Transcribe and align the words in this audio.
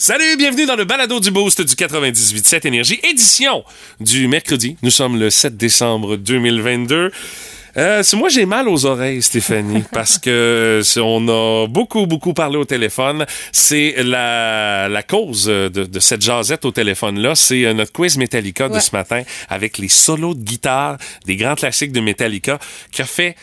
Salut, 0.00 0.36
bienvenue 0.36 0.64
dans 0.64 0.76
le 0.76 0.84
balado 0.84 1.18
du 1.18 1.32
Boost 1.32 1.60
du 1.60 1.74
98.7 1.74 2.68
Énergie, 2.68 3.00
édition 3.02 3.64
du 3.98 4.28
mercredi. 4.28 4.76
Nous 4.84 4.92
sommes 4.92 5.18
le 5.18 5.28
7 5.28 5.56
décembre 5.56 6.14
2022. 6.14 7.10
Euh, 7.76 8.02
c'est 8.04 8.16
moi 8.16 8.28
j'ai 8.28 8.46
mal 8.46 8.68
aux 8.68 8.86
oreilles, 8.86 9.20
Stéphanie, 9.20 9.82
parce 9.92 10.18
que 10.18 10.80
on 10.98 11.26
a 11.26 11.66
beaucoup 11.66 12.06
beaucoup 12.06 12.32
parlé 12.32 12.56
au 12.56 12.64
téléphone. 12.64 13.26
C'est 13.50 13.96
la, 14.04 14.88
la 14.88 15.02
cause 15.02 15.46
de, 15.46 15.68
de 15.68 15.98
cette 15.98 16.22
jasette 16.22 16.64
au 16.64 16.70
téléphone 16.70 17.18
là, 17.18 17.34
c'est 17.34 17.64
euh, 17.64 17.74
notre 17.74 17.90
quiz 17.90 18.18
Metallica 18.18 18.68
de 18.68 18.78
ce 18.78 18.90
matin 18.92 19.24
avec 19.48 19.78
les 19.78 19.88
solos 19.88 20.34
de 20.34 20.44
guitare 20.44 20.96
des 21.26 21.34
grands 21.34 21.56
classiques 21.56 21.90
de 21.90 22.00
Metallica 22.00 22.60
qui 22.92 23.02
a 23.02 23.04
fait 23.04 23.34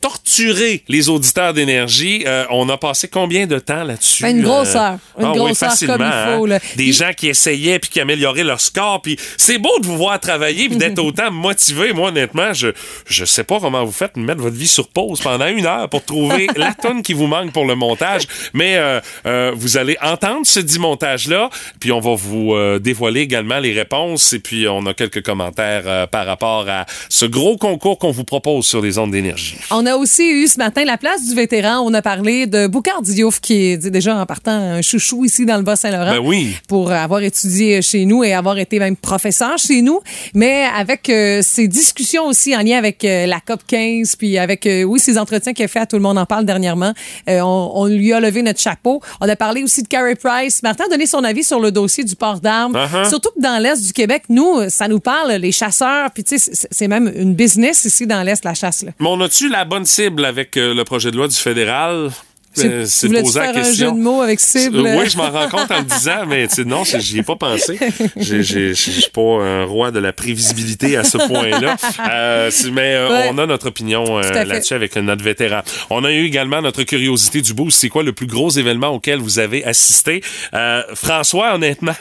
torturer 0.00 0.82
les 0.88 1.08
auditeurs 1.08 1.52
d'énergie. 1.52 2.24
Euh, 2.26 2.44
on 2.50 2.68
a 2.68 2.76
passé 2.76 3.08
combien 3.08 3.46
de 3.46 3.58
temps 3.58 3.84
là-dessus? 3.84 4.22
Ben, 4.22 4.36
une 4.36 4.42
grosse 4.42 4.74
heure. 4.74 4.98
Une 5.18 5.26
ah, 5.26 5.32
grosse 5.34 5.60
oui, 5.60 5.68
heure 5.68 5.96
comme 5.96 6.06
il 6.06 6.36
faut. 6.36 6.52
hein? 6.52 6.58
Des 6.76 6.92
gens 6.92 7.12
qui 7.16 7.28
essayaient 7.28 7.78
puis 7.78 7.90
qui 7.90 8.00
amélioraient 8.00 8.44
leur 8.44 8.60
score. 8.60 9.02
Puis 9.02 9.16
c'est 9.36 9.58
beau 9.58 9.78
de 9.80 9.86
vous 9.86 9.96
voir 9.96 10.18
travailler 10.20 10.68
puis 10.68 10.76
d'être 10.76 10.98
autant 11.04 11.30
motivé. 11.30 11.92
Moi, 11.92 12.08
honnêtement, 12.08 12.52
je 12.52 12.68
je 13.06 13.24
sais 13.24 13.44
pas 13.44 13.60
comment 13.60 13.84
vous 13.84 13.92
faites 13.92 14.16
mettre 14.16 14.40
votre 14.40 14.56
vie 14.56 14.68
sur 14.68 14.88
pause 14.88 15.20
pendant 15.20 15.46
une 15.46 15.66
heure 15.66 15.88
pour 15.88 16.04
trouver 16.04 16.46
la 16.56 16.72
tonne 16.74 17.02
qui 17.02 17.12
vous 17.12 17.26
manque 17.26 17.52
pour 17.52 17.66
le 17.66 17.74
montage. 17.74 18.22
Mais 18.54 18.76
euh, 18.76 19.00
euh, 19.26 19.52
vous 19.54 19.76
allez 19.76 19.96
entendre 20.02 20.46
ce 20.46 20.60
dit 20.60 20.78
montage-là. 20.78 21.50
Puis 21.78 21.92
on 21.92 22.00
va 22.00 22.14
vous 22.14 22.54
euh, 22.54 22.78
dévoiler 22.78 23.20
également 23.20 23.58
les 23.58 23.72
réponses. 23.72 24.32
Et 24.32 24.38
puis 24.38 24.66
on 24.68 24.86
a 24.86 24.94
quelques 24.94 25.22
commentaires 25.22 25.82
euh, 25.86 26.06
par 26.06 26.26
rapport 26.26 26.68
à 26.68 26.86
ce 27.08 27.26
gros 27.26 27.56
concours 27.56 27.98
qu'on 27.98 28.10
vous 28.10 28.24
propose 28.24 28.66
sur 28.66 28.80
les 28.80 28.98
ondes 28.98 29.10
d'énergie. 29.10 29.56
On 29.70 29.86
a 29.86 29.89
aussi 29.96 30.28
eu 30.30 30.46
ce 30.48 30.58
matin 30.58 30.84
la 30.84 30.96
place 30.96 31.24
du 31.28 31.34
vétéran. 31.34 31.80
On 31.84 31.92
a 31.94 32.02
parlé 32.02 32.46
de 32.46 32.66
Boucard 32.66 33.02
Diouf, 33.02 33.40
qui 33.40 33.54
est 33.72 33.76
déjà 33.90 34.16
en 34.16 34.26
partant 34.26 34.50
un 34.52 34.82
chouchou 34.82 35.24
ici 35.24 35.46
dans 35.46 35.56
le 35.56 35.62
Bas-Saint-Laurent. 35.62 36.12
Ben 36.12 36.18
oui. 36.22 36.56
Pour 36.68 36.90
avoir 36.92 37.20
étudié 37.22 37.82
chez 37.82 38.04
nous 38.04 38.24
et 38.24 38.32
avoir 38.32 38.58
été 38.58 38.78
même 38.78 38.96
professeur 38.96 39.56
chez 39.58 39.82
nous. 39.82 40.00
Mais 40.34 40.64
avec 40.76 41.08
euh, 41.08 41.40
ces 41.42 41.68
discussions 41.68 42.26
aussi 42.26 42.56
en 42.56 42.60
lien 42.62 42.78
avec 42.78 43.04
euh, 43.04 43.26
la 43.26 43.40
COP 43.40 43.60
15, 43.66 44.16
puis 44.16 44.38
avec, 44.38 44.66
euh, 44.66 44.82
oui, 44.84 44.98
ces 45.00 45.18
entretiens 45.18 45.52
qu'il 45.52 45.64
a 45.64 45.68
fait 45.68 45.80
à 45.80 45.86
Tout 45.86 45.96
le 45.96 46.02
monde 46.02 46.18
en 46.18 46.26
parle 46.26 46.44
dernièrement, 46.44 46.92
euh, 47.28 47.40
on, 47.40 47.72
on 47.74 47.86
lui 47.86 48.12
a 48.12 48.20
levé 48.20 48.42
notre 48.42 48.60
chapeau. 48.60 49.00
On 49.20 49.28
a 49.28 49.36
parlé 49.36 49.62
aussi 49.62 49.82
de 49.82 49.88
Carey 49.88 50.14
Price. 50.16 50.62
Martin 50.62 50.84
a 50.84 50.88
donné 50.88 51.06
son 51.06 51.24
avis 51.24 51.44
sur 51.44 51.60
le 51.60 51.72
dossier 51.72 52.04
du 52.04 52.16
port 52.16 52.40
d'armes. 52.40 52.74
Uh-huh. 52.76 53.08
Surtout 53.08 53.30
que 53.36 53.40
dans 53.42 53.60
l'Est 53.62 53.84
du 53.84 53.92
Québec, 53.92 54.24
nous, 54.28 54.68
ça 54.68 54.88
nous 54.88 55.00
parle, 55.00 55.32
les 55.32 55.52
chasseurs, 55.52 56.10
puis 56.12 56.24
tu 56.24 56.38
sais, 56.38 56.50
c'est- 56.52 56.68
c'est 56.70 56.88
même 56.88 57.10
une 57.14 57.34
business 57.34 57.84
ici 57.84 58.06
dans 58.06 58.22
l'Est, 58.22 58.44
la 58.44 58.54
chasse. 58.54 58.82
Là. 58.82 58.92
Mais 59.00 59.08
on 59.08 59.20
a-tu 59.20 59.48
la 59.48 59.64
bonne 59.64 59.79
cible 59.84 60.24
avec 60.24 60.56
euh, 60.56 60.74
le 60.74 60.84
projet 60.84 61.10
de 61.10 61.16
loi 61.16 61.28
du 61.28 61.36
fédéral? 61.36 62.10
Euh, 62.58 62.84
Tu 62.84 63.06
voulais 63.06 63.22
posé 63.22 63.38
la 63.38 63.44
faire 63.46 63.56
un 63.56 63.62
question. 63.64 63.86
jeu 63.90 63.92
de 63.94 63.98
mots 64.02 64.22
avec 64.22 64.40
cible? 64.40 64.78
Euh, 64.84 64.98
oui, 64.98 65.08
je 65.08 65.16
m'en 65.16 65.30
rends 65.30 65.48
compte 65.48 65.70
en 65.70 65.78
le 65.78 65.84
disant, 65.84 66.26
mais 66.26 66.48
tu 66.48 66.56
sais, 66.56 66.64
non, 66.64 66.84
c'est- 66.84 67.00
j'y 67.00 67.18
ai 67.18 67.22
pas 67.22 67.36
pensé. 67.36 67.78
Je 68.16 68.72
suis 68.74 69.10
pas 69.12 69.20
un 69.22 69.64
roi 69.64 69.92
de 69.92 70.00
la 70.00 70.12
prévisibilité 70.12 70.96
à 70.96 71.04
ce 71.04 71.16
point-là. 71.18 71.76
Euh, 72.10 72.50
c'est- 72.50 72.70
mais 72.72 72.94
euh, 72.96 73.08
Ouais. 73.08 73.28
on 73.32 73.38
a 73.38 73.46
notre 73.46 73.68
opinion 73.68 74.18
euh, 74.18 74.44
là-dessus 74.44 74.74
avec 74.74 74.96
notre 74.96 75.22
vétéran. 75.22 75.60
On 75.90 76.04
a 76.04 76.10
eu 76.10 76.24
également 76.24 76.60
notre 76.60 76.82
curiosité 76.82 77.40
du 77.40 77.54
boost. 77.54 77.78
C'est 77.78 77.88
quoi 77.88 78.02
le 78.02 78.12
plus 78.12 78.26
gros 78.26 78.50
événement 78.50 78.88
auquel 78.88 79.20
vous 79.20 79.38
avez 79.38 79.64
assisté? 79.64 80.22
Euh, 80.52 80.82
François, 80.94 81.54
honnêtement, 81.54 81.92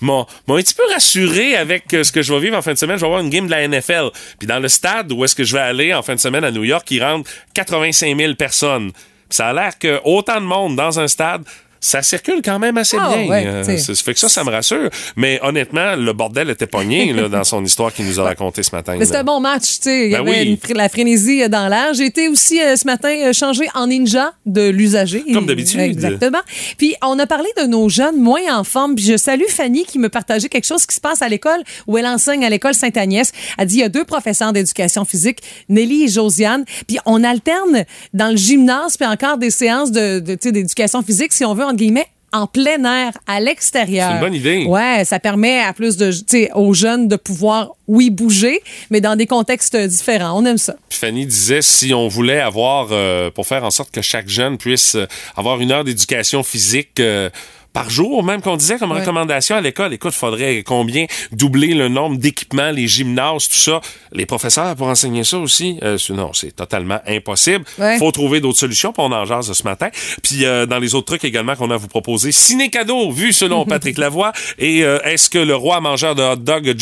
m'a 0.00 0.26
m'a 0.48 0.54
un 0.54 0.62
petit 0.62 0.74
peu 0.74 0.82
rassuré 0.92 1.54
avec 1.56 1.94
euh, 1.94 2.02
ce 2.02 2.10
que 2.10 2.22
je 2.22 2.32
vais 2.34 2.40
vivre 2.40 2.56
en 2.56 2.62
fin 2.62 2.72
de 2.72 2.78
semaine. 2.78 2.96
Je 2.96 3.02
vais 3.02 3.06
avoir 3.06 3.20
une 3.20 3.30
game 3.30 3.46
de 3.46 3.50
la 3.52 3.62
NFL. 3.68 4.10
Puis 4.38 4.48
dans 4.48 4.58
le 4.58 4.68
stade 4.68 5.12
où 5.12 5.24
est-ce 5.24 5.36
que 5.36 5.44
je 5.44 5.52
vais 5.54 5.62
aller 5.62 5.94
en 5.94 6.02
fin 6.02 6.14
de 6.16 6.20
semaine 6.20 6.42
à 6.42 6.50
New 6.50 6.64
York, 6.64 6.90
il 6.90 7.02
rentre 7.04 7.30
85 7.54 8.16
000 8.18 8.34
personnes. 8.34 8.90
Ça 9.32 9.48
a 9.48 9.52
l'air 9.54 9.78
que 9.78 9.98
autant 10.04 10.40
de 10.42 10.46
monde 10.46 10.76
dans 10.76 11.00
un 11.00 11.08
stade, 11.08 11.44
ça 11.84 12.00
circule 12.00 12.40
quand 12.44 12.58
même 12.58 12.78
assez 12.78 12.96
Ah, 12.98 13.12
bien. 13.14 13.28
ouais, 13.28 13.44
Euh, 13.46 13.64
ça 13.64 13.76
ça 13.94 14.02
fait 14.02 14.14
que 14.14 14.20
ça, 14.20 14.28
ça 14.30 14.44
me 14.44 14.50
rassure. 14.50 14.88
Mais 15.16 15.38
honnêtement, 15.42 15.96
le 15.96 16.12
bordel 16.12 16.48
était 16.48 16.66
pogné 16.68 17.12
là, 17.12 17.28
dans 17.28 17.44
son 17.44 17.62
histoire 17.64 17.92
qu'il 17.92 18.06
nous 18.06 18.18
a 18.20 18.22
raconté 18.22 18.62
ce 18.62 18.74
matin. 18.74 18.94
Mais 18.98 19.04
c'était 19.04 19.18
un 19.18 19.24
bon 19.24 19.40
match, 19.40 19.64
tu 19.64 19.82
sais. 19.82 20.06
Il 20.06 20.08
y 20.08 20.14
Ben 20.14 20.20
avait 20.20 20.30
oui. 20.30 20.58
une 20.70 20.76
la 20.76 20.88
frénésie 20.88 21.42
euh, 21.42 21.48
dans 21.48 21.68
l'air. 21.68 21.92
J'ai 21.92 22.06
été 22.06 22.28
aussi 22.28 22.60
euh, 22.62 22.76
ce 22.76 22.86
matin 22.86 23.08
euh, 23.10 23.32
changé 23.32 23.66
en 23.74 23.88
ninja 23.88 24.32
de 24.46 24.68
l'usager. 24.68 25.24
Comme 25.34 25.46
d'habitude. 25.46 25.80
Exactement. 25.80 26.38
Puis 26.78 26.94
on 27.02 27.18
a 27.18 27.26
parlé 27.26 27.48
de 27.60 27.64
nos 27.66 27.88
jeunes 27.88 28.16
moins 28.16 28.56
en 28.56 28.64
forme. 28.64 28.94
Puis 28.94 29.04
je 29.04 29.16
salue 29.16 29.48
Fanny 29.48 29.84
qui 29.84 29.98
me 29.98 30.08
partageait 30.08 30.48
quelque 30.48 30.64
chose 30.66 30.86
qui 30.86 30.94
se 30.94 31.00
passe 31.00 31.20
à 31.20 31.28
l'école 31.28 31.62
où 31.88 31.98
elle 31.98 32.06
enseigne 32.06 32.44
à 32.44 32.48
l'école 32.50 32.74
Sainte-Agnès. 32.74 33.32
Elle 33.58 33.66
dit 33.66 33.76
il 33.76 33.80
y 33.80 33.84
a 33.84 33.88
deux 33.88 34.04
professeurs 34.04 34.52
d'éducation 34.52 35.04
physique, 35.04 35.38
Nelly 35.68 36.04
et 36.04 36.08
Josiane. 36.08 36.64
Puis 36.86 36.98
on 37.06 37.24
alterne 37.24 37.84
dans 38.14 38.28
le 38.30 38.36
gymnase 38.36 38.96
puis 38.96 39.06
encore 39.06 39.36
des 39.38 39.50
séances 39.50 39.90
de, 39.90 40.20
de, 40.20 40.34
d'éducation 40.50 41.02
physique, 41.02 41.32
si 41.32 41.44
on 41.44 41.54
veut, 41.54 41.64
entre 41.72 41.78
guillemets, 41.78 42.06
en 42.32 42.46
plein 42.46 42.82
air, 42.84 43.12
à 43.26 43.40
l'extérieur. 43.40 44.08
C'est 44.08 44.14
une 44.14 44.20
bonne 44.20 44.34
idée. 44.34 44.64
Ouais, 44.66 45.04
ça 45.04 45.18
permet 45.18 45.60
à 45.60 45.72
plus 45.72 45.96
de, 45.96 46.12
aux 46.54 46.72
jeunes 46.72 47.08
de 47.08 47.16
pouvoir, 47.16 47.72
oui, 47.88 48.10
bouger, 48.10 48.62
mais 48.90 49.00
dans 49.00 49.16
des 49.16 49.26
contextes 49.26 49.76
différents. 49.76 50.40
On 50.40 50.44
aime 50.46 50.58
ça. 50.58 50.74
Puis 50.88 50.98
Fanny 50.98 51.26
disait 51.26 51.62
si 51.62 51.92
on 51.92 52.08
voulait 52.08 52.40
avoir, 52.40 52.88
euh, 52.90 53.30
pour 53.30 53.46
faire 53.46 53.64
en 53.64 53.70
sorte 53.70 53.90
que 53.90 54.00
chaque 54.02 54.28
jeune 54.28 54.56
puisse 54.56 54.94
euh, 54.94 55.06
avoir 55.36 55.60
une 55.60 55.72
heure 55.72 55.84
d'éducation 55.84 56.42
physique 56.42 57.00
euh, 57.00 57.28
par 57.72 57.88
jour, 57.90 58.22
même 58.22 58.42
qu'on 58.42 58.56
disait 58.56 58.78
comme 58.78 58.92
Ouais. 58.92 59.00
recommandation 59.00 59.56
à 59.56 59.60
l'école, 59.60 59.94
écoute, 59.94 60.12
faudrait 60.12 60.62
combien 60.62 61.06
doubler 61.32 61.74
le 61.74 61.88
nombre 61.88 62.16
d'équipements, 62.18 62.70
les 62.70 62.86
gymnases, 62.86 63.48
tout 63.48 63.54
ça. 63.56 63.80
Les 64.12 64.26
professeurs 64.26 64.76
pour 64.76 64.88
enseigner 64.88 65.24
ça 65.24 65.38
aussi, 65.38 65.78
euh, 65.82 65.96
c'est- 65.98 66.12
non, 66.12 66.32
c'est 66.34 66.54
totalement 66.54 67.00
impossible. 67.08 67.64
Ouais. 67.78 67.98
Faut 67.98 68.10
trouver 68.12 68.40
d'autres 68.40 68.58
solutions, 68.58 68.92
puis 68.92 69.02
on 69.06 69.12
en 69.12 69.24
jase 69.24 69.50
ce 69.52 69.62
matin. 69.64 69.88
Puis 70.22 70.44
euh, 70.44 70.66
dans 70.66 70.78
les 70.78 70.94
autres 70.94 71.06
trucs 71.06 71.24
également 71.24 71.56
qu'on 71.56 71.70
a 71.70 71.74
à 71.74 71.78
vous 71.78 71.88
proposer, 71.88 72.30
ciné 72.32 72.68
cadeau 72.68 73.10
vu 73.10 73.32
selon 73.32 73.64
Patrick 73.66 73.96
Lavoie. 73.98 74.32
Et 74.58 74.84
euh, 74.84 74.98
est-ce 75.04 75.30
que 75.30 75.38
le 75.38 75.54
roi 75.56 75.80
mangeur 75.80 76.14
de 76.14 76.22
hot 76.22 76.36
dog 76.36 76.74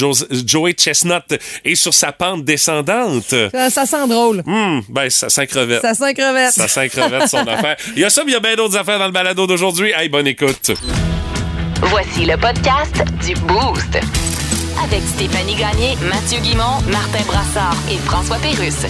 Joey 0.47 0.73
Chestnut 0.73 1.23
est 1.65 1.75
sur 1.77 1.95
sa 1.95 2.13
pente 2.13 2.45
descendante? 2.45 3.35
Ça, 3.53 3.71
ça 3.71 3.87
sent 3.87 4.09
drôle. 4.09 4.43
Hum, 4.47 4.83
ben, 4.89 5.09
ça 5.11 5.29
sent 5.29 5.47
crevette. 5.47 5.83
Ça 5.83 5.95
sent 5.95 6.15
crevette. 6.15 6.53
Ça 6.53 6.67
sent 6.69 6.89
crevette, 6.89 7.29
son 7.29 7.39
affaire. 7.47 7.77
Il 7.95 8.03
y 8.03 8.05
a 8.05 8.11
ça, 8.11 8.23
mais 8.25 8.33
il 8.33 8.35
y 8.35 8.37
a 8.37 8.41
bien 8.41 8.57
d'autres 8.57 8.77
affaires 8.77 8.99
dans 8.99 9.07
le 9.07 9.13
balado 9.13 9.47
d'aujourd'hui. 9.47 9.93
Hey, 9.97 10.09
bonne 10.09 10.27
écoute. 10.27 10.73
Voici 11.83 12.27
le 12.27 12.37
podcast 12.37 13.03
du 13.25 13.35
Boost. 13.47 13.99
Avec 14.85 15.03
Stéphanie 15.03 15.55
Gagné, 15.55 15.97
Mathieu 16.09 16.39
Guimont, 16.41 16.81
Martin 16.91 17.25
Brassard 17.27 17.77
et 17.91 17.97
François 17.97 18.37
Pérusse. 18.37 18.87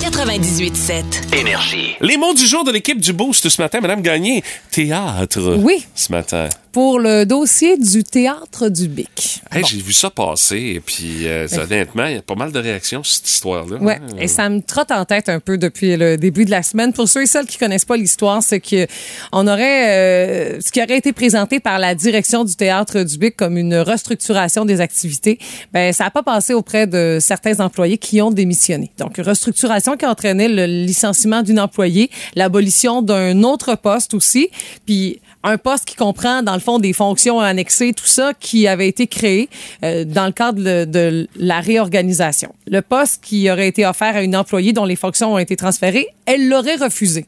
98.7. 0.00 1.36
Énergie. 1.38 1.96
Les 2.00 2.16
mots 2.16 2.34
du 2.34 2.46
jour 2.46 2.64
de 2.64 2.72
l'équipe 2.72 3.00
du 3.00 3.12
Boost 3.12 3.48
ce 3.48 3.60
matin, 3.60 3.80
Madame 3.80 4.00
Gagné. 4.02 4.42
Théâtre. 4.70 5.56
Oui. 5.58 5.84
Ce 5.94 6.10
matin. 6.10 6.48
Pour 6.74 6.98
le 6.98 7.24
dossier 7.24 7.78
du 7.78 8.02
théâtre 8.02 8.68
du 8.68 8.88
Bic. 8.88 9.40
Hey, 9.52 9.62
Bon. 9.62 9.68
J'ai 9.68 9.80
vu 9.80 9.92
ça 9.92 10.10
passer, 10.10 10.56
et 10.56 10.80
puis 10.80 11.28
euh, 11.28 11.46
honnêtement, 11.56 12.06
il 12.06 12.14
y 12.16 12.18
a 12.18 12.22
pas 12.22 12.34
mal 12.34 12.50
de 12.50 12.58
réactions 12.58 13.04
sur 13.04 13.14
cette 13.14 13.30
histoire-là. 13.30 13.76
Ouais, 13.76 14.00
hein. 14.02 14.16
et 14.18 14.26
ça 14.26 14.48
me 14.48 14.60
trotte 14.60 14.90
en 14.90 15.04
tête 15.04 15.28
un 15.28 15.38
peu 15.38 15.56
depuis 15.56 15.96
le 15.96 16.16
début 16.16 16.44
de 16.44 16.50
la 16.50 16.64
semaine. 16.64 16.92
Pour 16.92 17.08
ceux 17.08 17.22
et 17.22 17.26
celles 17.26 17.46
qui 17.46 17.58
connaissent 17.58 17.84
pas 17.84 17.96
l'histoire, 17.96 18.42
c'est 18.42 18.58
que 18.58 18.88
on 19.30 19.46
aurait 19.46 20.56
euh, 20.56 20.60
ce 20.60 20.72
qui 20.72 20.82
aurait 20.82 20.98
été 20.98 21.12
présenté 21.12 21.60
par 21.60 21.78
la 21.78 21.94
direction 21.94 22.42
du 22.42 22.56
théâtre 22.56 23.04
du 23.04 23.18
Bic 23.18 23.36
comme 23.36 23.56
une 23.56 23.76
restructuration 23.76 24.64
des 24.64 24.80
activités. 24.80 25.38
Ben 25.72 25.92
ça 25.92 26.06
a 26.06 26.10
pas 26.10 26.24
passé 26.24 26.54
auprès 26.54 26.88
de 26.88 27.18
certains 27.20 27.60
employés 27.60 27.98
qui 27.98 28.20
ont 28.20 28.32
démissionné. 28.32 28.90
Donc 28.98 29.18
restructuration 29.18 29.96
qui 29.96 30.06
a 30.06 30.10
entraîné 30.10 30.48
le 30.48 30.66
licenciement 30.66 31.42
d'une 31.42 31.60
employée, 31.60 32.10
l'abolition 32.34 33.00
d'un 33.00 33.44
autre 33.44 33.76
poste 33.76 34.12
aussi, 34.12 34.48
puis 34.86 35.20
un 35.44 35.58
poste 35.58 35.84
qui 35.84 35.94
comprend, 35.94 36.42
dans 36.42 36.54
le 36.54 36.60
fond, 36.60 36.78
des 36.78 36.92
fonctions 36.92 37.38
annexées, 37.38 37.92
tout 37.92 38.06
ça, 38.06 38.32
qui 38.38 38.66
avait 38.66 38.88
été 38.88 39.06
créé 39.06 39.48
euh, 39.84 40.04
dans 40.04 40.26
le 40.26 40.32
cadre 40.32 40.62
de, 40.62 40.84
de 40.84 41.28
la 41.36 41.60
réorganisation. 41.60 42.54
Le 42.66 42.80
poste 42.80 43.22
qui 43.22 43.50
aurait 43.50 43.68
été 43.68 43.86
offert 43.86 44.16
à 44.16 44.22
une 44.22 44.34
employée 44.34 44.72
dont 44.72 44.86
les 44.86 44.96
fonctions 44.96 45.34
ont 45.34 45.38
été 45.38 45.54
transférées, 45.54 46.08
elle 46.26 46.48
l'aurait 46.48 46.76
refusé. 46.76 47.26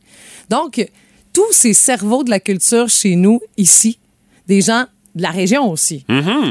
Donc, 0.48 0.84
tous 1.32 1.52
ces 1.52 1.74
cerveaux 1.74 2.24
de 2.24 2.30
la 2.30 2.40
culture 2.40 2.88
chez 2.88 3.14
nous, 3.14 3.40
ici, 3.58 3.98
des 4.48 4.62
gens 4.62 4.86
de 5.16 5.22
la 5.22 5.30
région 5.30 5.70
aussi. 5.70 6.04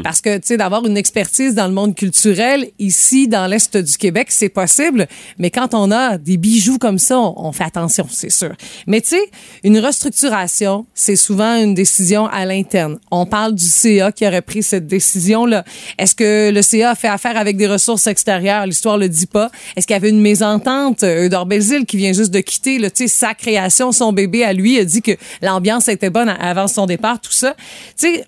Parce 0.03 0.21
que, 0.21 0.37
tu 0.37 0.47
sais, 0.47 0.57
d'avoir 0.57 0.85
une 0.85 0.97
expertise 0.97 1.53
dans 1.53 1.67
le 1.67 1.73
monde 1.73 1.95
culturel 1.95 2.69
ici, 2.79 3.27
dans 3.27 3.47
l'Est 3.47 3.77
du 3.77 3.97
Québec, 3.97 4.27
c'est 4.31 4.49
possible. 4.49 5.07
Mais 5.37 5.51
quand 5.51 5.73
on 5.73 5.91
a 5.91 6.17
des 6.17 6.37
bijoux 6.37 6.79
comme 6.79 6.99
ça, 6.99 7.19
on, 7.19 7.33
on 7.37 7.51
fait 7.51 7.63
attention, 7.63 8.07
c'est 8.09 8.31
sûr. 8.31 8.53
Mais 8.87 9.01
tu 9.01 9.09
sais, 9.09 9.29
une 9.63 9.79
restructuration, 9.79 10.85
c'est 10.93 11.15
souvent 11.15 11.55
une 11.55 11.75
décision 11.75 12.25
à 12.25 12.45
l'interne. 12.45 12.97
On 13.11 13.25
parle 13.25 13.53
du 13.53 13.65
CA 13.65 14.11
qui 14.11 14.27
aurait 14.27 14.41
pris 14.41 14.63
cette 14.63 14.87
décision-là. 14.87 15.63
Est-ce 15.97 16.15
que 16.15 16.51
le 16.51 16.61
CA 16.61 16.91
a 16.91 16.95
fait 16.95 17.07
affaire 17.07 17.37
avec 17.37 17.57
des 17.57 17.67
ressources 17.67 18.07
extérieures? 18.07 18.65
L'histoire 18.65 18.97
le 18.97 19.09
dit 19.09 19.27
pas. 19.27 19.51
Est-ce 19.75 19.85
qu'il 19.85 19.93
y 19.93 19.97
avait 19.97 20.09
une 20.09 20.21
mésentente? 20.21 21.03
Eudore 21.03 21.45
Belzile, 21.45 21.85
qui 21.85 21.97
vient 21.97 22.13
juste 22.13 22.31
de 22.31 22.39
quitter, 22.39 22.79
tu 22.79 22.89
sais, 22.95 23.07
sa 23.07 23.35
création, 23.35 23.91
son 23.91 24.11
bébé 24.11 24.43
à 24.43 24.53
lui, 24.53 24.79
a 24.79 24.85
dit 24.85 25.01
que 25.01 25.11
l'ambiance 25.41 25.87
était 25.87 26.09
bonne 26.09 26.29
avant 26.29 26.67
son 26.67 26.87
départ, 26.87 27.21
tout 27.21 27.31
ça. 27.31 27.55
Tu 27.97 28.07
sais, 28.07 28.25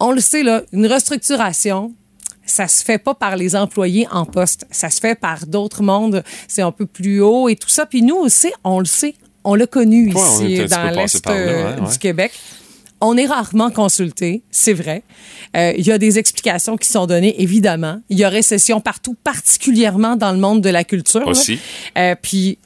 on 0.00 0.12
le 0.12 0.20
sait, 0.20 0.42
là, 0.42 0.62
une 0.72 0.86
restructuration, 0.86 1.92
ça 2.44 2.68
se 2.68 2.84
fait 2.84 2.98
pas 2.98 3.14
par 3.14 3.36
les 3.36 3.56
employés 3.56 4.06
en 4.10 4.24
poste. 4.24 4.66
Ça 4.70 4.88
se 4.90 5.00
fait 5.00 5.18
par 5.18 5.46
d'autres 5.46 5.82
mondes. 5.82 6.22
C'est 6.48 6.62
un 6.62 6.72
peu 6.72 6.86
plus 6.86 7.20
haut 7.20 7.48
et 7.48 7.56
tout 7.56 7.68
ça. 7.68 7.86
Puis 7.86 8.02
nous 8.02 8.16
aussi, 8.16 8.52
on 8.64 8.78
le 8.78 8.84
sait. 8.84 9.14
On 9.44 9.54
l'a 9.54 9.66
connu 9.66 10.12
Ouais, 10.12 10.20
ici 10.20 10.66
dans 10.66 10.90
l'Est 10.90 11.26
euh, 11.28 11.80
ouais, 11.80 11.90
du 11.90 11.98
Québec. 11.98 12.32
On 13.00 13.16
est 13.16 13.26
rarement 13.26 13.70
consulté, 13.70 14.42
c'est 14.50 14.72
vrai. 14.72 15.02
Euh, 15.56 15.74
Il 15.76 15.86
y 15.86 15.92
a 15.92 15.98
des 15.98 16.18
explications 16.18 16.76
qui 16.76 16.88
sont 16.88 17.06
données, 17.06 17.40
évidemment. 17.42 18.00
Il 18.08 18.18
y 18.18 18.24
a 18.24 18.28
récession 18.28 18.80
partout, 18.80 19.14
particulièrement 19.22 20.16
dans 20.16 20.32
le 20.32 20.38
monde 20.38 20.62
de 20.62 20.70
la 20.70 20.82
culture. 20.82 21.26
Aussi. 21.26 21.58
Euh, 21.98 22.14
puis 22.20 22.58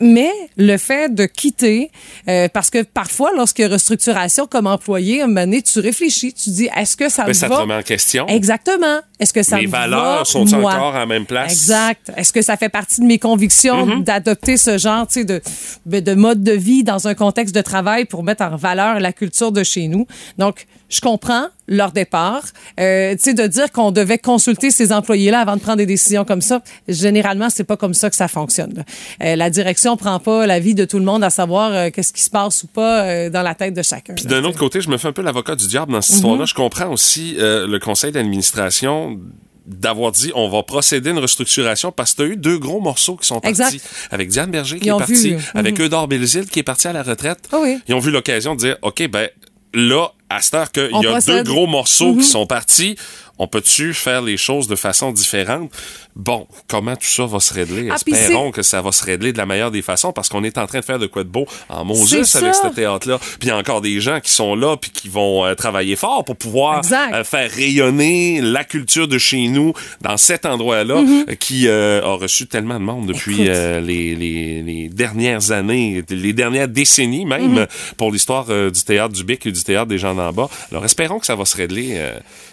mais 0.00 0.30
le 0.56 0.76
fait 0.76 1.14
de 1.14 1.26
quitter, 1.26 1.90
euh, 2.28 2.48
parce 2.52 2.70
que 2.70 2.82
parfois, 2.82 3.30
lorsqu'il 3.36 3.62
y 3.64 3.66
a 3.66 3.70
restructuration 3.70 4.46
comme 4.46 4.66
employé, 4.66 5.20
à 5.20 5.24
un 5.24 5.26
moment 5.28 5.40
donné, 5.42 5.62
tu 5.62 5.78
réfléchis, 5.80 6.32
tu 6.32 6.50
dis, 6.50 6.68
est-ce 6.76 6.96
que 6.96 7.08
ça 7.08 7.22
Ben, 7.22 7.28
me 7.28 7.32
ça 7.34 7.48
te 7.48 7.52
va? 7.54 7.60
remet 7.60 7.74
en 7.74 7.82
question. 7.82 8.26
Exactement. 8.28 9.00
Est-ce 9.18 9.32
que 9.32 9.42
ça 9.42 9.58
Les 9.58 9.66
me 9.66 9.72
valeurs 9.72 10.18
va, 10.18 10.24
sont 10.24 10.44
moi? 10.44 10.74
encore 10.74 10.94
à 10.94 11.00
la 11.00 11.06
même 11.06 11.24
place? 11.26 11.52
Exact. 11.52 12.12
Est-ce 12.16 12.32
que 12.32 12.42
ça 12.42 12.56
fait 12.56 12.68
partie 12.68 13.00
de 13.00 13.06
mes 13.06 13.18
convictions 13.18 13.86
Mm-hmm. 13.86 14.04
d'adopter 14.04 14.56
ce 14.56 14.76
genre 14.78 15.06
de, 15.06 15.40
ben, 15.86 16.02
de 16.02 16.14
mode 16.14 16.42
de 16.42 16.52
vie 16.52 16.82
dans 16.84 17.08
un 17.08 17.14
contexte 17.14 17.54
de 17.54 17.60
travail 17.62 18.04
pour 18.04 18.22
mettre 18.22 18.42
en 18.42 18.56
valeur 18.56 19.00
la 19.00 19.12
culture 19.12 19.52
de 19.52 19.62
chez 19.64 19.88
nous? 19.88 20.06
Donc, 20.38 20.66
je 20.88 21.00
comprends 21.00 21.46
leur 21.68 21.92
départ. 21.92 22.44
Euh, 22.78 23.12
tu 23.14 23.22
sais, 23.22 23.34
de 23.34 23.46
dire 23.46 23.72
qu'on 23.72 23.90
devait 23.90 24.18
consulter 24.18 24.70
ces 24.70 24.92
employés-là 24.92 25.40
avant 25.40 25.56
de 25.56 25.60
prendre 25.60 25.78
des 25.78 25.86
décisions 25.86 26.24
comme 26.24 26.40
ça, 26.40 26.62
généralement, 26.88 27.50
c'est 27.50 27.64
pas 27.64 27.76
comme 27.76 27.94
ça 27.94 28.08
que 28.08 28.16
ça 28.16 28.28
fonctionne. 28.28 28.84
Euh, 29.22 29.36
la 29.36 29.50
direction 29.50 29.96
prend 29.96 30.18
pas 30.20 30.46
la 30.46 30.60
vie 30.60 30.74
de 30.74 30.84
tout 30.84 30.98
le 30.98 31.04
monde 31.04 31.24
à 31.24 31.30
savoir 31.30 31.72
euh, 31.72 31.90
qu'est-ce 31.90 32.12
qui 32.12 32.22
se 32.22 32.30
passe 32.30 32.62
ou 32.62 32.68
pas 32.68 33.02
euh, 33.02 33.30
dans 33.30 33.42
la 33.42 33.54
tête 33.54 33.74
de 33.74 33.82
chacun. 33.82 34.14
Puis 34.14 34.26
d'un 34.26 34.44
autre 34.44 34.58
côté, 34.58 34.80
je 34.80 34.88
me 34.88 34.96
fais 34.96 35.08
un 35.08 35.12
peu 35.12 35.22
l'avocat 35.22 35.56
du 35.56 35.66
diable 35.66 35.92
dans 35.92 36.02
cette 36.02 36.16
histoire-là. 36.16 36.44
Je 36.44 36.54
comprends 36.54 36.90
aussi 36.90 37.36
euh, 37.38 37.66
le 37.66 37.78
conseil 37.78 38.12
d'administration 38.12 39.18
d'avoir 39.66 40.12
dit 40.12 40.30
on 40.36 40.48
va 40.48 40.62
procéder 40.62 41.10
à 41.10 41.12
une 41.12 41.18
restructuration 41.18 41.90
parce 41.90 42.14
que 42.14 42.22
tu 42.22 42.28
as 42.28 42.32
eu 42.32 42.36
deux 42.36 42.58
gros 42.58 42.80
morceaux 42.80 43.16
qui 43.16 43.26
sont 43.26 43.40
partis. 43.40 43.62
Exact. 43.62 43.84
Avec 44.12 44.28
Diane 44.28 44.50
Berger 44.50 44.78
qui 44.78 44.86
Ils 44.86 44.90
est 44.90 44.98
partie, 44.98 45.34
vu, 45.34 45.44
avec 45.54 45.80
Eudore 45.80 46.06
Belzile 46.06 46.46
qui 46.46 46.60
est 46.60 46.62
parti 46.62 46.86
à 46.86 46.92
la 46.92 47.02
retraite. 47.02 47.48
Ah 47.52 47.58
oui. 47.60 47.78
Ils 47.88 47.94
ont 47.94 47.98
vu 47.98 48.12
l'occasion 48.12 48.54
de 48.54 48.60
dire 48.60 48.76
OK, 48.82 49.08
ben 49.08 49.28
là, 49.74 50.12
à 50.28 50.40
cette 50.42 50.54
heure 50.54 50.72
qu'il 50.72 50.90
y 50.90 51.06
a 51.06 51.10
procède. 51.12 51.44
deux 51.44 51.52
gros 51.52 51.66
morceaux 51.66 52.12
Mhm. 52.14 52.18
qui 52.20 52.24
sont 52.26 52.46
partis, 52.46 52.96
on 53.38 53.46
peut-tu 53.46 53.94
faire 53.94 54.22
les 54.22 54.36
choses 54.36 54.66
de 54.68 54.76
façon 54.76 55.12
différente? 55.12 55.70
Bon, 56.16 56.46
comment 56.66 56.96
tout 56.96 57.06
ça 57.06 57.26
va 57.26 57.40
se 57.40 57.52
régler? 57.52 57.88
Ah, 57.90 57.96
Espérons 57.96 58.50
que 58.50 58.62
ça 58.62 58.80
va 58.80 58.90
se 58.90 59.04
régler 59.04 59.34
de 59.34 59.38
la 59.38 59.44
meilleure 59.44 59.70
des 59.70 59.82
façons 59.82 60.12
parce 60.12 60.30
qu'on 60.30 60.44
est 60.44 60.56
en 60.56 60.66
train 60.66 60.80
de 60.80 60.84
faire 60.84 60.98
de 60.98 61.06
quoi 61.06 61.24
de 61.24 61.28
beau 61.28 61.46
en 61.68 61.84
Moses 61.84 62.14
avec 62.36 62.54
ce 62.54 62.68
théâtre-là. 62.74 63.18
Puis 63.18 63.38
il 63.42 63.48
y 63.48 63.50
a 63.50 63.56
encore 63.58 63.82
des 63.82 64.00
gens 64.00 64.20
qui 64.20 64.30
sont 64.30 64.54
là 64.54 64.78
puis 64.78 64.90
qui 64.90 65.10
vont 65.10 65.44
euh, 65.44 65.54
travailler 65.54 65.94
fort 65.94 66.24
pour 66.24 66.36
pouvoir 66.36 66.80
euh, 67.12 67.22
faire 67.22 67.50
rayonner 67.50 68.40
la 68.40 68.64
culture 68.64 69.08
de 69.08 69.18
chez 69.18 69.48
nous 69.48 69.74
dans 70.00 70.16
cet 70.16 70.46
endroit-là 70.46 70.94
euh, 71.28 71.34
qui 71.34 71.68
euh, 71.68 72.02
a 72.02 72.14
reçu 72.14 72.46
tellement 72.46 72.80
de 72.80 72.84
monde 72.84 73.06
depuis 73.08 73.36
Mm-hmm. 73.36 73.80
Les, 73.84 74.14
les, 74.14 74.62
les 74.62 74.88
dernières 74.88 75.50
années, 75.52 76.02
les 76.08 76.32
dernières 76.32 76.68
décennies 76.68 77.26
même 77.26 77.56
Mm-hmm. 77.58 77.66
pour 77.98 78.10
l'histoire 78.10 78.46
du 78.46 78.82
théâtre 78.84 79.12
du 79.12 79.22
Bic 79.24 79.44
et 79.46 79.52
du 79.52 79.62
théâtre 79.62 79.86
des 79.86 79.98
gens 79.98 80.14
d'en 80.14 80.32
bas. 80.32 80.48
Alors 80.72 80.84
espérons 80.86 81.18
que 81.18 81.26
ça 81.26 81.34
va 81.36 81.44
se 81.44 81.56
régler 81.56 82.00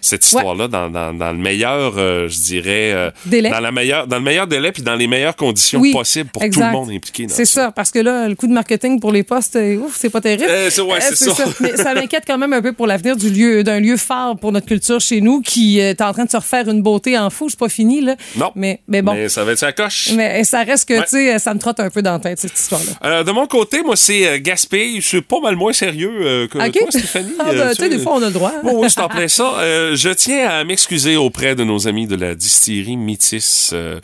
cette 0.01 0.25
histoire-là 0.25 0.67
dans, 0.67 0.89
dans, 0.89 1.13
dans 1.13 1.31
le 1.31 1.37
meilleur, 1.37 1.93
je 1.95 2.41
dirais, 2.43 3.11
Délai. 3.25 3.52
Dans 3.53 3.59
la 3.59 3.71
meilleure, 3.71 4.07
dans 4.07 4.17
le 4.17 4.23
meilleur 4.23 4.47
délai 4.47 4.71
puis 4.71 4.81
dans 4.83 4.95
les 4.95 5.07
meilleures 5.07 5.35
conditions 5.35 5.79
Oui, 5.79 5.91
possibles 5.91 6.29
pour 6.31 6.41
tout 6.41 6.59
le 6.59 6.71
monde 6.71 6.89
impliqué. 6.89 7.27
C'est 7.29 7.45
ça, 7.45 7.71
parce 7.71 7.91
que 7.91 7.99
là, 7.99 8.27
le 8.27 8.35
coup 8.35 8.47
de 8.47 8.53
marketing 8.53 8.99
pour 8.99 9.11
les 9.11 9.23
postes, 9.23 9.55
euh, 9.55 9.77
ouf, 9.77 9.95
c'est 9.97 10.09
pas 10.09 10.21
terrible. 10.21 10.45
Euh, 10.49 10.69
c'est- 10.71 10.81
ouais, 10.81 10.99
c'est 11.01 11.15
ça. 11.15 11.43
Mais 11.59 11.77
ça 11.77 11.93
m'inquiète 11.93 12.23
quand 12.25 12.37
même 12.37 12.53
un 12.53 12.61
peu 12.61 12.73
pour 12.73 12.87
l'avenir 12.87 13.15
du 13.15 13.29
lieu, 13.29 13.63
d'un 13.63 13.79
lieu 13.79 13.95
phare 13.97 14.35
pour 14.37 14.51
notre 14.51 14.65
culture 14.65 14.99
chez 14.99 15.21
nous 15.21 15.41
qui 15.41 15.79
euh, 15.79 15.91
est 15.91 16.01
en 16.01 16.13
train 16.13 16.25
de 16.25 16.31
se 16.31 16.37
refaire 16.37 16.67
une 16.69 16.81
beauté 16.81 17.17
en 17.17 17.29
fou. 17.29 17.47
C'est 17.49 17.59
pas 17.59 17.69
fini, 17.69 18.01
là. 18.01 18.15
Non. 18.35 18.51
Mais, 18.55 18.79
mais 18.87 19.01
bon. 19.01 19.13
Mais 19.13 19.29
ça 19.29 19.43
va 19.43 19.51
être 19.51 19.59
sa 19.59 19.71
coche. 19.71 20.09
Mais 20.15 20.43
ça 20.43 20.63
reste 20.63 20.87
que, 20.89 20.93
Ouais. 20.95 21.03
tu 21.03 21.09
sais, 21.17 21.39
ça 21.39 21.53
me 21.53 21.59
trotte 21.59 21.79
un 21.79 21.89
peu 21.89 22.01
dans 22.01 22.13
la 22.13 22.19
tête, 22.19 22.39
cette 22.39 22.57
histoire-là. 22.57 22.91
Euh, 23.03 23.23
de 23.23 23.31
mon 23.31 23.45
côté, 23.45 23.81
moi, 23.83 23.95
c'est 23.95 24.27
euh, 24.27 24.37
Gaspé. 24.41 24.95
Je 24.95 25.07
suis 25.07 25.21
pas 25.21 25.39
mal 25.41 25.55
moins 25.55 25.73
sérieux 25.73 26.11
euh, 26.21 26.47
que 26.47 26.57
toi, 26.57 26.87
Stéphanie. 26.89 27.33
Ah, 27.39 27.45
ben, 27.51 27.57
Euh, 27.59 27.69
tu 27.71 27.75
sais, 27.83 27.89
des 27.89 27.99
fois, 27.99 28.13
on 28.15 28.21
a 28.23 28.27
le 28.27 28.31
droit. 28.31 28.51
Oui, 28.63 28.89
je 28.89 28.95
t'en 28.95 29.07
plais 29.07 29.27
ça. 29.27 29.53
Euh, 29.59 29.95
je 29.95 30.09
tiens 30.09 30.49
à 30.49 30.63
m'excuser 30.63 31.17
auprès 31.17 31.55
de 31.55 31.63
nos 31.63 31.87
amis 31.87 32.07
de 32.07 32.15
la 32.15 32.35
distillerie 32.35 32.97
Métis. 32.97 33.42
Euh, 33.73 33.99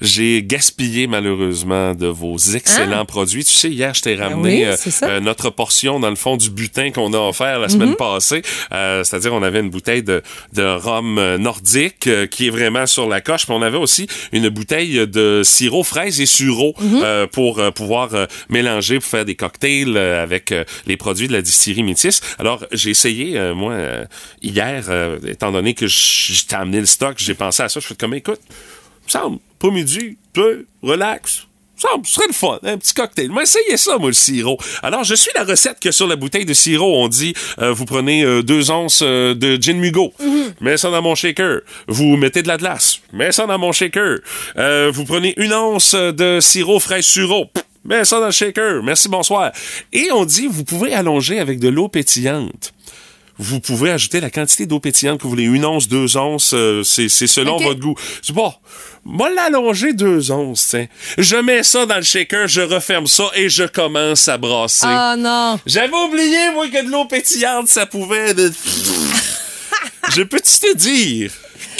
J'ai 0.00 0.42
gaspillé 0.42 1.06
malheureusement 1.06 1.94
de 1.94 2.06
vos 2.06 2.36
excellents 2.38 3.04
produits. 3.04 3.44
Tu 3.44 3.52
sais, 3.52 3.70
hier, 3.70 3.94
je 3.94 4.02
t'ai 4.02 4.14
ramené 4.16 4.66
Ah. 4.66 4.76
oui, 4.86 4.88
euh, 5.04 5.06
euh, 5.08 5.20
notre 5.20 5.50
portion, 5.50 6.00
dans 6.00 6.10
le 6.10 6.16
fond, 6.16 6.36
du 6.36 6.50
butin 6.50 6.90
qu'on 6.90 7.12
a 7.12 7.18
offert 7.18 7.58
la 7.60 7.68
semaine 7.68 7.94
passée. 7.96 8.42
Euh, 8.72 9.04
C'est-à-dire, 9.04 9.32
on 9.32 9.42
avait 9.42 9.60
une 9.60 9.70
bouteille 9.70 10.02
de, 10.02 10.22
de 10.52 10.62
rhum 10.64 11.36
nordique 11.36 12.06
euh, 12.08 12.26
qui 12.26 12.48
est 12.48 12.50
vraiment 12.50 12.86
sur 12.86 13.08
la 13.08 13.20
coche. 13.20 13.44
Puis 13.46 13.54
on 13.54 13.62
avait 13.62 13.78
aussi 13.78 14.06
une 14.32 14.48
bouteille 14.48 15.06
de 15.06 15.42
sirop 15.44 15.84
fraise 15.84 16.20
et 16.20 16.26
sureau 16.26 16.74
euh, 16.82 17.26
pour 17.26 17.60
pouvoir 17.74 18.10
mélanger, 18.48 18.98
pour 18.98 19.08
faire 19.08 19.24
des 19.24 19.36
cocktails 19.36 19.96
euh, 19.96 20.22
avec 20.22 20.52
les 20.86 20.96
produits 20.96 21.28
de 21.28 21.32
la 21.32 21.42
distillerie 21.42 21.82
Métis. 21.84 22.20
Alors, 22.38 22.64
j'ai 22.72 22.90
essayé, 22.90 23.38
euh, 23.38 23.54
moi, 23.54 23.72
euh, 23.72 24.04
hier, 24.42 24.86
euh, 24.88 25.18
étant 25.26 25.52
donné 25.52 25.74
que 25.74 25.86
je 25.86 26.44
t'ai 26.46 26.56
amené 26.56 26.80
le 26.80 26.86
stock, 26.86 27.14
j'ai 27.18 27.34
pensé 27.34 27.62
à 27.62 27.68
ça. 27.68 27.80
Je 27.80 27.86
fais 27.86 27.94
comme, 27.94 28.14
écoute, 28.14 28.40
semble, 29.10 29.38
pas 29.58 29.70
midi, 29.70 30.16
peu, 30.32 30.66
relax. 30.82 31.46
me 31.76 31.80
semble, 31.80 32.06
ce 32.06 32.14
serait 32.14 32.26
le 32.26 32.32
fun, 32.32 32.58
un 32.62 32.78
petit 32.78 32.94
cocktail. 32.94 33.30
Mais 33.30 33.42
essayez 33.42 33.76
ça, 33.76 33.98
moi, 33.98 34.08
le 34.08 34.14
sirop. 34.14 34.58
Alors, 34.82 35.04
je 35.04 35.14
suis 35.14 35.30
la 35.34 35.44
recette 35.44 35.80
que 35.80 35.90
sur 35.90 36.06
la 36.06 36.16
bouteille 36.16 36.44
de 36.44 36.54
sirop, 36.54 37.02
on 37.02 37.08
dit, 37.08 37.34
euh, 37.58 37.72
vous 37.72 37.84
prenez 37.84 38.24
euh, 38.24 38.42
deux 38.42 38.70
onces 38.70 39.02
euh, 39.02 39.34
de 39.34 39.60
gin 39.60 39.78
mugo, 39.78 40.12
mets 40.60 40.76
ça 40.76 40.90
dans 40.90 41.02
mon 41.02 41.14
shaker. 41.14 41.60
Vous 41.88 42.16
mettez 42.16 42.42
de 42.42 42.48
la 42.48 42.56
glace, 42.56 43.00
mets 43.12 43.32
ça 43.32 43.46
dans 43.46 43.58
mon 43.58 43.72
shaker. 43.72 44.18
Euh, 44.56 44.90
vous 44.92 45.04
prenez 45.04 45.34
une 45.36 45.52
once 45.52 45.94
de 45.94 46.40
sirop 46.40 46.80
fraise 46.80 47.04
sureau, 47.04 47.46
mets 47.84 48.04
ça 48.04 48.20
dans 48.20 48.26
le 48.26 48.32
shaker. 48.32 48.82
Merci, 48.82 49.08
bonsoir. 49.08 49.52
Et 49.92 50.10
on 50.12 50.24
dit, 50.24 50.46
vous 50.46 50.64
pouvez 50.64 50.94
allonger 50.94 51.38
avec 51.40 51.58
de 51.58 51.68
l'eau 51.68 51.88
pétillante 51.88 52.72
vous 53.38 53.60
pouvez 53.60 53.90
ajouter 53.90 54.20
la 54.20 54.30
quantité 54.30 54.66
d'eau 54.66 54.78
pétillante 54.80 55.18
que 55.18 55.24
vous 55.24 55.30
voulez. 55.30 55.44
Une 55.44 55.64
once, 55.64 55.88
deux 55.88 56.16
onces, 56.16 56.52
euh, 56.54 56.82
c'est, 56.84 57.08
c'est 57.08 57.26
selon 57.26 57.56
votre 57.58 57.80
goût. 57.80 57.94
Bon, 58.32 58.52
moi 59.04 59.28
l'allonger 59.30 59.92
deux 59.92 60.30
onces, 60.30 60.68
tiens. 60.70 60.86
Je 61.18 61.36
mets 61.36 61.62
ça 61.62 61.84
dans 61.86 61.96
le 61.96 62.02
shaker, 62.02 62.46
je 62.46 62.60
referme 62.60 63.06
ça 63.06 63.24
et 63.34 63.48
je 63.48 63.64
commence 63.64 64.28
à 64.28 64.38
brasser. 64.38 64.86
Ah 64.88 65.16
non. 65.18 65.58
J'avais 65.66 65.92
oublié, 65.92 66.50
moi, 66.52 66.68
que 66.68 66.84
de 66.86 66.90
l'eau 66.90 67.04
pétillante, 67.06 67.68
ça 67.68 67.86
pouvait... 67.86 68.34
de- 68.34 68.52
je 70.14 70.22
peux-tu 70.22 70.58
te 70.60 70.76
dire 70.76 71.30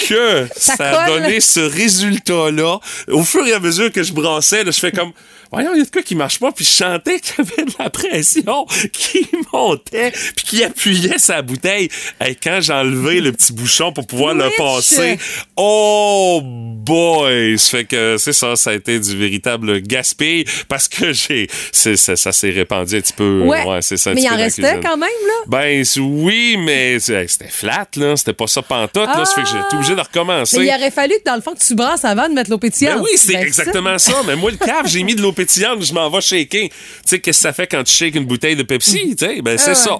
que 0.07 0.47
Ça 0.57 0.75
ça, 0.75 1.01
a 1.03 1.07
donné 1.07 1.39
ce 1.39 1.61
résultat-là? 1.61 2.79
Au 3.09 3.23
fur 3.23 3.45
et 3.47 3.53
à 3.53 3.59
mesure 3.59 3.91
que 3.91 4.03
je 4.03 4.11
brassais, 4.13 4.63
là, 4.63 4.71
je 4.71 4.79
fais 4.79 4.91
comme... 4.91 5.11
Voyons, 5.51 5.71
il 5.73 5.79
y 5.79 5.81
a 5.81 5.85
de 5.85 5.89
quoi 5.89 6.01
qui 6.01 6.15
marche 6.15 6.39
pas, 6.39 6.51
puis 6.51 6.65
je 6.65 6.71
sentais 6.71 7.19
qu'il 7.19 7.35
y 7.37 7.47
avait 7.47 7.65
de 7.65 7.73
la 7.79 7.89
pression 7.89 8.65
qui 8.91 9.27
montait, 9.53 10.11
puis 10.35 10.45
qui 10.45 10.63
appuyait 10.63 11.17
sa 11.17 11.41
bouteille. 11.41 11.89
Et 12.25 12.35
quand 12.35 12.59
j'ai 12.61 12.73
enlevé 12.73 13.21
le 13.21 13.31
petit 13.31 13.53
bouchon 13.53 13.91
pour 13.93 14.07
pouvoir 14.07 14.33
le 14.33 14.49
passer, 14.57 15.17
oh 15.55 16.41
boy! 16.43 17.57
Ça 17.57 17.69
fait 17.69 17.85
que 17.85 18.17
c'est 18.17 18.33
ça, 18.33 18.55
ça 18.55 18.71
a 18.71 18.73
été 18.73 18.99
du 18.99 19.17
véritable 19.17 19.81
gaspille, 19.81 20.45
parce 20.67 20.87
que 20.87 21.13
j'ai... 21.13 21.47
ça, 21.71 21.95
ça 21.95 22.31
s'est 22.31 22.51
répandu 22.51 22.97
un 22.97 23.01
petit 23.01 23.13
peu. 23.13 23.41
Ouais. 23.45 23.81
c'est 23.81 23.97
ça, 23.97 24.13
Mais 24.13 24.21
il 24.21 24.27
en 24.27 24.37
restait 24.37 24.79
quand 24.81 24.97
même, 24.97 25.09
là? 25.27 25.33
Ben 25.47 25.83
oui, 25.97 26.57
mais 26.57 26.99
c'était 26.99 27.47
flat, 27.47 27.87
là. 27.95 28.15
C'était 28.15 28.33
pas 28.33 28.47
ça 28.47 28.61
pantoute, 28.61 29.07
là. 29.07 29.25
Ça 29.25 29.35
fait 29.35 29.43
que 29.43 29.49
j'ai 29.49 29.59
été 29.59 29.75
obligé 29.75 29.95
de 29.95 30.01
recommencer. 30.01 30.59
Mais 30.59 30.65
il 30.67 30.75
aurait 30.75 30.91
fallu 30.91 31.13
que, 31.15 31.23
dans 31.25 31.35
le 31.35 31.41
fond, 31.41 31.53
que 31.53 31.63
tu 31.63 31.75
brasses 31.75 32.05
avant 32.05 32.27
de 32.27 32.33
mettre 32.33 32.49
l'eau 32.49 32.57
pétillante. 32.57 32.97
Ben 32.97 33.03
oui, 33.03 33.11
c'est 33.15 33.33
Ben, 33.33 33.43
exactement 33.43 33.97
ça. 33.97 34.21
Mais 34.25 34.35
moi, 34.35 34.51
le 34.51 34.57
cave, 34.57 34.87
j'ai 34.87 35.03
mis 35.03 35.15
de 35.15 35.21
l'eau 35.21 35.31
pétillante, 35.35 35.83
je 35.83 35.93
m'en 35.93 36.09
vais 36.09 36.21
shaker. 36.21 36.69
Tu 36.69 36.75
sais, 37.05 37.19
qu'est-ce 37.19 37.37
que 37.37 37.41
ça 37.43 37.53
fait 37.53 37.67
quand 37.67 37.83
tu 37.83 37.93
shakes 37.93 38.15
une 38.15 38.25
bouteille 38.25 38.55
de 38.55 38.63
Pepsi? 38.63 39.15
Tu 39.15 39.25
sais, 39.25 39.41
ben 39.41 39.57
c'est 39.57 39.65
Ah 39.65 39.69
ouais. 39.69 39.75
ça. 39.75 39.99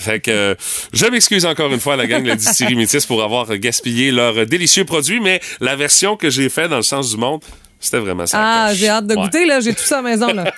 Fait 0.00 0.20
que 0.20 0.30
euh, 0.30 0.54
je 0.92 1.06
m'excuse 1.06 1.44
encore 1.46 1.72
une 1.72 1.80
fois 1.80 1.94
à 1.94 1.96
la 1.96 2.06
gang 2.06 2.22
de 2.22 2.32
distillerie 2.34 2.76
Métis 2.76 3.04
pour 3.06 3.22
avoir 3.22 3.56
gaspillé 3.56 4.10
leurs 4.12 4.46
délicieux 4.46 4.84
produits, 4.84 5.18
mais 5.20 5.40
la 5.60 5.74
version 5.74 6.16
que 6.16 6.30
j'ai 6.30 6.48
faite 6.48 6.68
dans 6.70 6.76
le 6.76 6.82
sens 6.82 7.10
du 7.10 7.16
monde, 7.16 7.40
c'était 7.80 7.98
vraiment 7.98 8.24
ça. 8.26 8.38
Ah, 8.40 8.74
j'ai 8.74 8.88
hâte 8.88 9.06
de 9.08 9.16
Ouais. 9.16 9.22
goûter, 9.22 9.44
là. 9.46 9.58
J'ai 9.60 9.72
tout 9.74 9.82
ça 9.82 9.98
à 9.98 10.02
la 10.02 10.10
maison, 10.10 10.28
là. 10.32 10.44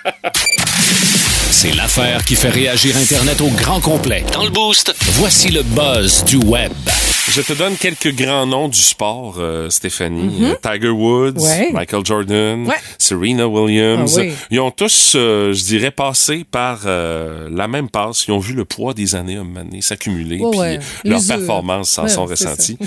C'est 1.51 1.75
l'affaire 1.75 2.23
qui 2.25 2.35
fait 2.35 2.49
réagir 2.49 2.95
Internet 2.97 3.39
au 3.41 3.49
grand 3.49 3.79
complet. 3.81 4.23
Dans 4.33 4.43
le 4.43 4.49
boost, 4.49 4.95
voici 5.19 5.49
le 5.49 5.61
buzz 5.63 6.23
du 6.25 6.37
web. 6.37 6.71
Je 7.29 7.41
te 7.41 7.53
donne 7.53 7.75
quelques 7.75 8.15
grands 8.15 8.47
noms 8.47 8.67
du 8.67 8.79
sport, 8.81 9.35
euh, 9.37 9.69
Stéphanie. 9.69 10.43
Euh, 10.43 10.55
Tiger 10.61 10.89
Woods, 10.89 11.33
Mhm. 11.35 11.41
Ouais. 11.43 11.69
Michael 11.71 12.05
Jordan, 12.05 12.65
Ouais. 12.67 12.75
Serena 12.97 13.47
Williams. 13.47 14.15
Ah 14.17 14.21
oui. 14.21 14.31
Ils 14.49 14.59
ont 14.59 14.71
tous, 14.71 15.13
euh, 15.15 15.53
je 15.53 15.63
dirais, 15.63 15.91
passé 15.91 16.45
par 16.49 16.79
euh, 16.85 17.47
la 17.51 17.67
même 17.67 17.89
passe. 17.89 18.25
Ils 18.27 18.31
ont 18.31 18.39
vu 18.39 18.53
le 18.53 18.65
poids 18.65 18.93
des 18.93 19.13
années 19.15 19.37
à 19.37 19.43
donné 19.43 19.81
s'accumuler. 19.81 20.37
Puis 20.37 20.59
ouais. 20.59 20.79
leurs 21.03 21.25
performances 21.25 21.89
s'en 21.91 22.03
Ouais, 22.03 22.09
sont 22.09 22.25
ressenties. 22.25 22.77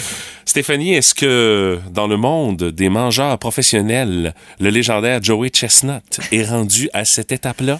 Stéphanie, 0.44 0.94
est-ce 0.94 1.14
que 1.14 1.78
dans 1.92 2.06
le 2.08 2.16
monde 2.16 2.64
des 2.70 2.88
mangeurs 2.88 3.38
professionnels, 3.38 4.34
le 4.58 4.70
légendaire 4.70 5.22
Joey 5.22 5.50
Chestnut 5.50 6.02
est 6.32 6.44
rendu 6.44 6.88
à 6.92 7.04
cette 7.04 7.30
étape-là? 7.30 7.78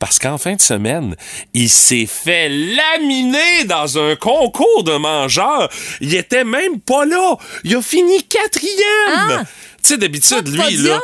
Parce 0.00 0.18
qu'en 0.18 0.38
fin 0.38 0.54
de 0.54 0.60
semaine, 0.62 1.14
il 1.52 1.68
s'est 1.68 2.06
fait 2.06 2.48
laminer 2.48 3.64
dans 3.66 3.98
un 3.98 4.16
concours 4.16 4.82
de 4.82 4.96
mangeurs. 4.96 5.68
Il 6.00 6.14
était 6.14 6.42
même 6.42 6.80
pas 6.80 7.04
là. 7.04 7.36
Il 7.64 7.76
a 7.76 7.82
fini 7.82 8.22
quatrième. 8.24 8.72
Ah! 9.14 9.42
D'habitude, 9.96 10.48
lui, 10.48 10.76
là. 10.78 11.00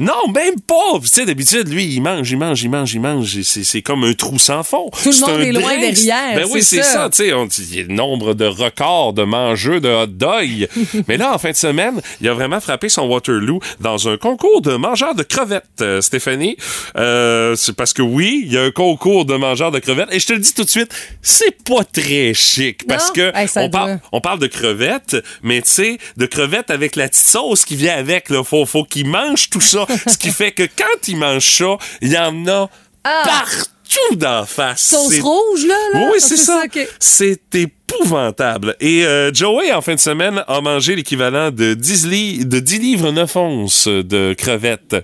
non, 0.00 0.32
même 0.32 0.60
pas. 0.60 0.98
Tu 1.02 1.08
sais, 1.08 1.24
d'habitude, 1.24 1.68
lui, 1.68 1.84
il 1.86 2.00
mange, 2.00 2.30
il 2.30 2.38
mange, 2.38 2.62
il 2.62 2.70
mange, 2.70 2.94
il 2.94 3.00
mange. 3.00 3.42
C'est 3.42 3.64
c'est 3.64 3.82
comme 3.82 4.04
un 4.04 4.12
trou 4.14 4.38
sans 4.38 4.62
fond. 4.62 4.90
Tout 5.02 5.10
le 5.10 5.20
monde 5.20 5.40
est 5.40 5.52
loin 5.52 5.76
drink. 5.76 5.94
derrière, 5.94 6.34
Ben 6.36 6.46
oui, 6.50 6.62
c'est 6.62 6.82
ça. 6.82 7.08
Tu 7.10 7.16
sais, 7.18 7.28
il 7.28 7.76
y 7.76 7.80
a 7.80 7.82
le 7.82 7.94
nombre 7.94 8.34
de 8.34 8.46
records 8.46 9.12
de 9.12 9.24
mangeux 9.24 9.80
de 9.80 9.88
hot 9.88 10.06
dog. 10.06 10.68
Mais 11.08 11.16
là, 11.16 11.34
en 11.34 11.38
fin 11.38 11.50
de 11.50 11.56
semaine, 11.56 12.00
il 12.20 12.28
a 12.28 12.34
vraiment 12.34 12.60
frappé 12.60 12.88
son 12.88 13.06
Waterloo 13.06 13.60
dans 13.80 14.08
un 14.08 14.16
concours 14.16 14.62
de 14.62 14.76
mangeurs 14.76 15.14
de 15.14 15.22
crevettes, 15.22 15.64
euh, 15.80 16.00
Stéphanie. 16.00 16.56
Euh, 16.96 17.54
c'est 17.56 17.74
parce 17.74 17.92
que 17.92 18.02
oui, 18.02 18.42
il 18.46 18.52
y 18.52 18.58
a 18.58 18.62
un 18.62 18.70
concours 18.70 19.24
de 19.24 19.34
mangeurs 19.36 19.70
de 19.70 19.78
crevettes. 19.78 20.08
Et 20.12 20.18
je 20.20 20.26
te 20.26 20.32
le 20.32 20.38
dis 20.38 20.52
tout 20.54 20.64
de 20.64 20.70
suite, 20.70 20.92
c'est 21.22 21.62
pas 21.64 21.84
très 21.84 22.34
chic. 22.34 22.86
Parce 22.86 23.08
Non? 23.08 23.12
que 23.14 23.36
Hey, 23.36 23.48
on, 23.56 23.70
parle, 23.70 24.00
on 24.12 24.20
parle 24.20 24.38
de 24.38 24.46
crevettes, 24.46 25.16
mais 25.42 25.62
tu 25.62 25.70
sais, 25.70 25.98
de 26.16 26.26
crevettes 26.26 26.70
avec 26.70 26.96
la 26.96 27.08
petite 27.08 27.24
sauce 27.26 27.64
qui 27.64 27.76
vient 27.76 27.96
avec. 27.96 28.11
Là. 28.30 28.42
Faut, 28.44 28.66
faut 28.66 28.84
qu'il 28.84 29.06
mange 29.06 29.50
tout 29.50 29.60
ça. 29.60 29.86
Ce 30.06 30.16
qui 30.18 30.30
fait 30.30 30.52
que 30.52 30.62
quand 30.64 31.08
il 31.08 31.16
mange 31.16 31.56
ça, 31.56 31.76
il 32.00 32.12
y 32.12 32.18
en 32.18 32.46
a 32.48 32.68
Ah! 33.04 33.22
partout 33.24 34.16
d'en 34.16 34.46
face. 34.46 34.80
Sauce 34.86 35.20
rouge, 35.20 35.66
là? 35.66 35.74
là? 35.92 36.08
oui, 36.12 36.18
c'est 36.18 36.36
ça. 36.38 36.62
C'est 36.98 37.54
épouvantable. 37.54 38.74
Et 38.80 39.04
euh, 39.04 39.32
Joey, 39.34 39.70
en 39.72 39.82
fin 39.82 39.94
de 39.94 40.00
semaine, 40.00 40.42
a 40.48 40.60
mangé 40.62 40.96
l'équivalent 40.96 41.50
de 41.50 41.74
10, 41.74 42.06
li- 42.06 42.44
de 42.46 42.58
10 42.58 42.78
livres 42.78 43.10
9 43.12 43.36
onces 43.36 43.88
de 43.88 44.34
crevettes. 44.36 44.96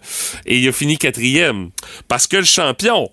Et 0.46 0.58
il 0.58 0.68
a 0.68 0.72
fini 0.72 0.96
quatrième. 0.96 1.68
Parce 2.08 2.26
que 2.26 2.38
le 2.38 2.44
champion, 2.44 3.10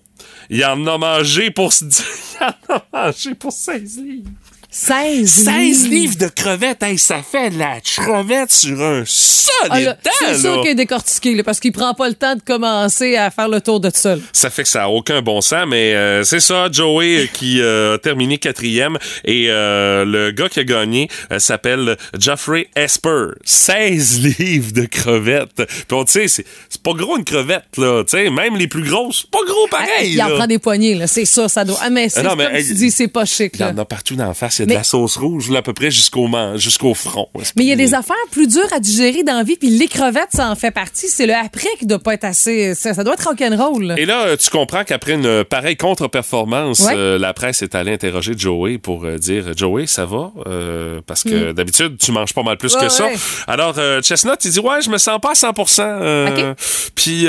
il 0.48 0.64
en 0.64 0.86
a 0.86 0.96
mangé 0.96 1.50
pour... 1.50 1.72
il 1.82 2.44
en 2.44 2.74
a 2.74 2.82
mangé 2.92 3.34
pour 3.34 3.52
16 3.52 3.98
livres. 3.98 4.30
16 4.78 5.26
16 5.26 5.88
livres 5.88 6.16
de 6.18 6.28
crevettes, 6.28 6.82
hey, 6.82 6.98
ça 6.98 7.22
fait 7.22 7.48
de 7.48 7.58
la 7.58 7.80
crevette 7.80 8.52
sur 8.52 8.78
un 8.82 9.04
Ah, 9.04 9.70
solide 9.70 9.96
temps, 10.02 10.10
c'est 10.20 10.38
sûr 10.38 10.60
qu'il 10.60 10.72
est 10.72 10.74
décortiqué, 10.74 11.34
là, 11.34 11.42
parce 11.42 11.60
qu'il 11.60 11.72
prend 11.72 11.94
pas 11.94 12.08
le 12.08 12.14
temps 12.14 12.34
de 12.36 12.42
commencer 12.42 13.16
à 13.16 13.30
faire 13.30 13.48
le 13.48 13.62
tour 13.62 13.80
de 13.80 13.88
tout 13.88 13.98
seul. 13.98 14.20
Ça 14.34 14.50
fait 14.50 14.64
que 14.64 14.68
ça 14.68 14.84
a 14.84 14.88
aucun 14.88 15.22
bon 15.22 15.40
sens, 15.40 15.64
mais 15.66 15.94
euh, 15.94 16.24
c'est 16.24 16.40
ça, 16.40 16.68
Joey 16.70 17.22
euh, 17.22 17.26
qui 17.32 17.62
euh, 17.62 17.94
a 17.94 17.98
terminé 17.98 18.36
quatrième 18.36 18.98
et 19.24 19.46
euh, 19.48 20.04
le 20.04 20.30
gars 20.32 20.50
qui 20.50 20.60
a 20.60 20.64
gagné 20.64 21.08
euh, 21.32 21.38
s'appelle 21.38 21.96
Geoffrey 22.18 22.68
Esper. 22.76 23.28
16 23.44 24.20
livres 24.38 24.72
de 24.72 24.84
crevettes. 24.84 25.56
Puis 25.56 25.86
on 25.92 26.04
tu 26.04 26.12
sais, 26.12 26.28
c'est 26.28 26.44
c'est 26.68 26.82
pas 26.82 26.92
gros 26.92 27.16
une 27.16 27.24
crevette 27.24 27.78
là, 27.78 28.04
tu 28.04 28.10
sais, 28.10 28.28
même 28.28 28.56
les 28.56 28.68
plus 28.68 28.82
grosses, 28.86 29.24
pas 29.24 29.38
gros 29.46 29.68
pareil. 29.68 30.12
il 30.12 30.22
en 30.22 30.28
là. 30.28 30.34
prend 30.36 30.46
des 30.46 30.58
poignées, 30.58 30.94
là, 30.94 31.06
c'est 31.06 31.24
ça, 31.24 31.48
ça 31.48 31.64
doit. 31.64 31.78
Ah, 31.80 31.88
mais 31.88 32.10
c'est 32.10 32.20
Ah 32.26 32.34
mais, 32.36 32.44
comme 32.44 32.56
tu 32.62 32.74
dis, 32.74 32.90
c'est 32.90 33.08
pas 33.08 33.24
chic, 33.24 33.52
Il 33.54 33.60
y 33.62 33.64
en 33.64 33.78
a 33.78 33.84
partout 33.86 34.16
dans 34.16 34.26
la 34.28 34.34
face, 34.34 34.65
de 34.66 34.74
la 34.74 34.82
sauce 34.84 35.16
rouge 35.16 35.50
là, 35.50 35.58
à 35.58 35.62
peu 35.62 35.72
près 35.72 35.90
jusqu'au 35.90 36.28
jusqu'au 36.56 36.94
front. 36.94 37.28
Mais 37.56 37.64
il 37.64 37.68
y 37.68 37.72
a 37.72 37.76
des 37.76 37.94
affaires 37.94 38.16
plus 38.30 38.46
dures 38.48 38.72
à 38.72 38.80
digérer 38.80 39.22
dans 39.22 39.34
la 39.36 39.42
vie, 39.42 39.56
puis 39.56 39.68
les 39.70 39.88
crevettes, 39.88 40.30
ça 40.32 40.50
en 40.50 40.54
fait 40.56 40.70
partie. 40.70 41.08
C'est 41.08 41.26
le 41.26 41.34
après 41.34 41.68
qui 41.78 41.86
doit 41.86 41.98
pas 41.98 42.14
être 42.14 42.24
assez. 42.24 42.74
Ça, 42.74 42.94
ça 42.94 43.04
doit 43.04 43.14
être 43.14 43.26
rock'n'roll. 43.28 43.94
Et 43.96 44.06
là, 44.06 44.36
tu 44.36 44.50
comprends 44.50 44.84
qu'après 44.84 45.12
une 45.14 45.44
pareille 45.44 45.76
contre-performance, 45.76 46.80
Ouais. 46.86 46.94
euh, 46.96 47.18
la 47.18 47.32
presse 47.32 47.62
est 47.62 47.74
allée 47.74 47.92
interroger 47.92 48.32
Joey 48.36 48.78
pour 48.78 49.04
euh, 49.04 49.18
dire 49.18 49.56
Joey, 49.56 49.86
ça 49.86 50.04
va? 50.06 50.32
Euh, 50.46 51.00
Parce 51.06 51.22
que 51.22 51.52
d'habitude, 51.52 51.96
tu 51.98 52.12
manges 52.12 52.34
pas 52.34 52.42
mal 52.42 52.56
plus 52.58 52.74
Mm. 52.74 52.78
Ouais, 52.78 52.86
que 52.86 52.92
ça. 52.92 53.08
Alors, 53.46 53.74
euh, 53.78 54.02
Chestnut, 54.02 54.34
il 54.44 54.50
dit 54.50 54.60
Ouais, 54.60 54.80
je 54.82 54.90
me 54.90 54.98
sens 54.98 55.18
pas 55.20 55.30
à 55.32 55.34
100 55.34 55.52
euh, 55.80 56.28
OK. 56.54 56.58
Puis, 56.94 57.22
il 57.22 57.28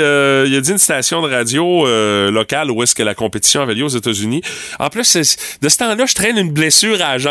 a 0.56 0.60
dit 0.60 0.70
une 0.72 0.78
station 0.78 1.22
de 1.22 1.28
radio 1.28 1.86
locale 2.30 2.70
où 2.70 2.82
est-ce 2.82 2.94
que 2.94 3.02
la 3.02 3.14
compétition 3.14 3.60
avait 3.62 3.74
lieu 3.74 3.84
aux 3.84 3.88
États-Unis. 3.88 4.42
En 4.78 4.88
plus, 4.88 5.16
de 5.16 5.68
ce 5.68 5.76
temps-là, 5.78 6.06
je 6.06 6.14
traîne 6.14 6.36
une 6.38 6.50
blessure 6.52 6.96
à 6.96 7.12
la 7.12 7.18
jambe. 7.18 7.27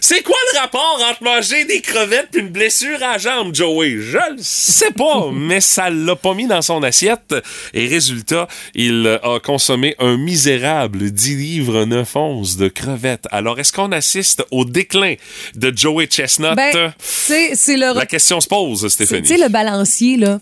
C'est 0.00 0.22
quoi 0.22 0.36
le 0.52 0.58
rapport 0.60 0.98
entre 1.10 1.22
manger 1.22 1.64
des 1.64 1.80
crevettes 1.80 2.28
et 2.34 2.38
une 2.40 2.48
blessure 2.48 2.96
à 3.02 3.12
la 3.12 3.18
jambe, 3.18 3.54
Joey? 3.54 3.96
Je 4.00 4.16
le 4.16 4.36
sais 4.38 4.90
pas, 4.92 5.30
mais 5.32 5.60
ça 5.60 5.90
l'a 5.90 6.16
pas 6.16 6.34
mis 6.34 6.46
dans 6.46 6.62
son 6.62 6.82
assiette. 6.82 7.34
Et 7.74 7.86
résultat, 7.86 8.48
il 8.74 9.18
a 9.22 9.38
consommé 9.40 9.94
un 9.98 10.16
misérable 10.16 11.10
10 11.10 11.36
livres 11.36 11.84
9 11.84 12.16
onces 12.16 12.56
de 12.56 12.68
crevettes. 12.68 13.26
Alors, 13.30 13.58
est-ce 13.60 13.72
qu'on 13.72 13.92
assiste 13.92 14.44
au 14.50 14.64
déclin 14.64 15.14
de 15.54 15.72
Joey 15.76 16.06
Chestnut? 16.06 16.54
Ben, 16.56 16.92
c'est 17.02 17.76
le. 17.76 17.94
La 17.94 18.06
question 18.06 18.40
se 18.40 18.48
pose, 18.48 18.80
c'est- 18.82 18.88
Stéphanie. 18.90 19.22
Tu 19.28 19.36
sais, 19.36 19.42
le 19.42 19.48
balancier, 19.48 20.16
là. 20.16 20.40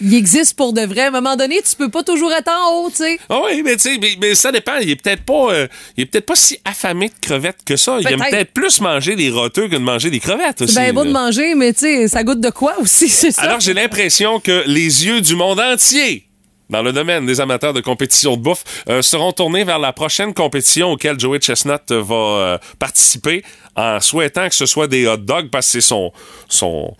Il 0.00 0.14
existe 0.14 0.56
pour 0.56 0.72
de 0.72 0.82
vrai. 0.82 1.02
À 1.02 1.08
un 1.08 1.10
moment 1.10 1.36
donné, 1.36 1.60
tu 1.62 1.76
peux 1.76 1.88
pas 1.88 2.02
toujours 2.02 2.32
être 2.32 2.50
en 2.50 2.72
haut, 2.84 2.90
tu 2.90 2.96
sais. 2.96 3.18
Ah 3.28 3.40
oui, 3.44 3.62
mais 3.64 3.76
tu 3.76 3.82
sais, 3.90 3.98
mais, 4.00 4.16
mais 4.20 4.34
ça 4.34 4.52
dépend. 4.52 4.76
Il 4.80 4.90
est 4.90 4.96
peut-être 4.96 5.24
pas, 5.24 5.52
euh, 5.52 5.66
il 5.96 6.02
est 6.02 6.06
peut-être 6.06 6.26
pas 6.26 6.36
si 6.36 6.58
affamé 6.64 7.08
de 7.08 7.14
crevettes 7.20 7.60
que 7.64 7.76
ça. 7.76 7.98
Il 8.00 8.06
aime 8.06 8.20
Peut-être. 8.20 8.52
plus 8.52 8.80
manger 8.80 9.16
des 9.16 9.30
roteux 9.30 9.68
que 9.68 9.74
de 9.74 9.78
manger 9.78 10.10
des 10.10 10.20
crevettes 10.20 10.62
aussi. 10.62 10.74
C'est 10.74 10.80
bien 10.82 10.92
beau 10.92 11.02
là. 11.02 11.08
de 11.08 11.12
manger, 11.12 11.54
mais 11.54 11.72
tu 11.72 11.80
sais, 11.80 12.08
ça 12.08 12.22
goûte 12.24 12.40
de 12.40 12.50
quoi 12.50 12.74
aussi, 12.80 13.08
c'est 13.08 13.30
ça? 13.30 13.42
Alors 13.42 13.60
j'ai 13.60 13.74
l'impression 13.74 14.40
que 14.40 14.62
les 14.66 15.06
yeux 15.06 15.20
du 15.20 15.36
monde 15.36 15.60
entier 15.60 16.26
dans 16.70 16.82
le 16.82 16.92
domaine 16.92 17.26
des 17.26 17.40
amateurs 17.40 17.74
de 17.74 17.80
compétition 17.80 18.36
de 18.36 18.42
bouffe 18.42 18.64
euh, 18.88 19.02
seront 19.02 19.32
tournés 19.32 19.62
vers 19.62 19.78
la 19.78 19.92
prochaine 19.92 20.32
compétition 20.32 20.92
auquel 20.92 21.20
Joey 21.20 21.38
Chestnut 21.38 21.82
va 21.90 22.14
euh, 22.14 22.58
participer 22.78 23.44
en 23.76 24.00
souhaitant 24.00 24.48
que 24.48 24.54
ce 24.54 24.64
soit 24.66 24.86
des 24.88 25.06
hot 25.06 25.18
dogs 25.18 25.50
parce 25.50 25.66
que 25.66 25.72
c'est 25.72 25.86
son 25.86 26.12
son 26.48 26.94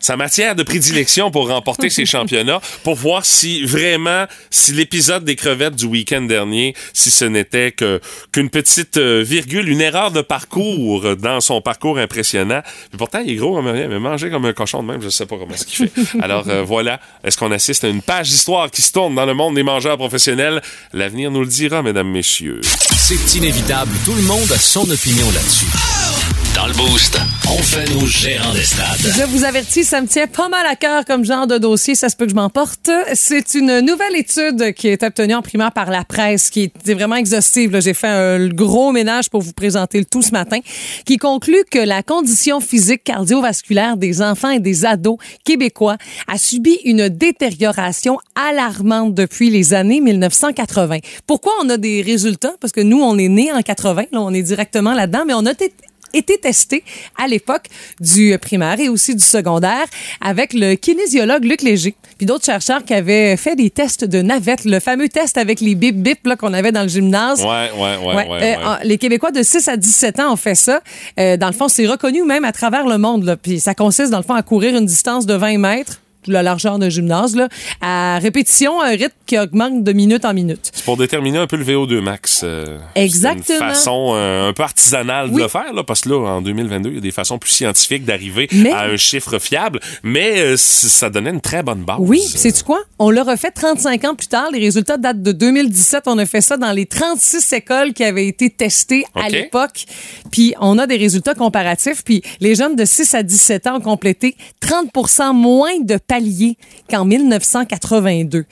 sa 0.00 0.16
matière 0.16 0.54
de 0.54 0.62
prédilection 0.62 1.30
pour 1.30 1.48
remporter 1.48 1.90
ces 1.90 2.06
championnats, 2.14 2.60
pour 2.84 2.94
voir 2.94 3.24
si 3.24 3.64
vraiment, 3.64 4.26
si 4.50 4.72
l'épisode 4.72 5.24
des 5.24 5.36
crevettes 5.36 5.76
du 5.76 5.86
week-end 5.86 6.22
dernier, 6.22 6.74
si 6.92 7.10
ce 7.10 7.24
n'était 7.24 7.72
que 7.72 8.00
qu'une 8.32 8.50
petite 8.50 8.96
euh, 8.96 9.22
virgule, 9.22 9.68
une 9.68 9.80
erreur 9.80 10.10
de 10.10 10.20
parcours 10.20 11.16
dans 11.16 11.40
son 11.40 11.60
parcours 11.60 11.98
impressionnant. 11.98 12.62
Mais 12.92 12.98
pourtant, 12.98 13.20
il 13.24 13.32
est 13.32 13.36
gros 13.36 13.54
comme 13.54 13.68
rien, 13.68 13.88
mais 13.88 13.98
manger 13.98 14.30
comme 14.30 14.44
un 14.44 14.52
cochon 14.52 14.82
de 14.82 14.88
même, 14.88 15.02
je 15.02 15.08
sais 15.08 15.26
pas 15.26 15.36
comment 15.36 15.56
ce 15.56 15.64
qu'il 15.64 15.88
fait. 15.88 16.18
Alors 16.22 16.48
euh, 16.48 16.62
voilà, 16.62 17.00
est-ce 17.24 17.36
qu'on 17.38 17.52
assiste 17.52 17.84
à 17.84 17.88
une 17.88 18.02
page 18.02 18.28
d'histoire 18.28 18.70
qui 18.70 18.82
se 18.82 18.92
tourne 18.92 19.14
dans 19.14 19.26
le 19.26 19.34
monde 19.34 19.54
des 19.54 19.62
mangeurs 19.62 19.96
professionnels? 19.96 20.62
L'avenir 20.92 21.30
nous 21.30 21.40
le 21.40 21.46
dira, 21.46 21.82
mesdames, 21.82 22.08
messieurs. 22.08 22.60
C'est 22.62 23.36
inévitable, 23.36 23.90
tout 24.04 24.14
le 24.14 24.22
monde 24.22 24.50
a 24.52 24.58
son 24.58 24.88
opinion 24.90 25.26
là-dessus. 25.32 26.17
Dans 26.58 26.66
le 26.66 26.72
boost, 26.72 27.16
on 27.48 27.58
fait 27.58 27.88
nos 27.94 28.04
gérants 28.04 28.52
des 28.52 28.64
stades. 28.64 28.98
Je 29.16 29.22
vous 29.26 29.44
avertis, 29.44 29.84
ça 29.84 30.00
me 30.00 30.08
tient 30.08 30.26
pas 30.26 30.48
mal 30.48 30.66
à 30.66 30.74
cœur 30.74 31.04
comme 31.04 31.24
genre 31.24 31.46
de 31.46 31.56
dossier, 31.56 31.94
ça 31.94 32.08
se 32.08 32.16
peut 32.16 32.24
que 32.24 32.32
je 32.32 32.34
m'emporte. 32.34 32.90
C'est 33.14 33.54
une 33.54 33.78
nouvelle 33.78 34.16
étude 34.16 34.72
qui 34.74 34.88
est 34.88 35.04
obtenue 35.04 35.34
en 35.34 35.42
primaire 35.42 35.70
par 35.70 35.88
la 35.88 36.02
presse, 36.02 36.50
qui 36.50 36.64
est 36.64 36.92
vraiment 36.94 37.14
exhaustive. 37.14 37.78
J'ai 37.80 37.94
fait 37.94 38.08
un 38.08 38.48
gros 38.48 38.90
ménage 38.90 39.30
pour 39.30 39.40
vous 39.40 39.52
présenter 39.52 40.00
le 40.00 40.04
tout 40.04 40.20
ce 40.20 40.32
matin, 40.32 40.58
qui 41.04 41.16
conclut 41.16 41.62
que 41.70 41.78
la 41.78 42.02
condition 42.02 42.58
physique 42.58 43.04
cardiovasculaire 43.04 43.96
des 43.96 44.20
enfants 44.20 44.50
et 44.50 44.58
des 44.58 44.84
ados 44.84 45.18
québécois 45.44 45.96
a 46.26 46.38
subi 46.38 46.76
une 46.84 47.08
détérioration 47.08 48.18
alarmante 48.34 49.14
depuis 49.14 49.50
les 49.50 49.74
années 49.74 50.00
1980. 50.00 50.98
Pourquoi 51.24 51.52
on 51.62 51.68
a 51.68 51.76
des 51.76 52.02
résultats? 52.02 52.54
Parce 52.60 52.72
que 52.72 52.80
nous, 52.80 53.00
on 53.00 53.16
est 53.16 53.28
nés 53.28 53.52
en 53.52 53.62
80, 53.62 54.06
là, 54.10 54.20
on 54.20 54.34
est 54.34 54.42
directement 54.42 54.94
là-dedans, 54.94 55.22
mais 55.24 55.34
on 55.34 55.46
a 55.46 55.52
été 55.52 55.72
été 56.12 56.38
testé 56.38 56.84
à 57.22 57.26
l'époque 57.26 57.64
du 58.00 58.36
primaire 58.38 58.78
et 58.80 58.88
aussi 58.88 59.14
du 59.14 59.24
secondaire 59.24 59.86
avec 60.20 60.52
le 60.52 60.74
kinésiologue 60.74 61.44
Luc 61.44 61.62
Léger. 61.62 61.94
Puis 62.16 62.26
d'autres 62.26 62.44
chercheurs 62.44 62.84
qui 62.84 62.94
avaient 62.94 63.36
fait 63.36 63.56
des 63.56 63.70
tests 63.70 64.04
de 64.04 64.22
navette, 64.22 64.64
le 64.64 64.80
fameux 64.80 65.08
test 65.08 65.38
avec 65.38 65.60
les 65.60 65.74
bip 65.74 65.96
bip 65.96 66.28
qu'on 66.36 66.52
avait 66.52 66.72
dans 66.72 66.82
le 66.82 66.88
gymnase. 66.88 67.40
Ouais, 67.42 67.70
ouais, 67.76 67.96
ouais, 67.96 68.06
ouais. 68.06 68.14
Ouais, 68.14 68.28
ouais. 68.28 68.56
euh, 68.58 68.76
les 68.84 68.98
Québécois 68.98 69.30
de 69.30 69.42
6 69.42 69.68
à 69.68 69.76
17 69.76 70.20
ans 70.20 70.32
ont 70.32 70.36
fait 70.36 70.54
ça. 70.54 70.80
Euh, 71.18 71.36
dans 71.36 71.46
le 71.46 71.52
fond, 71.52 71.68
c'est 71.68 71.86
reconnu 71.86 72.24
même 72.24 72.44
à 72.44 72.52
travers 72.52 72.86
le 72.86 72.98
monde. 72.98 73.24
Là. 73.24 73.36
Puis 73.36 73.60
ça 73.60 73.74
consiste, 73.74 74.10
dans 74.10 74.18
le 74.18 74.24
fond, 74.24 74.34
à 74.34 74.42
courir 74.42 74.76
une 74.76 74.86
distance 74.86 75.26
de 75.26 75.34
20 75.34 75.58
mètres 75.58 76.00
la 76.32 76.42
largeur 76.42 76.78
d'un 76.78 76.88
gymnase, 76.88 77.36
là, 77.36 77.48
à 77.80 78.18
répétition, 78.18 78.80
un 78.80 78.90
rythme 78.90 79.12
qui 79.26 79.38
augmente 79.38 79.84
de 79.84 79.92
minute 79.92 80.24
en 80.24 80.34
minute. 80.34 80.70
C'est 80.72 80.84
pour 80.84 80.96
déterminer 80.96 81.38
un 81.38 81.46
peu 81.46 81.56
le 81.56 81.64
VO2 81.64 82.00
max. 82.00 82.40
euh, 82.44 82.78
Exactement. 82.94 83.44
C'est 83.46 83.54
une 83.54 83.60
façon 83.60 84.12
euh, 84.14 84.48
un 84.48 84.52
peu 84.52 84.62
artisanale 84.62 85.28
Oui. 85.30 85.36
de 85.36 85.42
le 85.42 85.48
faire, 85.48 85.72
là, 85.72 85.82
parce 85.84 86.02
que 86.02 86.08
là, 86.10 86.16
en 86.28 86.40
2022, 86.42 86.90
il 86.90 86.94
y 86.96 86.98
a 86.98 87.00
des 87.00 87.10
façons 87.10 87.38
plus 87.38 87.50
scientifiques 87.50 88.04
d'arriver 88.04 88.48
Mais- 88.52 88.70
à 88.72 88.82
un 88.84 88.96
chiffre 88.96 89.38
fiable, 89.38 89.80
mais 90.02 90.38
euh, 90.38 90.54
ça 90.56 91.10
donnait 91.10 91.30
une 91.30 91.40
très 91.40 91.62
bonne 91.62 91.82
base. 91.84 91.96
Oui, 92.00 92.20
c'est 92.20 92.52
tu 92.52 92.64
quoi? 92.64 92.80
On 92.98 93.10
l'a 93.10 93.22
refait 93.22 93.50
35 93.50 94.04
ans 94.04 94.14
plus 94.14 94.28
tard. 94.28 94.48
Les 94.52 94.58
résultats 94.60 94.96
datent 94.96 95.22
de 95.22 95.32
2017. 95.32 96.04
On 96.06 96.18
a 96.18 96.26
fait 96.26 96.40
ça 96.40 96.56
dans 96.56 96.72
les 96.72 96.86
36 96.86 97.52
écoles 97.52 97.92
qui 97.92 98.04
avaient 98.04 98.26
été 98.26 98.50
testées 98.50 99.04
à 99.14 99.28
l'époque. 99.28 99.84
Puis 100.30 100.54
on 100.60 100.78
a 100.78 100.86
des 100.86 100.96
résultats 100.96 101.34
comparatifs. 101.34 102.02
Puis 102.04 102.22
les 102.40 102.54
jeunes 102.54 102.76
de 102.76 102.84
6 102.84 103.14
à 103.14 103.22
17 103.22 103.66
ans 103.66 103.76
ont 103.76 103.80
complété 103.80 104.36
30 104.60 104.90
moins 105.34 105.78
de 105.80 105.96
qu'en 106.90 107.04
1982. 107.04 108.44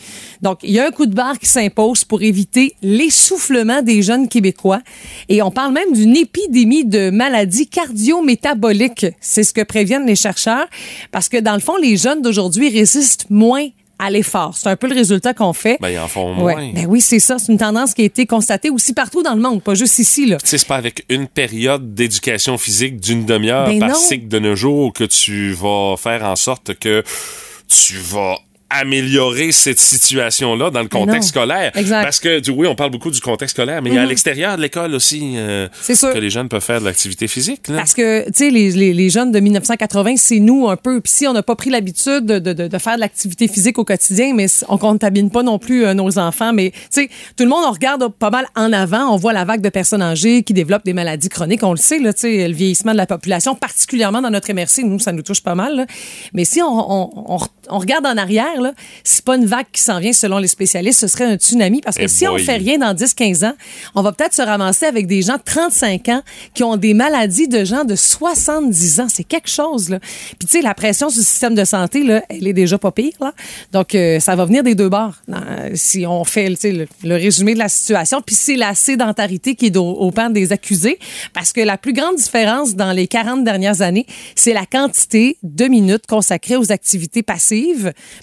Donc, 0.42 0.58
il 0.62 0.70
y 0.70 0.78
a 0.78 0.86
un 0.86 0.90
coup 0.90 1.06
de 1.06 1.14
barre 1.14 1.38
qui 1.38 1.46
s'impose 1.46 2.04
pour 2.04 2.22
éviter 2.22 2.74
l'essoufflement 2.82 3.82
des 3.82 4.02
jeunes 4.02 4.28
Québécois. 4.28 4.80
Et 5.28 5.42
on 5.42 5.50
parle 5.50 5.72
même 5.72 5.92
d'une 5.92 6.16
épidémie 6.16 6.84
de 6.84 7.10
maladies 7.10 7.68
cardio-métaboliques. 7.68 9.06
C'est 9.20 9.42
ce 9.44 9.52
que 9.52 9.62
préviennent 9.62 10.06
les 10.06 10.16
chercheurs. 10.16 10.66
Parce 11.12 11.28
que 11.28 11.38
dans 11.38 11.54
le 11.54 11.60
fond, 11.60 11.76
les 11.76 11.96
jeunes 11.96 12.22
d'aujourd'hui 12.22 12.68
résistent 12.68 13.26
moins 13.30 13.66
à 13.98 14.10
l'effort. 14.10 14.54
C'est 14.54 14.68
un 14.68 14.76
peu 14.76 14.88
le 14.88 14.94
résultat 14.94 15.32
qu'on 15.32 15.54
fait. 15.54 15.78
Ben, 15.80 15.88
ils 15.88 15.98
en 15.98 16.06
font 16.06 16.28
Ouais. 16.44 16.54
moins. 16.54 16.72
Ben 16.74 16.84
oui, 16.86 17.00
c'est 17.00 17.18
ça. 17.18 17.38
C'est 17.38 17.50
une 17.50 17.56
tendance 17.56 17.94
qui 17.94 18.02
a 18.02 18.04
été 18.04 18.26
constatée 18.26 18.68
aussi 18.68 18.92
partout 18.92 19.22
dans 19.22 19.34
le 19.34 19.40
monde, 19.40 19.62
pas 19.62 19.74
juste 19.74 19.98
ici. 19.98 20.26
Là. 20.26 20.36
Tu 20.36 20.46
sais, 20.48 20.58
c'est 20.58 20.68
pas 20.68 20.76
avec 20.76 21.06
une 21.08 21.26
période 21.26 21.94
d'éducation 21.94 22.58
physique 22.58 23.00
d'une 23.00 23.24
demi-heure 23.24 23.68
Ben 23.68 23.78
par 23.78 23.88
non. 23.88 23.94
cycle 23.94 24.28
de 24.28 24.38
nos 24.38 24.54
jours 24.54 24.92
que 24.92 25.04
tu 25.04 25.52
vas 25.52 25.94
faire 25.96 26.24
en 26.24 26.36
sorte 26.36 26.74
que 26.78 27.02
tu 27.68 27.96
vas 27.96 28.36
améliorer 28.68 29.52
cette 29.52 29.78
situation-là 29.78 30.70
dans 30.70 30.82
le 30.82 30.88
contexte 30.88 31.34
non. 31.36 31.40
scolaire. 31.42 31.70
Exact. 31.76 32.02
Parce 32.02 32.18
que, 32.18 32.40
tu- 32.40 32.50
oui, 32.50 32.66
on 32.66 32.74
parle 32.74 32.90
beaucoup 32.90 33.12
du 33.12 33.20
contexte 33.20 33.54
scolaire, 33.54 33.80
mais 33.80 33.90
il 33.90 33.94
y 33.94 33.96
a 33.96 34.00
à 34.00 34.02
Mhm. 34.02 34.08
l'extérieur 34.08 34.56
de 34.56 34.62
l'école 34.62 34.92
aussi 34.92 35.34
euh, 35.36 35.68
sûr. 35.80 36.12
que 36.12 36.18
les 36.18 36.30
jeunes 36.30 36.48
peuvent 36.48 36.64
faire 36.64 36.80
de 36.80 36.84
l'activité 36.84 37.28
physique. 37.28 37.68
Là. 37.68 37.76
Parce 37.76 37.94
que, 37.94 38.24
tu 38.26 38.32
sais, 38.34 38.50
les, 38.50 38.72
les, 38.72 38.92
les 38.92 39.08
jeunes 39.08 39.30
de 39.30 39.38
1980, 39.38 40.16
c'est 40.16 40.40
nous 40.40 40.68
un 40.68 40.76
peu. 40.76 41.00
Puis 41.00 41.12
si 41.12 41.28
on 41.28 41.32
n'a 41.32 41.44
pas 41.44 41.54
pris 41.54 41.70
l'habitude 41.70 42.26
de, 42.26 42.40
de, 42.52 42.78
faire 42.78 42.96
de 42.96 43.00
l'activité 43.00 43.46
physique 43.46 43.78
au 43.78 43.84
quotidien, 43.84 44.34
mais 44.34 44.46
on 44.68 44.78
contamine 44.78 45.30
pas 45.30 45.44
non 45.44 45.60
plus 45.60 45.86
euh, 45.86 45.94
nos 45.94 46.18
enfants. 46.18 46.52
Mais, 46.52 46.72
tu 46.72 46.78
sais, 46.90 47.08
tout 47.36 47.44
le 47.44 47.50
monde, 47.50 47.62
on 47.68 47.70
regarde 47.72 48.08
pas 48.18 48.30
mal 48.30 48.46
en 48.56 48.72
avant. 48.72 49.12
On 49.14 49.16
voit 49.16 49.32
la 49.32 49.44
vague 49.44 49.60
de 49.60 49.68
personnes 49.68 50.02
âgées 50.02 50.42
qui 50.42 50.54
développent 50.54 50.84
des 50.84 50.92
maladies 50.92 51.28
chroniques. 51.28 51.62
On 51.62 51.70
le 51.70 51.76
sait, 51.78 52.00
là, 52.00 52.12
tu 52.12 52.22
sais, 52.22 52.48
le 52.48 52.54
vieillissement 52.54 52.92
de 52.92 52.96
la 52.98 53.06
population, 53.06 53.54
particulièrement 53.54 54.20
dans 54.22 54.30
notre 54.30 54.52
MRC, 54.52 54.82
nous, 54.82 54.98
ça 54.98 55.12
nous 55.12 55.22
touche 55.22 55.40
pas 55.40 55.54
mal. 55.54 55.76
là. 55.76 55.86
Mais 56.34 56.44
si 56.44 56.60
on, 56.62 57.32
on, 57.32 57.38
on 57.68 57.78
regarde 57.78 58.06
en 58.06 58.16
arrière, 58.16 58.60
là, 58.60 58.72
c'est 59.04 59.24
pas 59.24 59.36
une 59.36 59.46
vague 59.46 59.66
qui 59.72 59.80
s'en 59.82 59.98
vient 60.00 60.12
selon 60.12 60.38
les 60.38 60.48
spécialistes, 60.48 61.00
ce 61.00 61.08
serait 61.08 61.24
un 61.24 61.36
tsunami. 61.36 61.80
Parce 61.80 61.96
que 61.96 62.02
Eh 62.02 62.08
si 62.08 62.26
on 62.28 62.36
fait 62.38 62.56
rien 62.56 62.78
dans 62.78 62.94
10-15 62.94 63.44
ans, 63.46 63.54
on 63.94 64.02
va 64.02 64.12
peut-être 64.12 64.34
se 64.34 64.42
ramasser 64.42 64.86
avec 64.86 65.06
des 65.06 65.22
gens 65.22 65.36
de 65.36 65.42
35 65.44 66.08
ans 66.08 66.22
qui 66.54 66.62
ont 66.64 66.76
des 66.76 66.94
maladies 66.94 67.48
de 67.48 67.64
gens 67.64 67.84
de 67.84 67.94
70 67.96 69.00
ans. 69.00 69.06
C'est 69.08 69.24
quelque 69.24 69.48
chose, 69.50 69.88
là. 69.88 69.98
Puis, 70.00 70.46
tu 70.46 70.58
sais, 70.58 70.62
la 70.62 70.74
pression 70.74 71.08
sur 71.10 71.18
le 71.20 71.24
système 71.24 71.54
de 71.54 71.64
santé, 71.64 72.02
là, 72.02 72.22
elle 72.28 72.46
est 72.46 72.52
déjà 72.52 72.78
pas 72.78 72.90
pire, 72.92 73.12
là. 73.20 73.32
Donc, 73.72 73.94
euh, 73.94 74.20
ça 74.20 74.36
va 74.36 74.44
venir 74.44 74.62
des 74.62 74.74
deux 74.74 74.88
bords. 74.88 75.14
dans- 75.28 75.36
si 75.74 76.06
on 76.06 76.24
fait, 76.24 76.48
le, 76.48 76.86
le 77.04 77.14
résumé 77.14 77.54
de 77.54 77.58
la 77.58 77.68
situation. 77.68 78.22
Puis, 78.24 78.34
c'est 78.34 78.56
la 78.56 78.74
sédentarité 78.74 79.54
qui 79.54 79.66
est 79.66 79.76
au, 79.76 79.88
au 79.90 80.10
pan 80.10 80.30
des 80.30 80.52
accusés. 80.52 80.98
Parce 81.32 81.52
que 81.52 81.60
la 81.60 81.76
plus 81.78 81.92
grande 81.92 82.16
différence 82.16 82.74
dans 82.74 82.92
les 82.92 83.06
40 83.06 83.44
dernières 83.44 83.82
années, 83.82 84.06
c'est 84.34 84.52
la 84.52 84.66
quantité 84.66 85.36
de 85.42 85.64
minutes 85.66 86.06
consacrées 86.06 86.56
aux 86.56 86.72
activités 86.72 87.22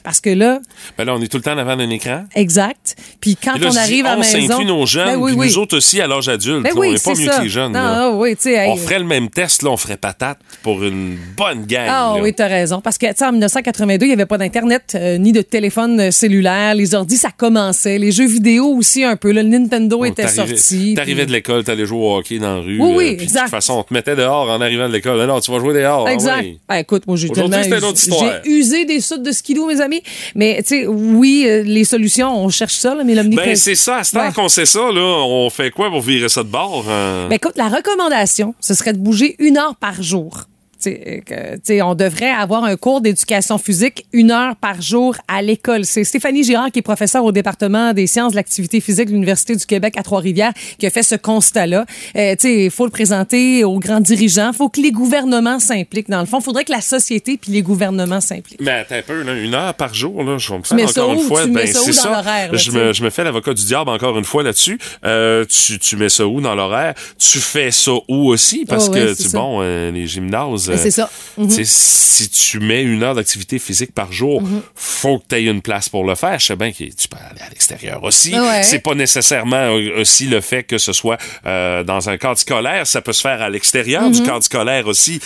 Parce 0.03 0.19
que 0.21 0.29
là, 0.29 0.59
Ben 0.97 1.05
là, 1.05 1.15
on 1.15 1.21
est 1.21 1.27
tout 1.27 1.37
le 1.37 1.43
temps 1.43 1.57
avant 1.57 1.75
d'un 1.75 1.89
écran. 1.89 2.25
exact. 2.35 2.95
Puis, 3.19 3.35
quand 3.41 3.57
là, 3.57 3.67
on 3.67 3.71
dis, 3.71 3.77
arrive 3.77 4.05
à 4.05 4.09
on 4.09 4.11
la 4.13 4.17
maison... 4.19 4.47
s'inclut 4.47 4.65
nos 4.65 4.85
jeunes, 4.85 5.05
Ben 5.07 5.15
oui, 5.17 5.31
puis 5.31 5.39
oui. 5.41 5.47
nous 5.47 5.57
autres 5.59 5.77
aussi 5.77 6.01
à 6.01 6.07
l'âge 6.07 6.29
adulte. 6.29 6.63
Ben 6.63 6.71
oui, 6.75 6.87
on 6.89 6.93
n'est 6.93 6.99
pas 6.99 7.11
mieux 7.21 7.25
ça. 7.27 7.37
que 7.37 7.43
les 7.43 7.49
jeunes. 7.49 7.71
Non, 7.73 7.79
là. 7.79 8.11
oui, 8.11 8.35
tu 8.35 8.43
sais, 8.43 8.53
hey, 8.53 8.69
on 8.71 8.75
ferait 8.77 8.99
le 8.99 9.05
même 9.05 9.29
test, 9.29 9.63
là, 9.63 9.69
on 9.71 9.77
ferait 9.77 9.97
patate 9.97 10.39
pour 10.61 10.83
une 10.83 11.17
bonne 11.37 11.65
gang. 11.65 11.87
Ah 11.87 12.13
là. 12.15 12.21
oui, 12.21 12.33
t'as 12.33 12.47
raison. 12.47 12.81
Parce 12.81 12.97
que, 12.97 13.07
tu 13.07 13.13
sais, 13.17 13.25
en 13.25 13.31
1982, 13.31 14.05
il 14.05 14.09
n'y 14.09 14.13
avait 14.13 14.25
pas 14.25 14.37
d'Internet, 14.37 14.93
euh, 14.95 15.17
ni 15.17 15.31
de 15.31 15.41
téléphone 15.41 15.99
euh, 15.99 16.11
cellulaire. 16.11 16.75
Les 16.75 16.95
ordis, 16.95 17.17
ça 17.17 17.29
commençait. 17.35 17.97
Les 17.97 18.11
jeux 18.11 18.27
vidéo 18.27 18.65
aussi, 18.75 19.03
un 19.03 19.15
peu. 19.15 19.31
Le 19.31 19.43
Nintendo 19.43 20.03
était 20.05 20.27
sorti. 20.27 20.93
T'arrivais 20.95 21.21
puis- 21.23 21.27
de 21.27 21.31
l'école, 21.33 21.63
t'allais 21.63 21.85
jouer 21.85 21.99
au 21.99 22.15
hockey 22.17 22.39
dans 22.39 22.55
la 22.55 22.61
rue. 22.61 22.79
Oui, 22.79 22.93
oui, 22.95 23.07
puis 23.09 23.15
De 23.17 23.21
exact. 23.23 23.41
toute 23.43 23.51
façon, 23.51 23.73
on 23.79 23.83
te 23.83 23.93
mettait 23.93 24.15
dehors 24.15 24.49
en 24.49 24.61
arrivant 24.61 24.87
de 24.87 24.93
l'école. 24.93 25.25
Non, 25.25 25.39
tu 25.39 25.51
vas 25.51 25.59
jouer 25.59 25.73
dehors. 25.73 26.05
ah 26.07 26.13
Exact. 26.13 26.47
Ah, 26.67 26.79
écoute, 26.79 27.07
moi, 27.07 27.15
j'ai 27.17 27.29
Aujourd'hui, 27.29 27.59
c'était 27.63 27.77
une 27.79 27.83
autre 27.85 27.97
usé- 27.97 28.09
histoire. 28.11 28.31
J'ai 28.45 28.51
usé 28.51 28.85
des 28.85 28.99
soutes 29.01 29.22
de 29.23 29.31
skidoo, 29.31 29.65
mes 29.67 29.81
amis. 29.81 30.01
Mais, 30.35 30.61
tu 30.61 30.81
sais, 30.81 30.87
oui, 30.87 31.45
euh, 31.47 31.63
les 31.63 31.83
solutions, 31.85 32.35
on 32.43 32.49
cherche 32.49 32.75
ça, 32.75 32.93
là, 32.95 33.03
mais 33.03 33.15
Ben, 33.15 33.23
l'omniprésence. 33.23 33.59
c'est 33.59 33.75
ça. 33.75 33.97
À 33.97 34.03
ce 34.03 34.11
temps 34.13 34.25
Ouais. 34.27 34.33
qu'on 34.33 34.49
sait 34.49 34.65
ça, 34.65 34.79
là, 34.91 35.01
on 35.25 35.49
fait 35.49 35.71
quoi 35.71 35.89
pour 35.89 36.01
virer 36.01 36.29
ça 36.29 36.43
de 36.43 36.49
bord? 36.49 36.85
hein? 36.89 37.27
Ben, 37.29 37.35
écoute, 37.35 37.53
la 37.55 37.69
recommandation, 37.69 38.53
ce 38.59 38.73
serait 38.73 38.93
de 38.93 38.99
bouger 38.99 39.35
une 39.39 39.57
heure 39.57 39.75
par 39.75 40.01
jour. 40.03 40.43
Euh, 40.87 41.19
que, 41.25 41.81
on 41.83 41.95
devrait 41.95 42.29
avoir 42.29 42.63
un 42.63 42.75
cours 42.77 43.01
d'éducation 43.01 43.57
physique 43.57 44.05
une 44.13 44.31
heure 44.31 44.55
par 44.55 44.81
jour 44.81 45.15
à 45.27 45.41
l'école. 45.41 45.85
C'est 45.85 46.03
Stéphanie 46.03 46.43
Girard, 46.43 46.71
qui 46.71 46.79
est 46.79 46.83
professeure 46.83 47.23
au 47.25 47.31
département 47.31 47.93
des 47.93 48.07
sciences 48.07 48.31
de 48.31 48.37
l'activité 48.37 48.79
physique 48.79 49.07
de 49.07 49.11
l'Université 49.13 49.55
du 49.55 49.65
Québec 49.65 49.95
à 49.97 50.03
Trois-Rivières, 50.03 50.53
qui 50.77 50.85
a 50.85 50.89
fait 50.89 51.03
ce 51.03 51.15
constat-là. 51.15 51.85
Euh, 52.15 52.31
tu 52.35 52.47
sais, 52.47 52.65
il 52.65 52.71
faut 52.71 52.85
le 52.85 52.91
présenter 52.91 53.63
aux 53.63 53.79
grands 53.79 53.99
dirigeants. 53.99 54.51
Il 54.53 54.55
faut 54.57 54.69
que 54.69 54.81
les 54.81 54.91
gouvernements 54.91 55.59
s'impliquent. 55.59 56.09
Dans 56.09 56.19
le 56.19 56.25
fond, 56.25 56.39
il 56.39 56.43
faudrait 56.43 56.65
que 56.65 56.71
la 56.71 56.81
société 56.81 57.37
puis 57.37 57.51
les 57.51 57.61
gouvernements 57.61 58.21
s'impliquent. 58.21 58.61
Mais 58.61 58.71
attends 58.71 58.95
un 58.95 59.01
peu, 59.01 59.21
là, 59.23 59.33
une 59.33 59.53
heure 59.55 59.73
par 59.73 59.93
jour, 59.93 60.23
là, 60.23 60.37
je 60.37 60.75
mets 60.75 60.87
ça 60.87 61.03
encore 61.03 61.17
où? 61.17 61.21
une 61.21 61.27
fois. 61.27 61.43
Tu 61.43 61.51
mets 61.51 61.65
ben, 61.65 61.73
ça 61.73 61.81
où 61.81 61.85
dans 61.87 61.91
ça. 61.93 62.21
là, 62.21 62.49
Je 62.53 62.71
me, 62.71 62.77
sais? 62.77 62.93
je 62.93 63.03
me 63.03 63.09
fais 63.09 63.23
l'avocat 63.23 63.53
du 63.53 63.65
diable 63.65 63.89
encore 63.89 64.17
une 64.17 64.23
fois 64.25 64.43
là-dessus. 64.43 64.79
Euh, 65.05 65.45
tu, 65.45 65.79
tu 65.79 65.95
mets 65.97 66.09
ça 66.09 66.25
où 66.27 66.41
dans 66.41 66.55
l'horaire? 66.55 66.93
Tu 67.17 67.39
fais 67.39 67.71
ça 67.71 67.91
où 68.07 68.29
aussi? 68.29 68.65
Parce 68.65 68.87
Oh, 68.89 68.91
que, 68.91 69.13
tu 69.15 69.29
bon, 69.29 69.59
euh, 69.61 69.91
les 69.91 70.07
gymnases. 70.07 70.69
C'est 70.77 70.91
ça. 70.91 71.09
Mhm. 71.37 71.49
Si 71.49 72.29
tu 72.29 72.59
mets 72.59 72.83
une 72.83 73.01
heure 73.03 73.15
d'activité 73.15 73.57
physique 73.59 73.93
par 73.93 74.11
jour, 74.11 74.41
Mhm. 74.41 74.61
faut 74.75 75.19
que 75.19 75.23
tu 75.29 75.35
aies 75.35 75.43
une 75.43 75.61
place 75.61 75.89
pour 75.89 76.03
le 76.05 76.15
faire. 76.15 76.39
Je 76.39 76.45
sais 76.47 76.55
bien 76.55 76.71
que 76.71 76.77
tu 76.83 77.07
peux 77.09 77.17
aller 77.17 77.41
à 77.41 77.49
l'extérieur 77.49 78.03
aussi. 78.03 78.37
Ouais. 78.39 78.61
C'est 78.63 78.79
pas 78.79 78.93
nécessairement 78.93 79.55
euh, 79.77 80.01
aussi 80.01 80.25
le 80.27 80.41
fait 80.41 80.63
que 80.63 80.77
ce 80.77 80.93
soit 80.93 81.17
euh, 81.45 81.83
dans 81.83 82.09
un 82.09 82.17
cadre 82.17 82.37
scolaire. 82.37 82.85
Ça 82.85 83.01
peut 83.01 83.13
se 83.13 83.21
faire 83.21 83.41
à 83.41 83.49
l'extérieur 83.49 84.03
Mhm. 84.03 84.11
du 84.11 84.23
cadre 84.23 84.43
scolaire 84.43 84.87
aussi. 84.87 85.19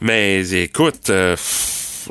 Mais 0.00 0.40
écoute, 0.64 1.10
euh, 1.10 1.36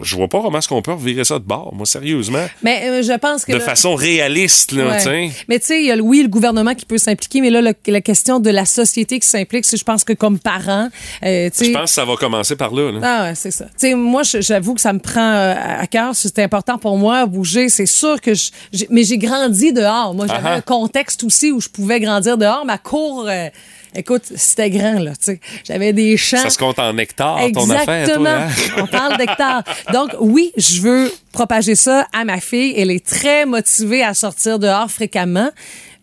je 0.02 0.16
vois 0.16 0.28
pas 0.28 0.42
comment 0.42 0.58
est-ce 0.58 0.68
qu'on 0.68 0.82
peut 0.82 0.94
revirer 0.94 1.24
ça 1.24 1.40
de 1.40 1.44
bord, 1.44 1.74
moi, 1.74 1.86
sérieusement. 1.86 2.46
Mais 2.64 2.82
euh, 2.90 3.02
je 3.04 3.18
pense 3.18 3.46
que... 3.46 3.52
De 3.52 3.58
là- 3.58 3.64
façon 3.64 3.96
réaliste, 3.96 4.72
là, 4.72 4.88
Ouais. 4.92 5.04
tu. 5.30 5.36
Mais 5.48 5.60
tu 5.60 5.66
sais, 5.68 5.82
il 5.82 5.88
y 5.88 5.92
a 5.92 5.98
oui, 5.98 6.22
le 6.24 6.30
gouvernement 6.30 6.74
qui 6.76 6.86
peut 6.86 6.98
s'impliquer, 6.98 7.42
mais 7.42 7.50
là, 7.50 7.62
le- 7.62 7.74
la 7.92 8.02
question 8.02 8.40
de 8.40 8.50
la 8.50 8.66
société 8.66 9.20
qui 9.20 9.28
s'implique, 9.28 9.66
je 9.70 9.84
pense 9.84 10.04
que 10.04 10.14
comme 10.14 10.40
parents, 10.40 10.90
euh. 11.24 11.50
Je 11.60 11.72
pense 11.72 11.84
que 11.84 11.90
ça 11.96 12.06
va 12.06 12.16
commencer 12.16 12.56
par 12.56 12.74
là. 12.74 12.92
là. 12.92 13.00
Ah 13.04 13.24
ouais, 13.30 13.36
c'est 13.36 13.52
ça. 13.52 13.66
Tu 13.66 13.72
sais, 13.78 13.96
moi, 13.96 14.22
j'avoue 14.24 14.74
que 14.74 14.82
ça 14.82 14.94
me 14.94 15.00
prend 15.00 15.22
euh, 15.34 15.54
à 15.58 15.88
cœur. 15.88 16.12
C'est 16.16 16.40
important 16.40 16.78
pour 16.78 16.98
moi, 16.98 17.26
bouger. 17.26 17.70
C'est 17.70 17.86
sûr 17.86 18.20
que 18.22 18.34
je... 18.34 18.50
Mais 18.90 19.04
j'ai 19.04 19.18
grandi 19.18 19.74
dehors. 19.74 20.14
Moi, 20.14 20.28
j'avais 20.28 20.40
Ah 20.44 20.52
ah. 20.54 20.58
un 20.58 20.62
contexte 20.62 21.24
aussi 21.24 21.52
où 21.52 21.60
je 21.62 21.70
pouvais 21.70 22.00
grandir 22.00 22.38
dehors. 22.38 22.66
Ma 22.66 22.78
cour... 22.78 23.28
euh, 23.30 23.50
Écoute, 23.96 24.24
c'était 24.36 24.70
grand, 24.70 25.00
là, 25.00 25.12
tu 25.12 25.18
sais. 25.26 25.40
J'avais 25.66 25.92
des 25.94 26.16
champs. 26.16 26.38
Ça 26.38 26.50
se 26.50 26.58
compte 26.58 26.80
en 26.80 26.98
hectares, 26.98 27.40
ton 27.54 27.70
affaire, 27.70 28.04
Exactement. 28.04 28.30
hein? 28.30 28.48
On 28.78 28.88
parle 28.88 29.18
d'hectares. 29.18 29.64
Donc, 29.92 30.12
oui, 30.20 30.52
je 30.56 30.82
veux 30.82 31.12
propager 31.34 31.76
ça 31.76 32.08
à 32.14 32.24
ma 32.24 32.40
fille. 32.40 32.74
Elle 32.78 32.90
est 32.92 33.06
très 33.06 33.46
motivée 33.46 34.04
à 34.04 34.14
sortir 34.14 34.60
dehors 34.60 34.90
fréquemment. 34.90 35.50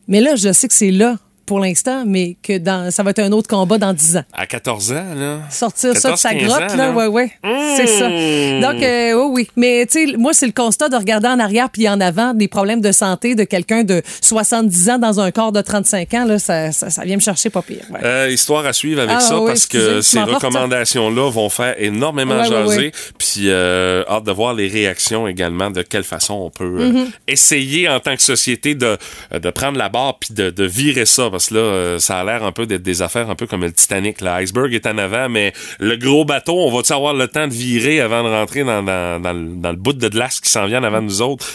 Mais 0.07 0.20
là, 0.20 0.37
je 0.37 0.53
sais 0.53 0.68
que 0.68 0.74
c'est 0.74 0.90
là 0.90 1.16
pour 1.48 1.58
l'instant, 1.61 2.04
mais 2.06 2.37
que 2.42 2.58
dans, 2.58 2.90
ça 2.90 3.02
va 3.02 3.11
être 3.11 3.18
un 3.18 3.32
autre 3.32 3.48
combat 3.48 3.78
dans 3.78 3.92
10 3.92 4.18
ans. 4.18 4.24
À 4.32 4.46
14 4.46 4.92
ans, 4.92 5.14
là. 5.16 5.38
Sortir 5.50 5.96
ça 5.96 6.12
de 6.12 6.16
sa 6.16 6.30
14, 6.34 6.46
grotte, 6.48 6.61
15 6.61 6.72
ans, 6.72 6.76
là, 6.76 6.87
là. 6.88 6.92
ouais, 6.94 7.06
ouais. 7.06 7.32
C'est 7.76 7.87
ça. 7.87 8.08
Mmh. 8.08 8.61
Donc, 8.61 8.82
euh, 8.82 9.12
oui, 9.14 9.30
oui. 9.32 9.48
Mais, 9.56 9.87
tu 9.90 10.06
sais, 10.11 10.16
moi, 10.16 10.32
c'est 10.32 10.46
le 10.46 10.52
constat 10.52 10.88
de 10.88 10.96
regarder 10.96 11.28
en 11.28 11.38
arrière 11.38 11.70
puis 11.70 11.88
en 11.88 12.00
avant 12.00 12.34
des 12.34 12.48
problèmes 12.48 12.80
de 12.80 12.92
santé 12.92 13.34
de 13.34 13.44
quelqu'un 13.44 13.82
de 13.84 14.02
70 14.20 14.90
ans 14.90 14.98
dans 14.98 15.20
un 15.20 15.30
corps 15.30 15.52
de 15.52 15.61
35 15.61 16.14
ans, 16.14 16.24
là, 16.24 16.38
ça, 16.38 16.70
ça, 16.72 16.90
ça 16.90 17.02
vient 17.04 17.16
me 17.16 17.20
chercher 17.20 17.50
pas 17.50 17.62
pire. 17.62 17.82
ouais. 17.90 18.00
Euh, 18.04 18.28
histoire 18.30 18.64
à 18.66 18.72
suivre 18.72 19.00
avec 19.00 19.16
Ah, 19.16 19.20
ça 19.20 19.38
oui, 19.40 19.46
parce 19.46 19.66
que 19.66 20.00
ces 20.00 20.20
recommandations-là 20.20 21.30
vont 21.30 21.48
faire 21.48 21.74
énormément 21.78 22.38
Ouais, 22.38 22.44
jaser. 22.48 22.76
ouais. 22.78 22.92
Puis 23.18 23.44
euh, 23.46 24.04
hâte 24.08 24.24
de 24.24 24.32
voir 24.32 24.54
les 24.54 24.68
réactions 24.68 25.26
également 25.26 25.70
de 25.70 25.82
quelle 25.82 26.04
façon 26.04 26.34
on 26.34 26.50
peut 26.50 26.64
euh, 26.80 26.88
Mm-hmm. 26.88 27.06
essayer 27.26 27.88
en 27.88 28.00
tant 28.00 28.16
que 28.16 28.22
société 28.22 28.74
de, 28.74 28.96
de 29.32 29.50
prendre 29.50 29.76
la 29.78 29.88
barre 29.88 30.18
puis 30.18 30.32
de, 30.34 30.48
de 30.50 30.64
virer 30.64 31.04
ça 31.06 31.28
euh, 31.53 31.98
ça 31.98 32.20
a 32.20 32.24
l'air 32.24 32.44
un 32.44 32.53
peu 32.53 32.66
d'être 32.66 32.83
des 32.83 33.03
affaires 33.03 33.31
un 33.31 33.35
peu 33.35 33.46
comme 33.46 33.62
le 33.62 33.72
Titanic. 33.72 34.20
L'iceberg 34.20 34.72
est 34.72 34.87
en 34.87 34.98
avant, 34.98 35.29
mais 35.29 35.53
le 35.79 35.96
gros 35.96 36.24
bateau, 36.24 36.59
on 36.59 36.74
va-tu 36.74 36.92
avoir 36.92 37.14
le 37.14 37.29
temps 37.29 37.46
de 37.48 37.53
virer 37.53 38.01
avant 38.01 38.22
de 38.22 38.29
rentrer 38.29 38.64
dans, 38.64 38.83
le, 38.83 39.77
bout 39.77 39.92
de 39.92 40.09
glace 40.09 40.40
qui 40.40 40.51
s'en 40.51 40.66
vient 40.66 40.81
en 40.81 40.85
avant 40.85 41.01
de 41.01 41.07
nous 41.07 41.22
autres? 41.22 41.46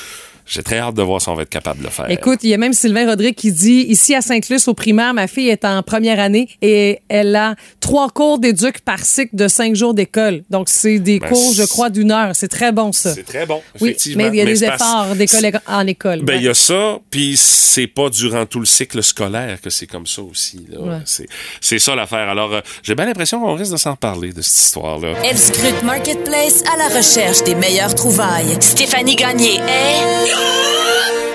J'ai 0.46 0.62
très 0.64 0.80
hâte 0.80 0.96
de 0.96 1.02
voir 1.02 1.22
si 1.22 1.30
on 1.30 1.36
va 1.36 1.44
être 1.44 1.50
capable 1.50 1.80
de 1.80 1.86
le 1.86 1.90
faire. 1.90 2.10
Écoute, 2.10 2.40
il 2.44 2.50
y 2.50 2.54
a 2.54 2.58
même 2.58 2.74
Sylvain 2.74 3.06
Rodrigue 3.08 3.36
qui 3.36 3.52
dit 3.52 3.86
ici 3.88 4.14
à 4.16 4.22
Saint-Luc 4.22 4.60
au 4.68 4.74
primaire, 4.74 5.14
ma 5.14 5.28
fille 5.28 5.50
est 5.50 5.64
en 5.66 5.82
première 5.84 6.20
année 6.20 6.50
et 6.62 7.00
elle 7.10 7.36
a 7.36 7.56
trois 7.80 8.10
cours 8.10 8.40
d'éduc 8.40 8.82
par 8.82 9.00
cycle 9.00 9.36
de 9.36 9.48
cinq 9.48 9.76
jours 9.76 9.94
d'école. 9.94 10.44
Donc 10.50 10.68
c'est 10.70 11.00
des 11.00 11.20
Ben, 11.20 11.30
cours, 11.30 11.54
je 11.54 11.64
crois, 11.64 11.90
d'une 11.90 12.12
heure. 12.12 12.32
C'est 12.34 12.48
très 12.50 12.72
bon 12.72 12.92
ça. 12.92 13.14
c'est 13.14 13.24
très 13.24 13.46
bon, 13.46 13.62
Oui, 13.82 13.96
mais 14.16 14.28
il 14.28 14.36
y 14.36 14.42
a 14.42 14.46
des 14.46 14.64
efforts 14.64 15.16
d'école 15.16 15.52
en 15.68 15.88
école. 15.88 16.22
Ben, 16.24 16.34
il 16.34 16.38
Ouais. 16.40 16.44
y 16.46 16.50
a 16.50 16.54
ça, 16.54 17.00
puis 17.10 17.36
c'est 17.38 17.88
pas 17.88 18.10
durant 18.10 18.46
tout 18.46 18.60
le 18.60 18.66
cycle 18.66 19.02
scolaire 19.02 19.60
que 19.62 19.70
c'est 19.70 19.88
comme 19.88 20.06
ça 20.08 20.22
aussi. 20.22 20.66
Ouais. 20.78 20.98
C'est, 21.06 21.26
c'est 21.62 21.80
ça 21.80 21.96
l'affaire. 21.96 22.30
Alors, 22.30 22.54
euh, 22.54 22.62
j'ai 22.84 22.96
bien 22.96 23.06
l'impression 23.06 23.40
qu'on 23.40 23.56
risque 23.56 23.72
de 23.72 23.78
s'en 23.78 23.96
parler 23.96 24.32
de 24.34 24.42
cette 24.42 24.58
histoire-là. 24.66 25.14
Elle 25.24 25.38
scrute 25.38 25.82
Marketplace 25.84 26.64
à 26.74 26.78
la 26.78 26.96
recherche 26.96 27.44
des 27.44 27.56
meilleures 27.56 27.96
trouvailles. 27.96 28.58
Stéphanie 28.60 29.16
Gagné 29.16 29.56
est 29.56 30.33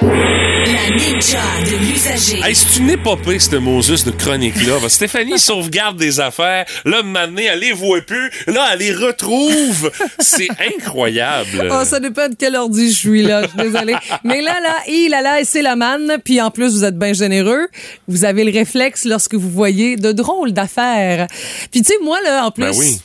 La 0.01 0.95
ninja 0.97 1.41
de 1.65 1.77
l'usager. 1.77 2.41
Hey, 2.45 2.55
c'est 2.55 2.79
une 2.81 2.91
épopée, 2.91 3.39
cette 3.39 3.55
Moses 3.55 4.05
de 4.05 4.11
chronique-là. 4.11 4.75
Parce 4.81 4.85
que 4.85 5.07
Stéphanie 5.07 5.39
sauvegarde 5.39 5.97
des 5.97 6.21
affaires. 6.21 6.65
Là, 6.85 7.03
maintenant, 7.03 7.43
elle 7.51 7.59
les 7.59 7.73
voit 7.73 8.01
plus. 8.03 8.31
Là, 8.47 8.69
elle 8.73 8.81
les 8.81 8.93
retrouve. 8.93 9.91
C'est 10.19 10.49
incroyable. 10.77 11.69
Oh, 11.71 11.85
ça 11.85 12.01
dépend 12.01 12.29
de 12.29 12.35
quel 12.39 12.57
ordi 12.57 12.91
je 12.93 12.97
suis 12.97 13.23
là. 13.23 13.43
Je 13.43 13.49
suis 13.49 13.71
désolée. 13.71 13.97
Mais 14.25 14.41
là, 14.43 14.61
là, 14.61 14.77
il 14.89 15.13
a 15.15 15.23
là, 15.23 15.41
et 15.41 15.45
c'est 15.45 15.63
la 15.63 15.77
manne. 15.77 16.19
Puis 16.25 16.41
en 16.41 16.51
plus, 16.51 16.73
vous 16.75 16.85
êtes 16.85 16.99
bien 16.99 17.13
généreux. 17.13 17.69
Vous 18.07 18.25
avez 18.25 18.45
le 18.45 18.53
réflexe 18.53 19.05
lorsque 19.05 19.35
vous 19.35 19.51
voyez 19.51 19.97
de 19.97 20.13
drôles 20.13 20.53
d'affaires. 20.53 21.27
Puis 21.71 21.83
tu 21.83 21.93
sais, 21.93 21.99
moi, 22.03 22.19
là, 22.23 22.47
en 22.47 22.51
plus. 22.51 22.65
Ben 22.65 22.75
oui. 22.77 23.01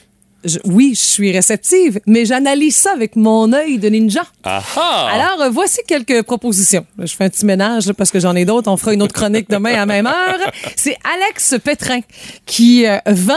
Je- 0.45 0.59
oui, 0.65 0.93
je 0.95 1.01
suis 1.01 1.31
réceptive, 1.31 1.99
mais 2.05 2.25
j'analyse 2.25 2.75
ça 2.75 2.91
avec 2.93 3.15
mon 3.15 3.51
œil 3.53 3.77
de 3.77 3.89
ninja. 3.89 4.23
Ah 4.43 4.61
ah! 4.77 5.09
Alors, 5.13 5.41
euh, 5.41 5.49
voici 5.49 5.79
quelques 5.87 6.23
propositions. 6.23 6.85
Je 6.99 7.13
fais 7.15 7.25
un 7.25 7.29
petit 7.29 7.45
ménage 7.45 7.91
parce 7.93 8.11
que 8.11 8.19
j'en 8.19 8.35
ai 8.35 8.45
d'autres. 8.45 8.69
On 8.71 8.77
fera 8.77 8.93
une 8.93 9.01
autre 9.01 9.13
chronique 9.13 9.49
demain 9.49 9.71
à 9.73 9.77
la 9.77 9.85
même 9.85 10.07
heure. 10.07 10.51
C'est 10.75 10.97
Alex 11.15 11.55
Pétrin 11.63 11.99
qui 12.45 12.85
euh, 12.87 12.97
vend 13.07 13.33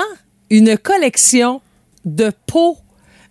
une 0.51 0.77
collection 0.79 1.61
de 2.05 2.33
pots 2.47 2.77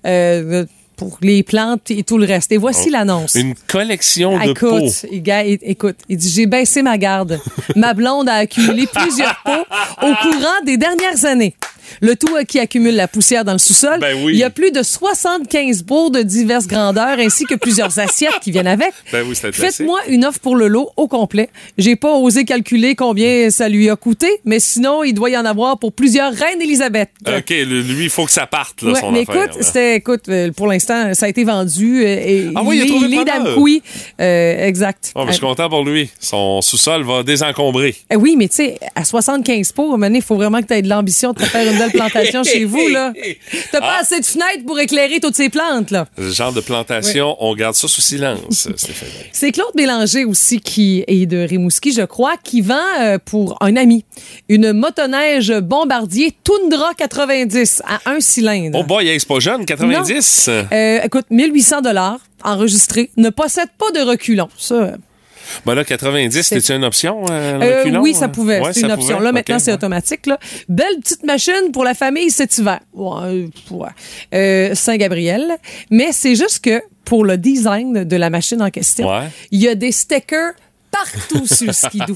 euh, 0.06 0.66
pour 0.98 1.18
les 1.22 1.44
plantes 1.44 1.92
et 1.92 2.04
tout 2.04 2.18
le 2.18 2.26
reste. 2.26 2.52
Et 2.54 2.58
voici 2.58 2.90
l'annonce. 2.90 3.34
Oh. 3.36 3.40
Une 3.40 3.56
collection 3.68 4.38
de 4.38 4.54
pots. 4.54 4.78
écoute, 4.80 5.06
il- 5.12 5.60
écoute, 5.64 5.98
il 6.08 6.18
dit 6.18 6.30
j'ai 6.30 6.46
baissé 6.46 6.82
ma 6.82 6.98
garde. 6.98 7.40
Ma 7.76 7.94
blonde 7.94 8.30
a 8.30 8.36
accumulé 8.36 8.88
plusieurs 8.88 9.36
pots 9.44 10.06
au 10.08 10.14
courant 10.22 10.62
des 10.66 10.78
dernières 10.78 11.26
années. 11.26 11.54
Le 12.02 12.16
tout 12.16 12.36
euh, 12.36 12.44
qui 12.44 12.60
accumule 12.60 12.96
la 12.96 13.08
poussière 13.08 13.46
dans 13.46 13.54
le 13.54 13.58
sous-sol. 13.58 14.00
Ben 14.00 14.18
oui. 14.24 14.34
Il 14.34 14.40
y 14.40 14.44
a 14.44 14.50
plus 14.50 14.72
de 14.72 14.84
75 14.84 15.84
pots 15.84 16.10
de 16.10 16.22
diverses 16.22 16.68
grandeurs 16.68 17.18
ainsi 17.20 17.46
que 17.46 17.56
plusieurs 17.56 17.98
assiettes 18.00 18.40
qui 18.42 18.52
viennent 18.52 18.68
avec. 18.68 18.92
Ben 19.12 19.26
oui. 19.28 19.36
Faites-moi 19.36 20.00
une 20.08 20.26
offre 20.26 20.40
pour 20.40 20.56
le 20.56 20.68
lot 20.68 20.90
au 20.98 21.08
complet. 21.08 21.50
J'ai 21.78 21.96
pas 21.96 22.14
osé 22.14 22.46
calculer 22.46 22.96
combien 22.96 23.50
ça 23.50 23.70
lui 23.70 23.90
a 23.90 23.96
coûté, 23.96 24.28
mais 24.46 24.60
sinon, 24.60 25.04
il 25.04 25.14
doit 25.14 25.30
y 25.30 25.38
en 25.38 25.46
avoir 25.46 25.78
pour 25.80 25.94
plusieurs 25.94 26.34
reines 26.34 26.62
Élisabeth. 26.62 27.10
OK, 27.28 27.50
lui, 27.50 28.06
il 28.06 28.10
faut 28.10 28.26
que 28.26 28.32
ça 28.32 28.48
parte, 28.48 28.82
là, 28.82 28.92
Ouais, 28.94 29.00
son 29.00 29.12
mais 29.12 29.22
affaire. 29.22 29.44
écoute, 29.46 29.58
c'était, 29.64 29.96
écoute, 29.96 30.30
euh, 30.30 30.52
pour 30.52 30.68
l'instant, 30.68 31.14
ça 31.14 31.26
a 31.26 31.30
été 31.30 31.44
vendu 31.44 32.04
euh, 32.04 32.08
et 32.08 32.50
Ah 32.56 32.62
oui, 32.64 32.82
il 32.86 33.14
est-. 33.14 33.82
Euh, 34.20 34.68
exact. 34.68 35.12
Oh, 35.16 35.22
mais 35.22 35.28
je 35.28 35.34
suis 35.34 35.42
content 35.42 35.70
pour 35.70 35.84
lui. 35.84 36.10
Son 36.20 36.62
sous-sol 36.62 37.04
va 37.04 37.24
désencombrer. 37.24 37.96
Eh 38.12 38.16
oui, 38.16 38.36
mais 38.38 38.48
tu 38.48 38.56
sais, 38.56 38.80
à 38.96 39.04
75 39.04 39.72
pots, 39.72 39.92
à 39.92 39.96
un 39.96 39.98
moment 39.98 40.16
il 40.16 40.22
faut 40.22 40.36
vraiment 40.36 40.62
que 40.62 40.68
tu 40.68 40.74
aies 40.74 40.82
de 40.82 40.90
l'ambition 40.90 41.34
de 41.34 41.40
te 41.40 41.46
faire 41.46 41.72
une 41.72 41.75
belle 41.78 41.92
plantation 41.92 42.44
chez 42.44 42.66
vous, 42.66 42.88
là. 42.88 43.14
T'as 43.72 43.80
pas 43.80 43.96
Ah. 43.98 44.02
assez 44.02 44.20
de 44.20 44.26
fenêtres 44.26 44.66
pour 44.66 44.80
éclairer 44.80 45.20
toutes 45.20 45.36
ces 45.36 45.50
plantes, 45.50 45.92
là. 45.92 46.08
Ce 46.18 46.32
genre 46.32 46.54
de 46.54 46.62
plantation, 46.62 47.36
on 47.40 47.54
garde 47.56 47.76
ça 47.76 47.88
sous 47.88 48.02
silence, 48.02 48.68
Stéphanie. 48.76 49.12
C'est 49.32 49.52
Claude 49.52 49.72
Bélanger 49.76 50.26
aussi 50.26 50.60
qui 50.60 51.04
est 51.08 51.26
de 51.26 51.38
Rimouski, 51.38 51.92
je 51.94 52.02
crois, 52.04 52.36
qui 52.44 52.62
vend 52.62 52.76
euh, 53.02 53.18
pour 53.24 53.58
un 53.62 53.76
ami 53.76 54.06
une 54.50 54.74
motoneige 54.74 55.52
bombardier 55.60 56.34
Tundra 56.44 56.94
90 56.96 57.82
à 57.88 58.12
un 58.12 58.20
cylindre. 58.20 58.80
Oh 58.80 58.84
boy, 58.84 59.08
c'est 59.20 59.28
pas 59.28 59.40
jeune, 59.40 59.66
90? 59.66 60.50
Euh, 60.50 61.00
écoute, 61.04 61.26
1800 61.30 61.82
dollars 61.82 62.20
enregistré, 62.44 63.10
ne 63.18 63.30
possède 63.32 63.70
pas 63.80 63.90
de 63.92 64.02
reculons. 64.08 64.50
Ça, 64.58 64.94
Ben 65.66 65.76
là, 65.76 65.84
90, 65.84 66.42
c'était 66.42 66.76
une 66.76 66.84
option, 66.84 67.26
euh, 67.30 67.84
le 67.84 67.96
Euh, 67.96 68.00
oui, 68.00 68.14
ça 68.14 68.26
hein? 68.26 68.30
pouvait. 68.30 68.60
Ouais, 68.60 68.74
c'est 68.74 68.82
une 68.82 68.92
option. 68.92 69.16
pouvait. 69.16 69.26
Là, 69.26 69.32
maintenant, 69.32 69.60
c'est 69.60 69.72
ouais. 69.72 69.78
automatique. 69.78 70.26
Là. 70.26 70.40
Belle 70.70 71.00
petite 71.02 71.24
machine 71.24 71.72
pour 71.72 71.84
la 71.84 71.94
famille 71.94 72.30
cet 72.30 72.58
hiver. 72.58 72.80
Ouais, 72.94 73.22
euh, 73.24 73.48
ouais. 73.72 73.90
Euh, 74.34 74.76
Saint-Gabriel. 74.76 75.58
Mais 75.92 76.12
c'est 76.12 76.36
juste 76.36 76.64
que 76.64 76.82
pour 77.04 77.24
le 77.24 77.38
design 77.38 78.04
de 78.04 78.16
la 78.16 78.30
machine 78.30 78.62
en 78.62 78.70
question, 78.70 79.10
il 79.52 79.62
y 79.62 79.68
a 79.68 79.76
des 79.76 79.92
stickers 79.92 80.54
partout 81.04 81.48
sur 81.48 81.68
le 81.68 81.74
skidoo. 81.74 82.16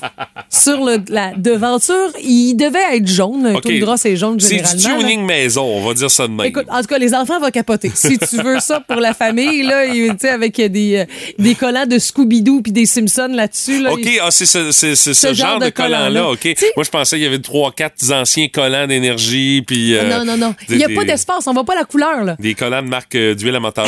sur 0.49 0.83
le, 0.85 0.97
la 1.09 1.33
devanture, 1.35 2.11
il 2.23 2.55
devait 2.55 2.97
être 2.97 3.07
jaune. 3.07 3.45
Un 3.45 3.55
OK. 3.55 3.63
Tundra, 3.63 3.97
c'est 3.97 4.15
jaune 4.15 4.39
C'est 4.39 4.57
généralement. 4.57 4.79
du 4.81 4.87
là. 4.87 4.97
tuning 4.99 5.25
maison, 5.25 5.63
on 5.63 5.85
va 5.87 5.93
dire 5.93 6.09
ça 6.11 6.27
de 6.27 6.33
même. 6.33 6.45
Écoute, 6.47 6.65
en 6.69 6.81
tout 6.81 6.87
cas, 6.87 6.97
les 6.97 7.13
enfants 7.13 7.39
vont 7.39 7.49
capoter. 7.49 7.91
Si 7.93 8.17
tu 8.17 8.37
veux 8.37 8.59
ça 8.59 8.79
pour 8.79 8.97
la 8.97 9.13
famille, 9.13 9.63
là, 9.63 9.85
il- 9.85 10.09
tu 10.11 10.15
sais, 10.21 10.29
avec 10.29 10.55
des, 10.59 10.95
euh, 10.97 11.05
des 11.37 11.55
collants 11.55 11.85
de 11.85 11.97
Scooby-Doo 11.99 12.61
puis 12.61 12.71
des 12.71 12.85
Simpsons 12.85 13.29
là-dessus. 13.33 13.81
Là, 13.81 13.93
OK, 13.93 13.99
il- 14.03 14.19
ah, 14.21 14.31
c'est 14.31 14.45
ce, 14.45 14.71
c'est- 14.71 14.95
c'est 14.95 15.13
ce 15.13 15.27
Ce 15.29 15.33
genre, 15.33 15.51
genre 15.51 15.59
de, 15.59 15.65
de 15.65 15.69
collant-là. 15.69 16.29
OK. 16.31 16.55
Moi, 16.75 16.83
je 16.83 16.89
pensais 16.89 17.15
qu'il 17.17 17.23
y 17.23 17.27
avait 17.27 17.39
trois, 17.39 17.71
quatre 17.71 18.11
anciens 18.11 18.47
collants 18.47 18.87
d'énergie, 18.87 19.61
puis... 19.65 19.95
euh, 19.95 20.09
non, 20.09 20.25
non, 20.25 20.37
non. 20.37 20.55
Il 20.69 20.77
n'y 20.77 20.83
a 20.83 20.87
des- 20.87 20.95
pas 20.95 21.03
d'espace. 21.05 21.45
On 21.47 21.53
voit 21.53 21.63
pas 21.65 21.75
la 21.75 21.83
couleur, 21.85 22.23
là. 22.23 22.35
Des 22.39 22.53
collants 22.53 22.81
de 22.81 22.87
marque 22.87 23.15
euh, 23.15 23.35
d'huile 23.35 23.55
à 23.55 23.59
moteur. 23.59 23.85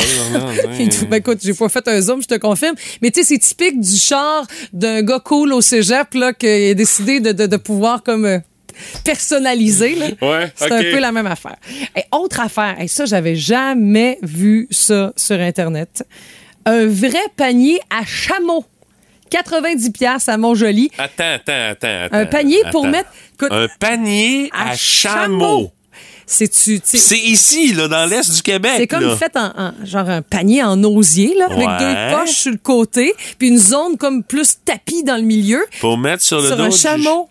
Ben 1.10 1.14
écoute, 1.16 1.38
j'ai 1.42 1.54
pas 1.54 1.68
fait 1.68 1.86
un 1.88 2.00
zoom, 2.00 2.22
je 2.22 2.28
te 2.28 2.34
confirme. 2.36 2.74
Mais 3.00 3.10
tu 3.10 3.20
sais, 3.22 3.26
c'est 3.34 3.38
typique 3.38 3.80
du 3.80 3.96
char 3.96 4.46
d'un 4.82 5.02
gars 5.02 5.20
cool 5.20 5.52
au 5.52 5.60
cégep, 5.60 6.14
là, 6.14 6.32
qui 6.32 6.46
a 6.46 6.74
décidé 6.74 7.20
de, 7.20 7.32
de, 7.32 7.46
de 7.46 7.56
pouvoir 7.56 8.02
comme 8.02 8.24
euh, 8.26 8.38
personnaliser, 9.04 9.94
là. 9.94 10.06
Ouais, 10.20 10.52
C'est 10.54 10.72
un 10.72 10.80
peu 10.82 10.98
la 10.98 11.12
même 11.12 11.26
affaire. 11.26 11.56
Et 11.96 12.02
autre 12.12 12.40
affaire, 12.40 12.76
et 12.80 12.88
ça, 12.88 13.04
j'avais 13.04 13.36
jamais 13.36 14.18
vu 14.22 14.66
ça 14.70 15.12
sur 15.16 15.38
Internet. 15.40 16.04
Un 16.64 16.86
vrai 16.86 17.22
panier 17.36 17.80
à 17.90 18.04
chameau. 18.04 18.64
90 19.30 19.90
pièces 19.92 20.28
à 20.28 20.36
Montjoli. 20.36 20.90
Attends, 20.98 21.34
attends, 21.36 21.70
attends. 21.70 22.08
Un 22.14 22.26
panier 22.26 22.58
pour 22.70 22.86
mettre 22.86 23.10
écoute, 23.34 23.48
Un 23.50 23.66
panier 23.80 24.50
à, 24.52 24.70
à 24.70 24.76
chameau. 24.76 25.40
chameau. 25.40 25.72
C'est-tu, 26.26 26.80
C'est 26.84 27.18
ici, 27.18 27.72
là, 27.74 27.88
dans 27.88 28.06
l'est 28.06 28.30
du 28.34 28.42
Québec. 28.42 28.72
C'est 28.76 28.86
comme 28.86 29.04
là. 29.04 29.16
fait 29.16 29.36
en, 29.36 29.52
en- 29.56 29.72
genre 29.84 30.08
un 30.08 30.22
panier 30.22 30.62
en 30.62 30.82
osier 30.84 31.34
là, 31.38 31.46
avec 31.46 31.68
deux 31.78 32.16
poches 32.16 32.36
sur 32.36 32.50
le 32.52 32.58
côté, 32.58 33.14
puis 33.38 33.48
une 33.48 33.58
zone 33.58 33.96
comme 33.96 34.22
plus 34.22 34.56
tapis 34.64 35.02
dans 35.02 35.16
le 35.16 35.22
milieu 35.22 35.64
Pour 35.80 35.98
mettre 35.98 36.22
sur 36.22 36.40
le 36.40 36.48
sur 36.48 36.56
dos 36.56 36.62
un 36.64 36.70
chameau. 36.70 37.28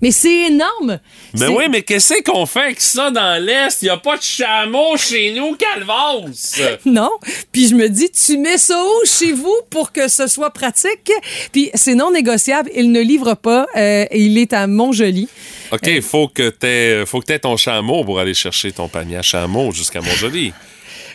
Mais 0.00 0.12
c'est 0.12 0.46
énorme. 0.46 1.00
Ben 1.34 1.48
oui, 1.48 1.64
mais 1.70 1.82
qu'est-ce 1.82 2.22
qu'on 2.22 2.46
fait 2.46 2.60
avec 2.60 2.80
ça 2.80 3.10
dans 3.10 3.42
l'Est? 3.42 3.82
Il 3.82 3.86
n'y 3.86 3.90
a 3.90 3.96
pas 3.96 4.16
de 4.16 4.22
chameau 4.22 4.96
chez 4.96 5.32
nous, 5.32 5.56
Calvas! 5.56 6.60
Non. 6.84 7.10
Puis 7.52 7.68
je 7.68 7.74
me 7.74 7.88
dis, 7.88 8.10
tu 8.10 8.38
mets 8.38 8.58
ça 8.58 8.82
où? 8.82 9.06
Chez 9.06 9.32
vous 9.32 9.56
pour 9.70 9.92
que 9.92 10.08
ce 10.08 10.26
soit 10.26 10.50
pratique? 10.50 11.10
Puis 11.52 11.70
c'est 11.74 11.94
non 11.94 12.10
négociable. 12.10 12.70
Il 12.74 12.92
ne 12.92 13.00
livre 13.00 13.34
pas. 13.34 13.66
Euh, 13.76 14.04
il 14.12 14.38
est 14.38 14.52
à 14.52 14.66
Montjoli. 14.66 15.28
OK, 15.72 15.86
il 15.86 16.02
faut 16.02 16.28
que 16.28 16.50
tu 16.50 17.32
aies 17.32 17.38
ton 17.38 17.56
chameau 17.56 18.04
pour 18.04 18.20
aller 18.20 18.34
chercher 18.34 18.72
ton 18.72 18.88
panier 18.88 19.16
à 19.16 19.22
chameau 19.22 19.72
jusqu'à 19.72 20.00
Montjoli. 20.00 20.52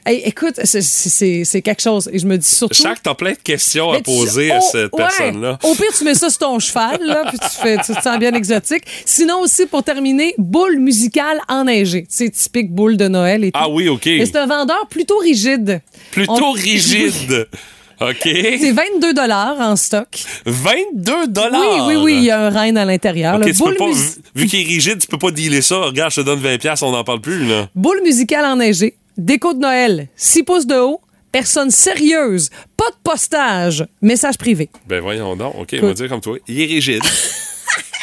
Hey, 0.06 0.22
écoute, 0.26 0.60
c'est- 0.66 1.62
quelque 1.62 1.82
chose. 1.82 2.10
Et 2.12 2.20
je 2.20 2.28
me 2.28 2.38
dis 2.38 2.48
surtout... 2.48 2.74
Chaque, 2.76 3.02
t'as 3.02 3.14
plein 3.14 3.32
de 3.32 3.38
questions 3.38 3.94
à 3.94 3.98
tu- 3.98 4.04
poser 4.04 4.52
à 4.52 4.60
oh, 4.62 4.68
cette 4.70 4.92
ouais. 4.92 4.98
personne-là. 4.98 5.58
Au 5.64 5.74
pire, 5.76 5.94
tu 5.98 6.04
mets 6.04 6.14
ça 6.14 6.30
sur 6.30 6.40
ton 6.40 6.60
cheval, 6.60 7.00
là, 7.02 7.24
puis 7.30 7.40
tu, 7.40 7.62
fais, 7.62 7.78
tu 7.78 7.96
te 7.96 8.02
sens 8.02 8.20
bien 8.20 8.34
exotique. 8.34 8.73
Sinon 9.06 9.40
aussi, 9.42 9.66
pour 9.66 9.84
terminer, 9.84 10.34
boule 10.38 10.78
musicale 10.80 11.40
enneigée. 11.50 12.06
C'est 12.10 12.30
typique 12.30 12.72
boule 12.72 12.98
de 12.98 13.08
Noël 13.08 13.44
et 13.44 13.52
tout. 13.52 13.60
Ah 13.62 13.70
oui, 13.70 13.88
OK. 13.90 14.06
Mais 14.06 14.26
c'est 14.26 14.38
un 14.38 14.48
vendeur 14.48 14.88
plutôt 14.90 15.18
rigide. 15.18 15.82
Plutôt 16.12 16.34
On- 16.34 16.52
rigide. 16.52 17.48
OK. 18.02 18.22
C'est 18.24 18.72
22 18.72 19.14
dollars 19.14 19.56
en 19.60 19.76
stock. 19.76 20.08
22 20.46 21.28
dollars. 21.28 21.88
Oui, 21.88 21.96
oui, 21.96 22.04
oui, 22.04 22.14
il 22.18 22.24
y 22.24 22.32
a 22.32 22.48
un 22.48 22.50
reine 22.50 22.76
à 22.78 22.84
l'intérieur. 22.86 23.36
OK, 23.36 23.46
là. 23.46 23.52
tu 23.52 23.58
peux 23.58 23.64
Boule, 23.66 23.76
pas, 23.78 23.88
mus- 23.88 24.20
vu 24.36 24.48
qu'il 24.48 24.60
est 24.62 24.66
rigide, 24.68 24.98
tu 25.00 25.08
peux 25.08 25.18
pas 25.18 25.32
dealer 25.32 25.62
ça. 25.62 25.78
Regarde, 25.78 26.12
je 26.12 26.20
te 26.22 26.26
donne 26.26 26.40
20$, 26.42 26.58
piastres, 26.58 26.86
on 26.86 26.92
n'en 26.92 27.04
parle 27.04 27.22
plus, 27.22 27.46
là. 27.48 27.70
boule 27.76 28.02
musicale 28.04 28.44
enneigée, 28.46 28.96
déco 29.18 29.54
de 29.54 29.60
Noël, 29.60 30.08
6 30.18 30.44
pouces 30.44 30.66
de 30.68 30.76
haut, 30.76 31.00
personne 31.32 31.72
sérieuse, 31.72 32.50
pas 32.76 32.90
de 32.90 32.96
postage, 33.04 33.86
message 34.02 34.38
privé. 34.38 34.70
Ben 34.88 35.00
voyons 35.00 35.36
donc. 35.38 35.54
OK, 35.60 35.76
on 35.82 35.88
va 35.88 35.94
dire 35.94 36.10
comme 36.10 36.20
toi. 36.22 36.38
Il 36.48 36.60
est 36.60 36.66
rigide. 36.66 37.04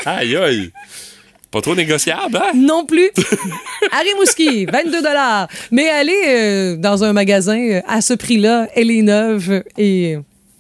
aïe, 0.04 0.36
aïe. 0.36 0.70
Pas 1.50 1.60
trop 1.60 1.74
négociable, 1.74 2.36
hein? 2.36 2.52
Non 2.54 2.86
plus. 2.86 3.10
Harry 3.90 4.14
Mouski, 4.16 4.66
22 4.66 5.02
dollars. 5.02 5.48
Mais 5.72 5.88
allez 5.88 6.22
euh, 6.28 6.76
dans 6.76 7.02
un 7.02 7.12
magasin 7.12 7.58
euh, 7.58 7.80
à 7.88 8.00
ce 8.00 8.14
prix-là, 8.14 8.68
elle 8.76 8.90
est 8.90 9.02
neuve 9.02 9.64
et 9.76 10.16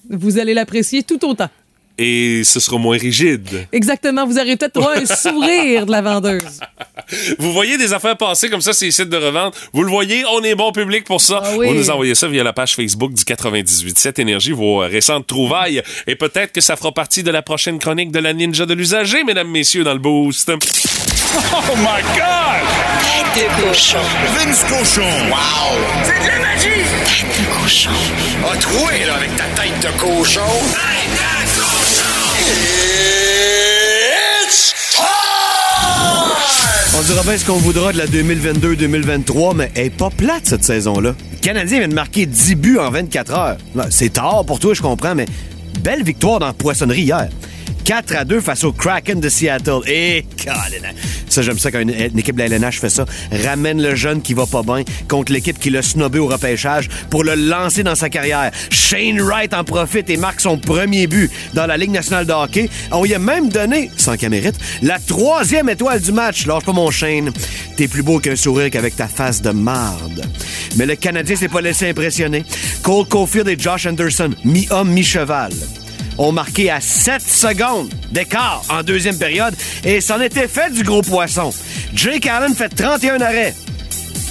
vous 0.08 0.38
allez 0.38 0.52
l'apprécier 0.52 1.04
tout 1.04 1.24
autant. 1.24 1.48
Et 2.02 2.44
ce 2.44 2.60
sera 2.60 2.78
moins 2.78 2.96
rigide. 2.96 3.66
Exactement, 3.72 4.26
vous 4.26 4.38
aurez 4.38 4.56
peut-être 4.56 4.74
droit 4.74 4.94
à 4.94 5.00
un 5.00 5.04
sourire 5.16 5.84
de 5.84 5.90
la 5.90 6.00
vendeuse. 6.00 6.58
Vous 7.38 7.52
voyez 7.52 7.76
des 7.76 7.92
affaires 7.92 8.16
passer 8.16 8.48
comme 8.48 8.62
ça 8.62 8.72
sur 8.72 8.86
les 8.86 8.90
sites 8.90 9.10
de 9.10 9.18
revente? 9.18 9.54
Vous 9.74 9.82
le 9.82 9.90
voyez, 9.90 10.24
on 10.32 10.42
est 10.42 10.54
bon 10.54 10.72
public 10.72 11.04
pour 11.04 11.20
ça. 11.20 11.42
Ah 11.44 11.50
oui. 11.58 11.68
Vous 11.68 11.74
nous 11.74 11.90
envoyez 11.90 12.14
ça 12.14 12.26
via 12.26 12.42
la 12.42 12.54
page 12.54 12.74
Facebook 12.74 13.12
du 13.12 13.22
98.7 13.22 14.18
Énergie, 14.18 14.52
vos 14.52 14.82
euh, 14.82 14.86
récentes 14.86 15.26
trouvailles. 15.26 15.82
Et 16.06 16.16
peut-être 16.16 16.52
que 16.52 16.62
ça 16.62 16.74
fera 16.76 16.90
partie 16.90 17.22
de 17.22 17.30
la 17.30 17.42
prochaine 17.42 17.78
chronique 17.78 18.10
de 18.12 18.18
la 18.18 18.32
Ninja 18.32 18.64
de 18.64 18.72
l'usager, 18.72 19.22
mesdames, 19.22 19.50
messieurs, 19.50 19.84
dans 19.84 19.92
le 19.92 19.98
boost. 19.98 20.50
Oh 21.32 21.76
my 21.76 22.02
God! 22.16 22.66
Tête 23.34 23.44
de 23.46 23.68
cochon. 23.68 23.98
Vince 24.34 24.64
Cochon! 24.64 25.02
Wow! 25.30 25.78
C'est 26.02 26.18
de 26.24 26.28
la 26.28 26.38
magie! 26.40 26.82
Tête 27.04 27.28
de 27.38 27.62
cochon. 27.62 27.90
A 28.52 28.56
troué, 28.56 29.04
là, 29.06 29.14
avec 29.14 29.36
ta 29.36 29.44
tête 29.44 29.78
de 29.80 29.96
cochon. 30.00 30.40
Tête 30.72 31.12
de 31.12 31.39
On 36.98 37.02
dira 37.02 37.22
bien 37.22 37.38
ce 37.38 37.46
qu'on 37.46 37.56
voudra 37.56 37.92
de 37.92 37.98
la 37.98 38.06
2022-2023, 38.06 39.54
mais 39.54 39.70
elle 39.76 39.86
est 39.86 39.90
pas 39.90 40.10
plate 40.10 40.46
cette 40.46 40.64
saison-là. 40.64 41.14
Le 41.32 41.38
Canadien 41.38 41.78
vient 41.78 41.88
de 41.88 41.94
marquer 41.94 42.26
10 42.26 42.56
buts 42.56 42.78
en 42.78 42.90
24 42.90 43.32
heures. 43.32 43.56
C'est 43.90 44.12
tard 44.14 44.44
pour 44.44 44.58
toi, 44.58 44.74
je 44.74 44.82
comprends, 44.82 45.14
mais 45.14 45.26
belle 45.82 46.02
victoire 46.02 46.40
dans 46.40 46.46
la 46.46 46.52
poissonnerie 46.52 47.02
hier. 47.02 47.28
4 47.84 48.16
à 48.16 48.24
2 48.24 48.40
face 48.40 48.64
au 48.64 48.72
Kraken 48.72 49.20
de 49.20 49.28
Seattle. 49.28 49.80
Et, 49.86 50.26
Colin, 50.36 50.88
Ça, 51.30 51.42
j'aime 51.42 51.58
ça 51.58 51.70
quand 51.70 51.78
une, 51.78 51.90
équipe 51.90 52.34
de 52.34 52.40
la 52.40 52.46
LNH 52.46 52.80
fait 52.80 52.90
ça. 52.90 53.04
Ramène 53.44 53.80
le 53.80 53.94
jeune 53.94 54.20
qui 54.20 54.34
va 54.34 54.46
pas 54.46 54.62
bien 54.62 54.82
contre 55.08 55.32
l'équipe 55.32 55.58
qui 55.58 55.70
l'a 55.70 55.80
snobé 55.80 56.18
au 56.18 56.26
repêchage 56.26 56.88
pour 57.08 57.22
le 57.22 57.36
lancer 57.36 57.84
dans 57.84 57.94
sa 57.94 58.10
carrière. 58.10 58.50
Shane 58.70 59.20
Wright 59.20 59.54
en 59.54 59.62
profite 59.62 60.10
et 60.10 60.16
marque 60.16 60.40
son 60.40 60.58
premier 60.58 61.06
but 61.06 61.30
dans 61.54 61.66
la 61.66 61.76
Ligue 61.76 61.92
nationale 61.92 62.26
de 62.26 62.32
hockey. 62.32 62.68
On 62.90 63.04
lui 63.04 63.14
a 63.14 63.20
même 63.20 63.48
donné, 63.48 63.90
sans 63.96 64.16
qu'elle 64.16 64.30
mérite, 64.30 64.56
la 64.82 64.98
troisième 64.98 65.68
étoile 65.68 66.00
du 66.00 66.10
match. 66.10 66.46
Lâche 66.46 66.64
pas 66.64 66.72
mon 66.72 66.90
Shane. 66.90 67.30
T'es 67.76 67.86
plus 67.86 68.02
beau 68.02 68.18
qu'un 68.18 68.36
sourire 68.36 68.68
qu'avec 68.70 68.96
ta 68.96 69.06
face 69.06 69.40
de 69.40 69.50
marde. 69.50 70.28
Mais 70.76 70.86
le 70.86 70.96
Canadien 70.96 71.36
s'est 71.36 71.48
pas 71.48 71.60
laissé 71.60 71.88
impressionner. 71.88 72.44
Cole 72.82 73.06
Caulfield 73.06 73.46
et 73.48 73.56
Josh 73.56 73.86
Anderson, 73.86 74.30
mi-homme, 74.44 74.90
mi-cheval 74.90 75.52
ont 76.18 76.32
marqué 76.32 76.70
à 76.70 76.80
7 76.80 77.22
secondes 77.22 77.92
d'écart 78.10 78.62
en 78.68 78.82
deuxième 78.82 79.18
période 79.18 79.54
et 79.84 80.00
c'en 80.00 80.20
était 80.20 80.48
fait 80.48 80.72
du 80.72 80.82
gros 80.82 81.02
poisson. 81.02 81.52
Jake 81.94 82.26
Allen 82.26 82.54
fait 82.54 82.68
31 82.68 83.20
arrêts. 83.20 83.54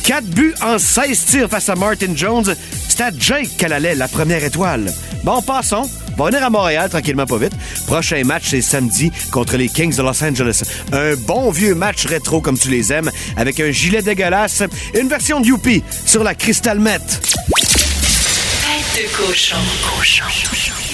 4 0.04 0.26
buts 0.26 0.56
en 0.62 0.80
16 0.80 1.26
tirs 1.26 1.50
face 1.50 1.70
à 1.70 1.76
Martin 1.76 2.16
Jones. 2.16 2.56
C'est 2.88 3.02
à 3.02 3.12
Jake 3.18 3.50
qu'elle 3.58 3.74
allait, 3.74 3.96
la 3.96 4.08
première 4.08 4.44
étoile. 4.44 4.92
Bon, 5.24 5.42
passons. 5.42 5.90
On 6.18 6.24
va 6.24 6.32
venir 6.32 6.44
à 6.46 6.50
Montréal 6.50 6.90
tranquillement, 6.90 7.26
pas 7.26 7.38
vite. 7.38 7.54
Prochain 7.88 8.22
match, 8.26 8.48
c'est 8.48 8.62
samedi 8.62 9.10
contre 9.32 9.56
les 9.56 9.70
Kings 9.70 9.96
de 9.96 10.02
Los 10.02 10.22
Angeles. 10.22 10.64
Un 10.92 11.16
bon 11.16 11.50
vieux 11.50 11.76
match 11.76 12.06
rétro 12.06 12.42
comme 12.42 12.58
tu 12.58 12.70
les 12.70 12.92
aimes, 12.92 13.10
avec 13.38 13.60
un 13.62 13.72
gilet 13.72 14.02
dégueulasse, 14.02 14.64
une 15.00 15.08
version 15.08 15.40
de 15.40 15.48
Youpi 15.48 15.82
sur 16.06 16.26
la 16.26 16.36
Crystal 16.36 16.78
Met. 16.78 17.00
Tête 17.00 17.22
de 18.98 19.08
cochon. 19.16 19.56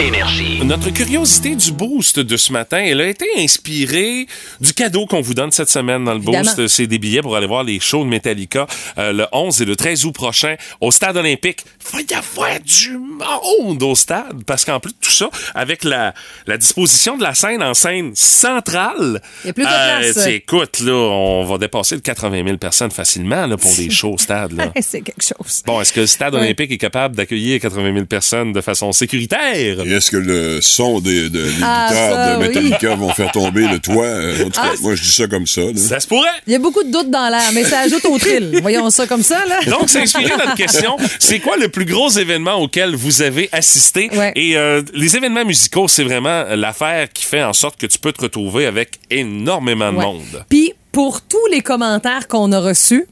Énergie. 0.00 0.60
Notre 0.64 0.90
curiosité 0.90 1.54
du 1.54 1.72
boost 1.72 2.20
de 2.20 2.36
ce 2.38 2.52
matin, 2.52 2.78
elle 2.78 3.02
a 3.02 3.06
été 3.06 3.26
inspirée 3.36 4.26
du 4.60 4.72
cadeau 4.72 5.04
qu'on 5.06 5.20
vous 5.20 5.34
donne 5.34 5.52
cette 5.52 5.68
semaine 5.68 6.04
dans 6.04 6.14
le 6.14 6.20
boost. 6.20 6.66
C'est 6.68 6.86
des 6.86 6.98
billets 6.98 7.20
pour 7.20 7.36
aller 7.36 7.46
voir 7.46 7.64
les 7.64 7.80
shows 7.80 8.04
de 8.04 8.08
Metallica 8.08 8.66
euh, 8.96 9.12
le 9.12 9.26
11 9.32 9.60
et 9.60 9.64
le 9.66 9.76
13 9.76 10.06
août 10.06 10.12
prochain 10.12 10.56
au 10.80 10.90
Stade 10.90 11.18
olympique. 11.18 11.64
Il 11.92 11.96
va 11.98 12.02
y 12.08 12.14
avoir 12.14 12.60
du 12.60 12.96
monde 12.98 13.82
au 13.82 13.94
stade 13.94 14.42
parce 14.46 14.64
qu'en 14.64 14.80
plus 14.80 14.92
de 14.92 14.98
tout 15.00 15.10
ça, 15.10 15.28
avec 15.54 15.84
la, 15.84 16.14
la 16.46 16.56
disposition 16.56 17.18
de 17.18 17.22
la 17.22 17.34
scène 17.34 17.62
en 17.62 17.74
scène 17.74 18.12
centrale, 18.14 19.20
Il 19.44 19.48
y 19.48 19.50
a 19.50 19.52
plus 19.52 19.64
de 19.64 19.68
place. 19.68 20.12
sais, 20.14 20.36
écoute, 20.36 20.80
là, 20.80 20.92
on 20.94 21.44
va 21.44 21.58
dépasser 21.58 21.94
le 21.96 22.00
80 22.00 22.44
000 22.44 22.56
personnes 22.56 22.90
facilement 22.90 23.46
là, 23.46 23.56
pour 23.58 23.74
des 23.74 23.90
shows 23.90 24.14
au 24.14 24.18
stade. 24.18 24.52
Là. 24.52 24.72
C'est 24.80 25.02
quelque 25.02 25.22
chose. 25.22 25.62
Bon, 25.66 25.80
est-ce 25.80 25.92
que 25.92 26.00
le 26.00 26.06
Stade 26.06 26.34
Ouais. 26.34 26.40
olympique 26.40 26.70
est 26.70 26.78
capable 26.78 27.16
d'accueillir 27.16 27.60
80 27.60 27.92
000 27.92 28.06
personnes 28.06 28.52
de 28.52 28.60
façon 28.60 28.92
sécuritaire? 28.92 29.76
Et 29.90 29.94
est-ce 29.94 30.10
que 30.12 30.16
le 30.16 30.60
son 30.60 31.00
des, 31.00 31.28
de, 31.28 31.28
des 31.28 31.50
Ah, 31.62 31.88
guitares 31.90 32.12
ça, 32.12 32.34
de 32.36 32.40
oui. 32.42 32.48
Metallica 32.48 32.94
vont 32.94 33.12
faire 33.12 33.32
tomber 33.32 33.62
le 33.66 33.80
toit? 33.80 34.06
En 34.40 34.44
tout 34.44 34.50
cas, 34.50 34.60
Ah, 34.72 34.74
moi, 34.82 34.94
je 34.94 35.02
dis 35.02 35.10
ça 35.10 35.26
comme 35.26 35.46
ça. 35.48 35.62
là. 35.62 35.72
Ça 35.76 35.98
se 35.98 36.06
pourrait! 36.06 36.28
Il 36.46 36.52
y 36.52 36.56
a 36.56 36.58
beaucoup 36.60 36.84
de 36.84 36.90
doutes 36.92 37.10
dans 37.10 37.28
l'air, 37.28 37.50
mais 37.52 37.64
ça 37.64 37.80
ajoute 37.80 38.04
au 38.04 38.16
thrill. 38.18 38.58
Voyons 38.62 38.88
ça 38.90 39.06
comme 39.08 39.22
ça, 39.24 39.44
là. 39.46 39.58
Donc, 39.68 39.88
c'est 39.88 40.00
inspiré 40.02 40.30
notre 40.38 40.54
question. 40.54 40.96
C'est 41.18 41.40
quoi 41.40 41.56
le 41.56 41.68
plus 41.68 41.86
gros 41.86 42.08
événement 42.08 42.54
auquel 42.54 42.94
vous 42.94 43.22
avez 43.22 43.48
assisté? 43.50 44.10
Ouais. 44.12 44.32
Et 44.36 44.56
euh, 44.56 44.82
les 44.94 45.16
événements 45.16 45.44
musicaux, 45.44 45.88
c'est 45.88 46.04
vraiment 46.04 46.44
l'affaire 46.54 47.12
qui 47.12 47.24
fait 47.24 47.42
en 47.42 47.52
sorte 47.52 47.78
que 47.80 47.86
tu 47.86 47.98
peux 47.98 48.12
te 48.12 48.22
retrouver 48.22 48.66
avec 48.66 48.92
énormément 49.10 49.92
de 49.92 49.98
Ouais. 49.98 50.04
monde. 50.04 50.44
Puis, 50.48 50.72
pour 50.92 51.20
tous 51.22 51.46
les 51.50 51.62
commentaires 51.62 52.28
qu'on 52.28 52.52
a 52.52 52.60
reçus, 52.60 53.06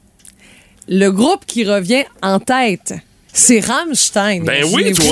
le 0.88 1.10
groupe 1.10 1.44
qui 1.46 1.64
revient 1.64 2.04
en 2.22 2.38
tête, 2.38 2.94
c'est 3.32 3.60
Rammstein. 3.60 4.44
Ben 4.44 4.64
oui, 4.72 4.92
toi. 4.92 5.04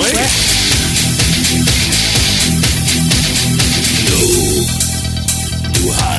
you 5.87 6.16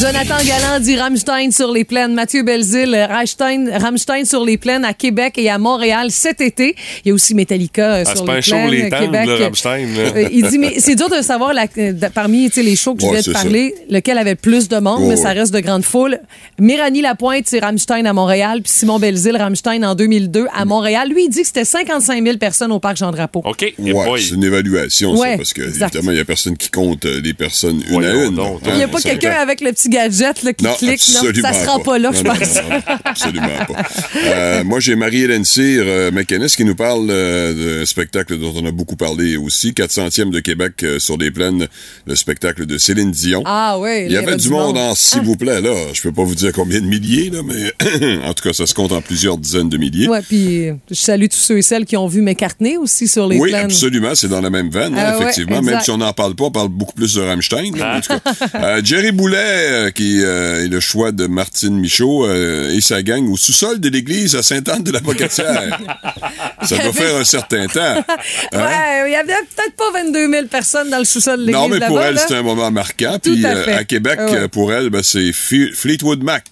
Jonathan 0.00 0.36
Galland 0.44 0.80
dit 0.80 0.96
Rammstein 0.96 1.50
sur 1.52 1.70
les 1.70 1.84
plaines. 1.84 2.14
Mathieu 2.14 2.42
Belzile, 2.42 2.96
Rammstein, 3.10 3.68
Rammstein 3.70 4.24
sur 4.24 4.42
les 4.44 4.56
plaines 4.56 4.84
à 4.84 4.94
Québec 4.94 5.34
et 5.36 5.50
à 5.50 5.58
Montréal 5.58 6.10
cet 6.10 6.40
été. 6.40 6.74
Il 7.04 7.08
y 7.08 7.10
a 7.10 7.14
aussi 7.14 7.34
Metallica 7.34 7.82
euh, 7.96 8.02
Ah, 8.06 8.08
sur 8.10 8.18
c'est 8.18 8.24
pas 8.24 8.32
les 8.32 8.38
un 8.38 8.40
show 8.40 8.50
plaines, 8.52 8.70
les 8.70 8.88
tentes, 8.90 9.00
Québec. 9.00 9.26
là, 9.26 9.36
Rammstein. 9.36 9.86
là. 9.94 10.02
Euh, 10.16 10.28
il 10.32 10.48
dit, 10.48 10.58
mais 10.58 10.74
c'est 10.78 10.94
dur 10.94 11.08
de 11.10 11.20
savoir 11.22 11.52
la- 11.52 11.66
euh, 11.78 11.92
de- 11.92 12.06
parmi 12.08 12.48
les 12.56 12.74
shows 12.74 12.94
que 12.94 13.02
je 13.02 13.06
viens 13.06 13.18
de 13.18 13.22
c'est 13.22 13.32
parler, 13.32 13.74
lequel 13.90 14.16
avait 14.18 14.34
plus 14.34 14.68
de 14.68 14.78
monde, 14.78 15.02
mais 15.08 15.16
ça 15.16 15.30
reste 15.30 15.52
de 15.52 15.60
grande 15.60 15.84
foule. 15.84 16.18
Méranie 16.58 17.02
Lapointe, 17.02 17.44
c'est 17.46 17.60
Rammstein 17.60 18.06
à 18.06 18.12
Montréal, 18.14 18.62
puis 18.62 18.72
Simon 18.72 18.98
Belzile, 18.98 19.36
Rammstein 19.36 19.84
en 19.84 19.94
2002 19.94 20.46
à 20.56 20.64
Montréal. 20.64 21.08
Lui, 21.10 21.24
il 21.24 21.28
dit 21.28 21.42
que 21.42 21.46
c'était 21.46 21.64
55 21.66 22.24
000 22.24 22.38
personnes 22.38 22.72
au 22.72 22.80
parc 22.80 22.96
Jean-Drapeau. 22.96 23.42
OK? 23.44 23.74
Ouais, 23.78 24.04
c'est 24.18 24.34
une 24.34 24.44
évaluation, 24.44 25.12
Ouais, 25.14 25.32
ça, 25.32 25.36
parce 25.36 25.52
que, 25.52 25.62
exact. 25.62 25.94
évidemment, 25.94 26.12
il 26.12 26.14
n'y 26.14 26.20
a 26.20 26.24
personne 26.24 26.56
qui 26.56 26.70
compte 26.70 27.04
euh, 27.04 27.20
les 27.22 27.34
personnes 27.34 27.82
une 27.90 28.04
à 28.04 28.14
une. 28.24 28.40
Il 28.68 28.74
n'y 28.74 28.82
a 28.82 28.88
pas 28.88 29.00
quelqu'un 29.00 29.32
avec 29.32 29.60
le 29.60 29.70
petit 29.72 29.81
gadget 29.88 30.42
là, 30.42 30.52
qui 30.52 30.64
Non, 30.64 30.74
clique. 30.74 30.92
Absolument 30.94 31.52
ça 31.52 31.64
se 31.64 31.68
rend 31.68 31.80
pas, 31.80 31.98
là, 31.98 32.10
je 32.12 32.22
Non, 32.22 32.34
pense. 32.34 32.58
absolument 33.04 33.48
pas. 33.68 33.82
Euh, 34.26 34.64
moi, 34.64 34.80
j'ai 34.80 34.94
Marie-Hélène 34.96 35.44
Cyr, 35.44 35.82
euh, 35.86 36.10
mécaniste, 36.10 36.56
qui 36.56 36.64
nous 36.64 36.74
parle 36.74 37.08
euh, 37.10 37.80
d'un 37.80 37.86
spectacle 37.86 38.38
dont 38.38 38.52
on 38.56 38.66
a 38.66 38.70
beaucoup 38.70 38.96
parlé 38.96 39.36
aussi, 39.36 39.72
400e 39.72 40.30
de 40.30 40.40
Québec 40.40 40.84
sur 40.98 41.16
les 41.16 41.30
plaines, 41.30 41.66
le 42.06 42.16
spectacle 42.16 42.66
de 42.66 42.78
Céline 42.78 43.10
Dion. 43.10 43.42
Ah 43.46 43.76
oui, 43.78 44.04
Il 44.06 44.12
y 44.12 44.16
avait 44.16 44.36
du 44.36 44.48
monde, 44.48 44.76
en 44.78 44.94
s'il 44.94 45.22
vous 45.22 45.36
plaît, 45.36 45.60
là. 45.60 45.74
Je 45.92 46.02
peux 46.02 46.12
pas 46.12 46.24
vous 46.24 46.34
dire 46.34 46.52
combien 46.52 46.80
de 46.80 46.86
milliers, 46.86 47.30
là, 47.30 47.40
mais 47.44 48.22
en 48.24 48.32
tout 48.34 48.42
cas, 48.48 48.52
ça 48.52 48.66
se 48.66 48.74
compte 48.74 48.92
en 48.92 49.00
plusieurs 49.00 49.38
dizaines 49.38 49.68
de 49.68 49.76
milliers. 49.76 50.08
Ouais, 50.08 50.22
puis 50.22 50.66
je 50.90 50.94
salue 50.94 51.26
tous 51.30 51.36
ceux 51.38 51.58
et 51.58 51.62
celles 51.62 51.84
qui 51.84 51.96
ont 51.96 52.06
vu 52.06 52.20
McCartney 52.22 52.76
aussi 52.76 53.08
sur 53.08 53.26
les 53.28 53.38
oui, 53.38 53.50
plaines. 53.50 53.64
absolument, 53.66 54.14
c'est 54.14 54.28
dans 54.28 54.40
la 54.40 54.50
même 54.50 54.70
veine, 54.70 54.94
hein, 54.94 55.04
Ah 55.06 55.16
ouais, 55.18 55.22
effectivement. 55.24 55.62
Même 55.62 55.80
si 55.82 55.90
on 55.90 55.98
n'en 55.98 56.12
parle 56.12 56.34
pas, 56.34 56.44
on 56.44 56.50
parle 56.50 56.68
beaucoup 56.68 56.94
plus 56.94 57.14
de 57.14 57.20
Rammstein. 57.22 57.76
là, 57.76 57.96
en 57.98 58.00
tout 58.00 58.12
cas. 58.52 58.80
Jerry 58.84 59.12
Boulet, 59.12 59.61
euh, 59.62 59.90
qui 59.90 60.22
euh, 60.22 60.64
est 60.64 60.68
le 60.68 60.80
choix 60.80 61.12
de 61.12 61.26
Martine 61.26 61.78
Michaud 61.80 62.26
euh, 62.26 62.74
et 62.74 62.80
sa 62.80 63.02
gang 63.02 63.28
au 63.30 63.36
sous-sol 63.36 63.80
de 63.80 63.88
l'église 63.88 64.34
à 64.34 64.42
Sainte-Anne 64.42 64.82
de 64.82 64.92
la 64.92 65.00
Pocatière. 65.00 65.78
Ça 66.62 66.78
doit 66.78 66.92
faire 66.92 67.16
un 67.16 67.24
certain 67.24 67.66
temps. 67.66 68.04
Hein? 68.52 68.58
Ouais, 68.58 69.08
il 69.08 69.12
y 69.12 69.16
avait 69.16 69.32
peut-être 69.56 69.74
pas 69.76 69.90
22 70.04 70.30
000 70.30 70.46
personnes 70.46 70.90
dans 70.90 70.98
le 70.98 71.04
sous-sol 71.04 71.40
de 71.40 71.46
l'église 71.46 71.60
Non, 71.60 71.68
mais 71.68 71.80
pour 71.80 72.00
elle, 72.00 72.18
c'est 72.18 72.34
un 72.34 72.42
moment 72.42 72.70
marquant. 72.70 73.18
Tout 73.22 73.32
Puis 73.34 73.44
à 73.46 73.50
euh, 73.56 73.64
fait. 73.64 73.72
à 73.72 73.84
Québec, 73.84 74.18
Ah 74.20 74.30
ouais. 74.30 74.48
pour 74.48 74.72
elle, 74.72 74.90
ben, 74.90 75.02
c'est 75.02 75.32
Fleetwood 75.32 76.22
Mac. 76.22 76.44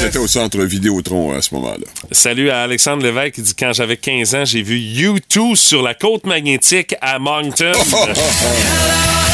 C'était 0.00 0.18
au 0.18 0.28
centre 0.28 0.62
Vidéotron 0.62 1.32
à 1.32 1.42
ce 1.42 1.52
moment-là. 1.56 1.84
Salut 2.12 2.50
à 2.50 2.62
Alexandre 2.62 3.02
Lévesque 3.02 3.34
qui 3.34 3.42
dit 3.42 3.54
quand 3.54 3.72
j'avais 3.72 3.96
15 3.96 4.34
ans, 4.36 4.44
j'ai 4.44 4.62
vu 4.62 4.76
U2 4.76 5.56
sur 5.56 5.82
la 5.82 5.94
côte 5.94 6.24
magnétique 6.24 6.94
à 7.00 7.18
Moncton. 7.18 7.72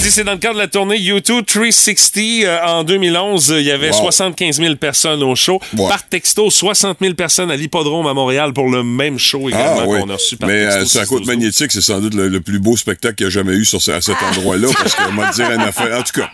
dit 0.00 0.10
c'est 0.10 0.24
dans 0.24 0.32
le 0.32 0.38
cadre 0.38 0.54
de 0.54 0.60
la 0.60 0.68
tournée 0.68 0.96
U2 0.98 1.44
360 1.44 2.16
euh, 2.44 2.58
en 2.66 2.84
2011. 2.84 3.52
euh, 3.52 3.60
Il 3.60 3.66
y 3.66 3.70
avait 3.70 3.90
Wow. 3.90 3.96
75 4.04 4.56
000 4.58 4.76
personnes 4.76 5.22
au 5.22 5.34
show. 5.34 5.60
Ouais. 5.76 5.88
Par 5.88 6.06
texto, 6.08 6.50
60 6.50 6.98
000 7.00 7.14
personnes 7.14 7.50
à 7.50 7.56
l'hippodrome 7.56 8.06
à 8.06 8.14
Montréal 8.14 8.52
pour 8.52 8.70
le 8.70 8.82
même 8.82 9.18
show 9.18 9.48
également 9.48 9.80
Ah 9.80 9.84
oui. 9.86 10.00
qu'on 10.00 10.10
a 10.10 10.14
reçu 10.14 10.36
par 10.36 10.48
Mais 10.48 10.64
texto. 10.64 10.80
euh, 10.80 10.84
sur 10.86 11.00
la 11.00 11.06
612. 11.06 11.08
côte 11.08 11.26
magnétique, 11.26 11.72
c'est 11.72 11.80
sans 11.80 12.00
doute 12.00 12.14
le, 12.14 12.28
le 12.28 12.40
plus 12.40 12.58
beau 12.60 12.76
spectacle 12.76 13.14
qu'il 13.16 13.24
y 13.24 13.28
a 13.28 13.30
jamais 13.30 13.52
eu 13.52 13.64
sur 13.64 13.80
ce- 13.82 13.90
à 13.90 14.00
cet 14.00 14.16
endroit-là, 14.22 14.68
parce 14.78 14.94
qu'on 14.94 15.12
m'a 15.12 15.30
dire 15.32 15.50
une 15.50 15.60
affaire. 15.60 15.98
En 15.98 16.02
tout 16.02 16.20
cas, 16.20 16.30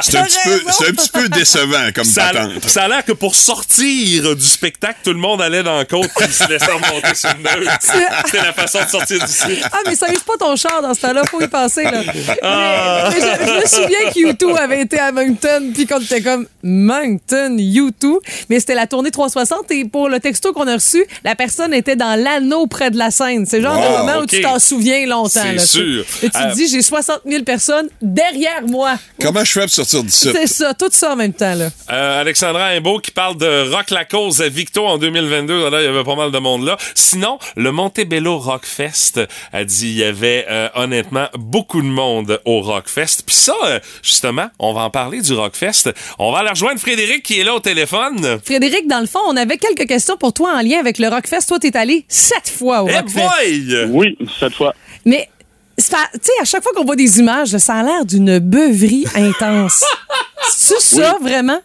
c'est 0.00 0.16
un, 0.16 0.24
petit 0.24 0.38
peu, 0.44 0.62
c'est 0.72 0.88
un 0.88 0.92
petit 0.92 1.10
peu 1.10 1.28
décevant 1.28 1.90
comme 1.94 2.04
Ça 2.04 2.28
a, 2.28 2.48
ça 2.68 2.84
a 2.84 2.88
l'air 2.88 3.04
que 3.04 3.12
pour 3.12 3.34
sortir 3.34 4.34
du 4.34 4.44
spectacle, 4.44 4.98
tout 5.04 5.12
le 5.12 5.18
monde 5.20 5.40
allait 5.42 5.62
dans 5.62 5.76
la 5.76 5.84
côte 5.84 6.08
puis 6.16 6.26
il 6.26 6.32
se 6.32 6.48
laissait 6.48 6.66
remonter 6.72 7.14
sur 7.14 7.28
le. 7.30 7.66
C'était 8.26 8.38
la 8.44 8.52
façon 8.52 8.78
de 8.84 8.88
sortir 8.88 9.24
d'ici. 9.24 9.60
Ah, 9.70 9.78
mais 9.86 9.94
ça 9.94 10.10
use 10.12 10.20
pas 10.22 10.34
ton 10.38 10.56
char 10.56 10.80
dans 10.82 10.94
ce 10.94 11.00
temps-là, 11.02 11.22
faut 11.30 11.40
y 11.40 11.48
passer, 11.48 11.84
là. 11.84 12.02
Ah. 12.42 13.02
Mais, 13.03 13.03
mais 13.10 13.20
je, 13.20 13.46
je 13.46 13.60
me 13.60 13.66
souviens 13.66 14.10
que 14.12 14.32
U2 14.32 14.56
avait 14.56 14.82
été 14.82 14.98
à 14.98 15.12
Moncton, 15.12 15.70
puis 15.74 15.86
qu'on 15.86 16.00
était 16.00 16.20
comme 16.22 16.46
Moncton, 16.62 17.56
U2. 17.58 18.18
Mais 18.48 18.60
c'était 18.60 18.74
la 18.74 18.86
tournée 18.86 19.10
360, 19.10 19.70
et 19.70 19.84
pour 19.84 20.08
le 20.08 20.20
texto 20.20 20.52
qu'on 20.52 20.66
a 20.68 20.74
reçu, 20.74 21.04
la 21.24 21.34
personne 21.34 21.72
était 21.74 21.96
dans 21.96 22.18
l'anneau 22.20 22.66
près 22.66 22.90
de 22.90 22.98
la 22.98 23.10
scène. 23.10 23.46
C'est 23.46 23.58
le 23.58 23.64
genre 23.64 23.74
Wow, 23.78 23.92
de 23.92 23.98
moment 24.06 24.18
où 24.22 24.26
tu 24.26 24.40
t'en 24.40 24.58
souviens 24.58 25.06
longtemps. 25.06 25.28
C'est 25.58 25.58
sûr. 25.58 26.04
Et 26.22 26.30
tu 26.30 26.36
Euh, 26.36 26.50
te 26.50 26.54
dis, 26.54 26.68
j'ai 26.68 26.82
60 26.82 27.20
000 27.26 27.42
personnes 27.44 27.88
derrière 28.02 28.62
moi. 28.66 28.94
Comment 29.20 29.44
je 29.44 29.52
fais 29.52 29.60
pour 29.62 29.70
sortir 29.70 30.02
d'ici? 30.02 30.30
C'est 30.32 30.46
ça, 30.46 30.74
tout 30.74 30.88
ça 30.90 31.12
en 31.12 31.16
même 31.16 31.32
temps, 31.32 31.54
là. 31.54 31.68
Euh, 31.90 32.20
Alexandra 32.20 32.66
Imbeau 32.68 32.98
qui 32.98 33.10
parle 33.10 33.36
de 33.36 33.70
Rock 33.74 33.90
la 33.90 34.04
cause 34.04 34.40
à 34.40 34.48
Victo 34.48 34.86
en 34.86 34.98
2022. 34.98 35.68
Là, 35.70 35.80
il 35.82 35.84
y 35.84 35.88
avait 35.88 36.04
pas 36.04 36.16
mal 36.16 36.30
de 36.30 36.38
monde 36.38 36.64
là. 36.64 36.76
Sinon, 36.94 37.38
le 37.56 37.72
Montebello 37.72 38.38
Rock 38.38 38.64
Fest 38.66 39.20
a 39.52 39.64
dit 39.64 39.88
il 39.90 39.96
y 39.98 40.04
avait 40.04 40.46
euh, 40.48 40.68
honnêtement 40.74 41.26
beaucoup 41.34 41.80
de 41.82 41.86
monde 41.86 42.40
au 42.44 42.60
Rock 42.60 42.88
Rockfest. 42.94 43.22
Puis 43.26 43.34
ça, 43.36 43.54
euh, 43.66 43.80
justement, 44.02 44.46
on 44.58 44.72
va 44.72 44.82
en 44.82 44.90
parler 44.90 45.20
du 45.20 45.32
Rockfest. 45.34 45.92
On 46.18 46.32
va 46.32 46.38
aller 46.38 46.50
rejoindre 46.50 46.78
Frédéric 46.80 47.22
qui 47.22 47.40
est 47.40 47.44
là 47.44 47.54
au 47.54 47.60
téléphone. 47.60 48.38
Frédéric, 48.44 48.86
dans 48.86 49.00
le 49.00 49.06
fond, 49.06 49.20
on 49.26 49.36
avait 49.36 49.58
quelques 49.58 49.86
questions 49.88 50.16
pour 50.16 50.32
toi 50.32 50.54
en 50.56 50.60
lien 50.62 50.78
avec 50.78 50.98
le 50.98 51.08
Rockfest. 51.08 51.46
Toi, 51.48 51.58
t'es 51.58 51.76
allé 51.76 52.04
sept 52.08 52.48
fois 52.48 52.82
au 52.82 52.88
Eh 52.88 52.94
Rockfest. 52.96 53.20
boy! 53.20 53.84
Oui, 53.90 54.18
cette 54.38 54.54
fois. 54.54 54.74
Mais, 55.04 55.28
tu 55.76 55.84
sais, 55.84 55.96
à 56.40 56.44
chaque 56.44 56.62
fois 56.62 56.72
qu'on 56.74 56.84
voit 56.84 56.96
des 56.96 57.18
images, 57.18 57.56
ça 57.58 57.74
a 57.74 57.82
l'air 57.82 58.04
d'une 58.04 58.38
beuverie 58.38 59.06
intense. 59.14 59.84
C'est 60.50 60.80
ça, 60.80 61.16
vraiment? 61.20 61.60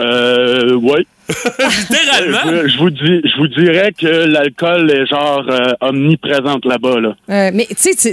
Euh, 0.00 0.74
oui. 0.74 1.06
Littéralement. 1.90 2.62
Je, 2.62 2.68
je 2.68 2.78
vous 2.78 2.90
dis, 2.90 3.20
je 3.24 3.36
vous 3.38 3.48
dirais 3.48 3.92
que 3.98 4.06
l'alcool 4.06 4.90
est 4.90 5.06
genre 5.06 5.44
euh, 5.48 5.72
omniprésente 5.80 6.64
là-bas. 6.64 7.00
Là. 7.00 7.16
Euh, 7.30 7.50
mais 7.54 7.66
tu 7.66 7.92
sais, 7.94 8.12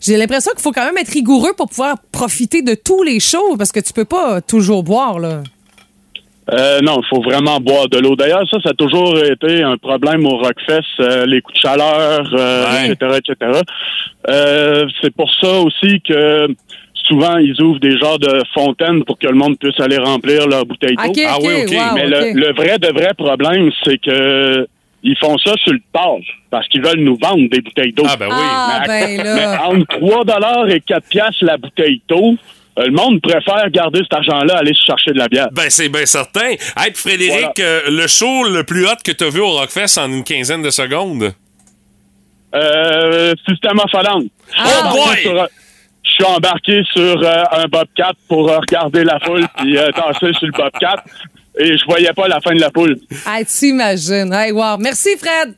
j'ai 0.00 0.16
l'impression 0.16 0.52
qu'il 0.52 0.62
faut 0.62 0.72
quand 0.72 0.84
même 0.84 0.98
être 0.98 1.12
rigoureux 1.12 1.52
pour 1.56 1.68
pouvoir 1.68 1.96
profiter 2.12 2.62
de 2.62 2.74
tous 2.74 3.02
les 3.02 3.20
shows 3.20 3.56
parce 3.56 3.72
que 3.72 3.80
tu 3.80 3.92
peux 3.92 4.04
pas 4.04 4.40
toujours 4.40 4.82
boire, 4.82 5.18
là. 5.18 5.42
Euh, 6.52 6.80
non, 6.80 7.00
il 7.00 7.06
faut 7.08 7.22
vraiment 7.22 7.60
boire 7.60 7.88
de 7.88 7.98
l'eau. 7.98 8.16
D'ailleurs, 8.16 8.42
ça, 8.50 8.58
ça 8.62 8.70
a 8.70 8.74
toujours 8.74 9.16
été 9.16 9.62
un 9.62 9.76
problème 9.76 10.26
au 10.26 10.38
Rockfest, 10.38 10.82
euh, 10.98 11.24
les 11.24 11.40
coups 11.40 11.54
de 11.54 11.60
chaleur, 11.60 12.28
euh, 12.34 12.64
Ouais. 12.66 12.90
etc., 12.90 13.18
etc. 13.18 13.60
Euh, 14.28 14.84
c'est 15.00 15.14
pour 15.14 15.30
ça 15.40 15.60
aussi 15.60 16.00
que 16.00 16.48
souvent, 17.12 17.36
ils 17.38 17.60
ouvrent 17.60 17.80
des 17.80 17.96
genres 17.98 18.18
de 18.18 18.42
fontaines 18.54 19.04
pour 19.04 19.18
que 19.18 19.26
le 19.26 19.34
monde 19.34 19.58
puisse 19.58 19.78
aller 19.80 19.98
remplir 19.98 20.46
leur 20.46 20.64
bouteille 20.66 20.96
d'eau. 20.96 21.12
Ah 21.28 21.36
oui, 21.40 21.52
OK. 21.64 21.70
wow, 21.72 21.94
Mais 21.94 22.06
le, 22.06 22.32
le 22.40 22.52
vrai 22.54 22.78
de 22.78 22.88
vrai 22.88 23.10
problème, 23.16 23.70
c'est 23.84 23.98
que 24.00 24.66
ils 25.04 25.16
font 25.18 25.36
ça 25.38 25.52
sur 25.56 25.72
le 25.72 25.80
port 25.92 26.20
parce 26.50 26.68
qu'ils 26.68 26.80
veulent 26.82 27.00
nous 27.00 27.18
vendre 27.20 27.48
des 27.50 27.60
bouteilles 27.60 27.92
d'eau. 27.92 28.04
Ah 28.08 28.16
ben 28.16 28.28
oui. 28.28 28.34
Ah, 28.38 28.82
ben 28.86 29.16
Mais 29.16 29.24
là. 29.24 29.66
entre 29.68 29.98
3 29.98 30.24
dollars 30.24 30.68
et 30.70 30.80
4 30.80 31.08
piastres 31.08 31.44
la 31.44 31.56
bouteille 31.56 32.00
d'eau, 32.08 32.36
euh, 32.78 32.84
le 32.86 32.92
monde 32.92 33.20
préfère 33.20 33.68
garder 33.70 33.98
cet 34.02 34.14
argent-là 34.14 34.58
aller 34.58 34.72
se 34.74 34.84
chercher 34.86 35.10
de 35.10 35.18
la 35.18 35.26
bière. 35.28 35.48
Ben, 35.52 35.68
c'est 35.70 35.88
bien 35.88 36.06
certain. 36.06 36.50
Hey, 36.76 36.92
Frédéric, 36.94 37.48
Voilà. 37.56 37.70
euh, 37.70 37.80
le 37.90 38.06
show 38.06 38.44
le 38.48 38.62
plus 38.64 38.86
hot 38.86 38.90
que 39.04 39.10
t'as 39.12 39.28
vu 39.28 39.40
au 39.40 39.50
Rockfest 39.50 39.98
en 39.98 40.10
une 40.10 40.22
quinzaine 40.24 40.62
de 40.62 40.70
secondes? 40.70 41.32
Euh, 42.54 43.34
Système 43.48 43.78
of 43.78 43.90
Down. 44.04 44.28
Ah, 44.56 44.66
suis 44.68 44.78
embarqué 44.82 44.98
boy! 45.14 45.22
sur, 45.22 45.42
euh, 45.42 45.46
Je 46.04 46.10
suis 46.10 46.24
embarqué 46.24 46.82
sur 46.92 47.22
euh, 47.22 47.44
un 47.52 47.66
Bobcat 47.68 48.12
pour 48.28 48.50
euh, 48.50 48.58
regarder 48.58 49.04
la 49.04 49.18
foule 49.20 49.46
puis 49.56 49.78
euh, 49.78 49.90
danser 49.92 50.32
sur 50.34 50.46
le 50.46 50.52
Bobcat 50.52 51.04
et 51.58 51.76
je 51.76 51.84
voyais 51.84 52.12
pas 52.12 52.28
la 52.28 52.40
fin 52.40 52.54
de 52.54 52.60
la 52.60 52.70
poule. 52.70 52.98
Hey, 53.26 53.44
t'imagines. 53.44 54.32
Hey, 54.32 54.52
wow. 54.52 54.76
Merci, 54.78 55.16
Fred. 55.16 55.54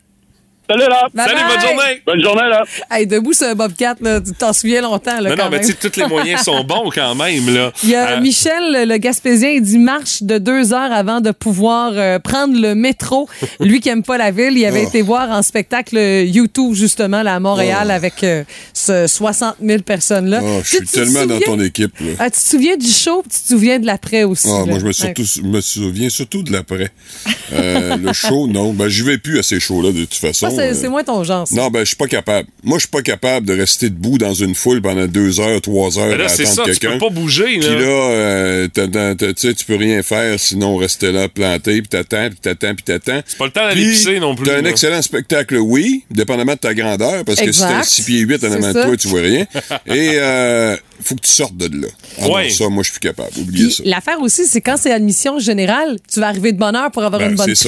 Salut 0.67 0.81
là! 0.89 1.07
Bye 1.13 1.25
Salut, 1.27 1.35
bye. 1.41 1.47
bonne 1.55 1.61
journée! 1.61 2.01
Bonne 2.07 2.21
journée 2.21 2.49
là! 2.49 2.63
Hey, 2.89 3.05
debout 3.05 3.33
sur 3.33 3.47
un 3.47 3.53
Bobcat, 3.53 3.95
là, 4.01 4.19
tu 4.19 4.31
t'en 4.33 4.51
souviens 4.51 4.81
longtemps, 4.81 5.19
là, 5.21 5.29
Non, 5.29 5.35
quand 5.35 5.43
non, 5.45 5.49
mais 5.51 5.57
même. 5.59 5.65
tu 5.67 5.73
sais, 5.79 5.89
tous 5.89 5.99
les 5.99 6.07
moyens 6.07 6.41
sont 6.41 6.63
bons 6.67 6.89
quand 6.89 7.13
même, 7.13 7.53
là. 7.53 7.71
Il 7.83 7.89
y 7.89 7.95
a 7.95 8.13
Euh, 8.17 8.21
Michel, 8.21 8.87
le 8.87 8.97
Gaspésien, 8.97 9.49
il 9.51 9.61
dit 9.61 9.77
marche 9.77 10.23
de 10.23 10.39
deux 10.39 10.73
heures 10.73 10.91
avant 10.91 11.21
de 11.21 11.29
pouvoir 11.29 11.91
euh, 11.95 12.17
prendre 12.17 12.59
le 12.59 12.73
métro. 12.73 13.29
Lui 13.59 13.79
qui 13.79 13.89
aime 13.89 14.01
pas 14.01 14.17
la 14.17 14.31
ville, 14.31 14.57
il 14.57 14.65
avait 14.65 14.81
Oh. 14.85 14.87
été 14.87 15.03
voir 15.03 15.29
en 15.29 15.43
spectacle 15.43 15.97
YouTube, 15.97 16.73
justement, 16.73 17.21
là, 17.21 17.35
à 17.35 17.39
Montréal, 17.39 17.87
Oh. 17.89 17.93
avec 17.93 18.23
euh, 18.23 18.43
ce 18.73 19.05
60 19.05 19.57
000 19.63 19.83
personnes-là. 19.83 20.41
Oh, 20.43 20.61
je 20.63 20.77
suis 20.77 20.85
tellement 20.87 21.27
dans 21.27 21.39
ton 21.41 21.59
équipe. 21.59 21.93
Là. 21.99 22.11
Ah, 22.17 22.29
tu 22.31 22.39
te 22.41 22.49
souviens 22.49 22.75
du 22.77 22.87
show, 22.89 23.21
puis 23.21 23.37
tu 23.37 23.43
te 23.43 23.47
souviens 23.53 23.77
de 23.77 23.85
l'après 23.85 24.23
aussi. 24.23 24.47
Ah, 24.49 24.65
moi, 24.65 24.79
je 24.79 24.85
me, 24.85 24.91
Ouais. 25.05 25.49
me 25.49 25.61
souviens 25.61 26.09
surtout 26.09 26.41
de 26.41 26.51
l'après. 26.51 26.89
Euh, 27.53 27.95
le 27.97 28.11
show, 28.11 28.47
non. 28.47 28.73
Ben, 28.73 28.87
j'y 28.89 29.03
vais 29.03 29.19
plus 29.19 29.37
à 29.37 29.43
ces 29.43 29.59
shows-là, 29.59 29.91
de 29.91 29.99
toute 30.05 30.15
façon. 30.15 30.47
C'est 30.55 30.69
Euh, 30.69 30.73
c'est 30.73 30.87
moins 30.89 31.03
ton 31.03 31.23
genre. 31.23 31.47
ça. 31.47 31.55
Non, 31.55 31.69
ben, 31.69 31.79
je 31.79 31.85
suis 31.85 31.95
pas 31.95 32.07
capable. 32.07 32.47
Moi, 32.63 32.77
je 32.77 32.81
suis 32.81 32.89
pas 32.89 33.01
capable 33.01 33.45
de 33.45 33.53
rester 33.57 33.89
debout 33.89 34.17
dans 34.17 34.33
une 34.33 34.55
foule 34.55 34.81
pendant 34.81 35.05
deux 35.07 35.39
heures, 35.39 35.61
trois 35.61 35.97
heures 35.99 36.07
Mais 36.09 36.17
là, 36.17 36.25
à 36.25 36.29
c'est 36.29 36.45
ça, 36.45 36.63
tu 36.65 36.79
peux 36.79 36.97
pas 36.97 37.09
bouger, 37.09 37.59
Puis 37.59 37.67
là. 37.67 37.75
là, 37.79 37.85
euh, 37.87 38.67
t'as- 38.67 39.15
tu 39.15 39.33
sais, 39.37 39.53
tu 39.53 39.65
peux 39.65 39.75
rien 39.75 40.01
faire 40.03 40.39
sinon 40.39 40.77
rester 40.77 41.11
là 41.11 41.27
planté, 41.29 41.81
puis 41.81 41.87
t'attends, 41.89 42.29
puis 42.29 42.39
t'attends, 42.41 42.73
puis 42.75 42.83
t'attends. 42.83 43.21
C'est 43.25 43.37
pas 43.37 43.45
le 43.45 43.51
temps 43.51 43.67
d'aller 43.67 43.81
pisser 43.89 44.19
non 44.19 44.35
plus. 44.35 44.45
T'as 44.45 44.57
un 44.57 44.61
là. 44.61 44.69
excellent 44.69 45.01
spectacle, 45.01 45.57
oui, 45.57 46.03
dépendamment 46.11 46.53
de 46.53 46.59
ta 46.59 46.73
grandeur, 46.73 47.23
parce 47.25 47.39
que 47.41 47.51
si 47.51 47.59
t'as 47.59 47.67
un 47.67 47.79
Exact. 47.79 47.89
6 47.89 48.01
pieds 48.03 48.19
8 48.19 48.43
en 48.43 48.51
avant 48.51 48.67
de 48.73 48.83
toi, 48.83 48.97
tu 48.97 49.07
vois 49.07 49.21
rien. 49.21 49.45
Et 49.87 50.11
euh, 50.15 50.75
faut 51.03 51.15
que 51.15 51.21
tu 51.21 51.31
sortes 51.31 51.55
de 51.57 51.65
là. 51.81 51.87
Ah 52.19 52.27
non, 52.27 52.33
Ouais. 52.35 52.49
ça, 52.49 52.67
moi, 52.69 52.83
je 52.83 52.91
suis 52.91 52.99
plus 52.99 53.07
capable. 53.09 53.29
Oubliez 53.37 53.65
Puis 53.67 53.73
ça. 53.75 53.83
l'affaire 53.85 54.21
aussi, 54.21 54.45
c'est 54.45 54.61
quand 54.61 54.75
c'est 54.77 54.91
admission 54.91 55.39
générale, 55.39 55.97
tu 56.11 56.19
vas 56.19 56.27
arriver 56.27 56.51
de 56.51 56.57
bonne 56.57 56.75
heure 56.75 56.91
pour 56.91 57.03
avoir 57.03 57.21
Ben, 57.21 57.31
une 57.31 57.35
bonne 57.35 57.45
place, 57.53 57.61
tu 57.61 57.67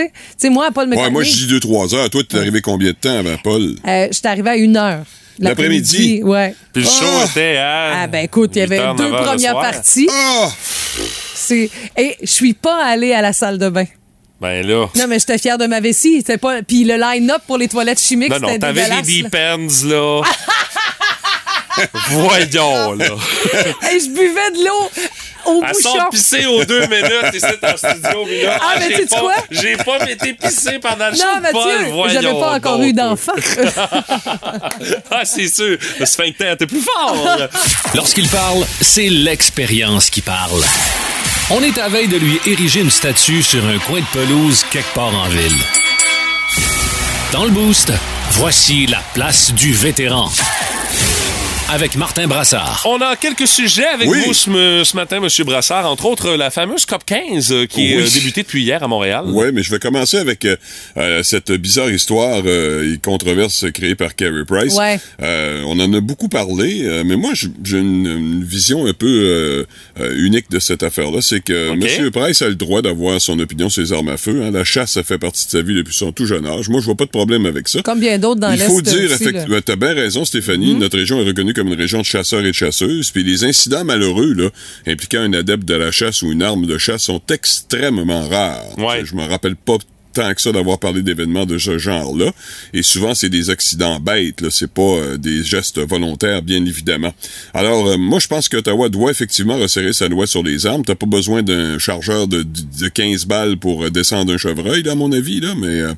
sais. 0.00 0.08
Tu 0.08 0.12
sais, 0.38 0.50
moi, 0.50 0.66
à 0.68 0.70
Paul 0.70 0.84
Ouais, 0.84 0.90
McCartney, 0.90 1.12
moi, 1.12 1.22
je 1.22 1.32
dis 1.32 1.46
2-3 1.46 1.94
heures. 1.94 2.10
Toi, 2.10 2.22
t'es 2.28 2.38
arrivé 2.38 2.60
combien 2.60 2.90
de 2.90 2.96
temps 2.96 3.18
avant 3.18 3.36
Paul? 3.42 3.76
euh, 3.86 4.08
j'étais 4.10 4.28
arrivé 4.28 4.50
à 4.50 4.56
une 4.56 4.76
heure. 4.76 5.04
L'après-midi? 5.38 6.20
Ouais. 6.22 6.54
Puis 6.72 6.82
le 6.82 6.88
show 6.88 7.04
Ah! 7.20 7.24
était 7.30 7.56
à. 7.56 8.02
Ah 8.02 8.06
ben 8.06 8.24
écoute, 8.24 8.50
il 8.54 8.58
y 8.58 8.66
8 8.66 8.72
avait 8.72 8.94
deux 8.96 9.04
9 9.04 9.12
heures 9.14 9.20
le 9.20 9.26
premières 9.28 9.54
parties. 9.60 10.08
Ah! 10.12 10.50
C'est 11.34 11.70
et 11.96 12.16
je 12.20 12.26
suis 12.30 12.52
pas 12.54 12.84
allée 12.84 13.12
à 13.12 13.22
la 13.22 13.32
salle 13.32 13.58
de 13.58 13.68
bain. 13.70 13.86
Ben 14.40 14.64
là. 14.66 14.88
Non 14.96 15.06
mais 15.08 15.18
j'étais 15.18 15.38
fière 15.38 15.56
de 15.56 15.66
ma 15.66 15.80
vessie, 15.80 16.18
c'était 16.18 16.36
pas 16.36 16.62
puis 16.62 16.84
le 16.84 16.96
line-up 16.96 17.42
pour 17.46 17.56
les 17.58 17.68
toilettes 17.68 18.00
chimiques 18.00 18.30
Non, 18.30 18.40
non, 18.40 18.48
c'était 18.48 18.58
t'avais 18.60 18.82
les 18.88 19.02
dégueulasse. 19.02 19.06
deep 19.06 19.34
ends, 19.34 19.88
là. 19.88 20.22
Voyons, 22.10 22.92
là. 22.92 23.06
Hey, 23.82 24.00
je 24.00 24.08
buvais 24.08 24.50
de 24.52 24.64
l'eau 24.64 24.90
au 25.44 25.62
Elle 25.64 25.72
bouchon. 25.72 25.92
sort 25.94 26.08
pisser 26.10 26.46
aux 26.46 26.64
deux 26.64 26.86
minutes 26.86 27.34
ici 27.34 27.44
en 27.62 27.76
studio, 27.76 28.24
mais 28.28 28.42
là, 28.44 28.58
Ah, 28.60 28.74
mais 28.78 28.94
sais-tu 28.96 29.08
pas- 29.08 29.20
quoi? 29.20 29.34
J'ai 29.50 29.76
pas 29.76 30.10
été 30.10 30.34
pissé 30.34 30.78
pendant 30.78 31.08
le 31.08 31.16
show 31.16 31.22
Non, 31.24 31.40
Mathieu, 31.40 32.10
j'avais 32.20 32.40
pas 32.40 32.52
encore 32.54 32.78
donc. 32.78 32.86
eu 32.86 32.92
d'enfant. 32.92 33.32
ah, 35.10 35.24
c'est 35.24 35.48
sûr. 35.48 35.78
Le 35.98 36.06
sphincter 36.06 36.52
était 36.52 36.66
plus 36.66 36.80
fort. 36.82 37.38
Lorsqu'il 37.94 38.28
parle, 38.28 38.64
c'est 38.80 39.08
l'expérience 39.08 40.10
qui 40.10 40.20
parle. 40.20 40.62
On 41.50 41.62
est 41.62 41.76
à 41.78 41.88
veille 41.88 42.08
de 42.08 42.16
lui 42.18 42.40
ériger 42.46 42.80
une 42.80 42.90
statue 42.90 43.42
sur 43.42 43.64
un 43.66 43.78
coin 43.78 44.00
de 44.00 44.06
pelouse 44.12 44.64
quelque 44.70 44.94
part 44.94 45.14
en 45.14 45.28
ville. 45.28 45.58
Dans 47.32 47.44
le 47.44 47.50
boost, 47.50 47.92
voici 48.32 48.86
la 48.86 49.00
place 49.14 49.52
du 49.52 49.72
vétéran. 49.72 50.30
Avec 51.74 51.96
Martin 51.96 52.26
Brassard. 52.26 52.82
On 52.86 53.00
a 53.00 53.16
quelques 53.16 53.46
sujets 53.46 53.86
avec 53.86 54.06
Oui. 54.06 54.18
vous 54.26 54.34
ce, 54.34 54.82
ce 54.84 54.94
matin, 54.94 55.22
M. 55.22 55.28
Brassard. 55.46 55.90
Entre 55.90 56.04
autres, 56.04 56.32
la 56.34 56.50
fameuse 56.50 56.84
COP 56.84 57.02
15 57.06 57.50
euh, 57.50 57.64
qui 57.66 57.92
est 57.92 57.96
Oui. 57.96 58.02
euh, 58.02 58.08
débutée 58.12 58.42
depuis 58.42 58.62
hier 58.62 58.82
à 58.82 58.88
Montréal. 58.88 59.24
Oui, 59.28 59.46
mais 59.54 59.62
je 59.62 59.70
vais 59.70 59.78
commencer 59.78 60.18
avec 60.18 60.44
euh, 60.44 61.22
cette 61.22 61.50
bizarre 61.52 61.88
histoire 61.90 62.42
euh, 62.44 62.92
et 62.92 62.98
controverse 62.98 63.64
créée 63.72 63.94
par 63.94 64.14
Carey 64.14 64.44
Price. 64.46 64.74
Ouais. 64.76 65.00
Euh, 65.22 65.62
on 65.66 65.80
en 65.80 65.90
a 65.94 66.00
beaucoup 66.00 66.28
parlé, 66.28 66.82
euh, 66.82 67.04
mais 67.06 67.16
moi, 67.16 67.30
j'ai 67.34 67.78
une, 67.78 68.06
une 68.06 68.44
vision 68.44 68.84
un 68.86 68.92
peu 68.92 69.64
unique 70.16 70.50
de 70.50 70.58
cette 70.58 70.82
affaire-là. 70.82 71.20
C'est 71.22 71.40
que 71.42 71.70
Ok. 71.70 71.84
M. 71.98 72.10
Price 72.10 72.42
a 72.42 72.48
le 72.48 72.54
droit 72.54 72.82
d'avoir 72.82 73.18
son 73.18 73.38
opinion 73.38 73.70
sur 73.70 73.80
les 73.82 73.92
armes 73.94 74.08
à 74.10 74.18
feu. 74.18 74.42
hein. 74.44 74.50
La 74.50 74.64
chasse, 74.64 74.92
ça 74.92 75.02
fait 75.04 75.18
partie 75.18 75.46
de 75.46 75.50
sa 75.50 75.62
vie 75.62 75.74
depuis 75.74 75.94
son 75.94 76.12
tout 76.12 76.26
jeune 76.26 76.44
âge. 76.46 76.68
Moi, 76.68 76.80
je 76.80 76.86
vois 76.86 76.96
pas 76.96 77.06
de 77.06 77.10
problème 77.10 77.46
avec 77.46 77.66
ça. 77.68 77.80
Comme 77.80 78.00
bien 78.00 78.18
d'autres 78.18 78.40
dans 78.40 78.52
Il 78.52 78.58
l'Est 78.58 78.66
faut 78.66 78.82
dire, 78.82 79.10
effectivement, 79.10 79.58
t'as 79.64 79.76
bien 79.76 79.94
raison, 79.94 80.26
Stéphanie. 80.26 80.74
Notre 80.74 80.98
région 80.98 81.18
est 81.22 81.24
reconnue 81.24 81.54
comme 81.54 81.61
une 81.68 81.74
région 81.74 81.98
de 81.98 82.04
chasseurs 82.04 82.40
et 82.40 82.48
de 82.48 82.52
chasseuses. 82.52 83.10
Puis 83.10 83.24
les 83.24 83.44
incidents 83.44 83.84
malheureux, 83.84 84.32
là, 84.32 84.50
impliquant 84.86 85.20
un 85.20 85.32
adepte 85.32 85.64
de 85.64 85.74
la 85.74 85.90
chasse 85.90 86.22
ou 86.22 86.32
une 86.32 86.42
arme 86.42 86.66
de 86.66 86.78
chasse 86.78 87.04
sont 87.04 87.22
extrêmement 87.30 88.28
rares. 88.28 88.78
Ouais. 88.78 89.04
Je 89.04 89.14
me 89.14 89.24
rappelle 89.24 89.56
pas 89.56 89.78
tant 90.12 90.32
que 90.34 90.40
ça 90.40 90.52
d'avoir 90.52 90.78
parlé 90.78 91.02
d'événements 91.02 91.46
de 91.46 91.58
ce 91.58 91.78
genre-là. 91.78 92.32
Et 92.72 92.82
souvent, 92.82 93.14
c'est 93.14 93.28
des 93.28 93.50
accidents 93.50 94.00
bêtes, 94.00 94.40
là. 94.40 94.48
C'est 94.50 94.70
pas 94.70 94.82
euh, 94.82 95.16
des 95.16 95.42
gestes 95.44 95.78
volontaires, 95.80 96.42
bien 96.42 96.64
évidemment. 96.64 97.12
Alors, 97.54 97.86
euh, 97.88 97.96
moi, 97.96 98.18
je 98.18 98.28
pense 98.28 98.48
qu'Ottawa 98.48 98.88
doit 98.88 99.10
effectivement 99.10 99.56
resserrer 99.58 99.92
sa 99.92 100.08
loi 100.08 100.26
sur 100.26 100.42
les 100.42 100.66
armes. 100.66 100.84
T'as 100.84 100.94
pas 100.94 101.06
besoin 101.06 101.42
d'un 101.42 101.78
chargeur 101.78 102.26
de, 102.28 102.42
de 102.42 102.88
15 102.88 103.26
balles 103.26 103.56
pour 103.56 103.84
euh, 103.84 103.90
descendre 103.90 104.32
un 104.32 104.38
chevreuil, 104.38 104.82
là, 104.82 104.92
à 104.92 104.94
mon 104.94 105.12
avis, 105.12 105.40
là. 105.40 105.54
Mais 105.56 105.80
euh, 105.80 105.92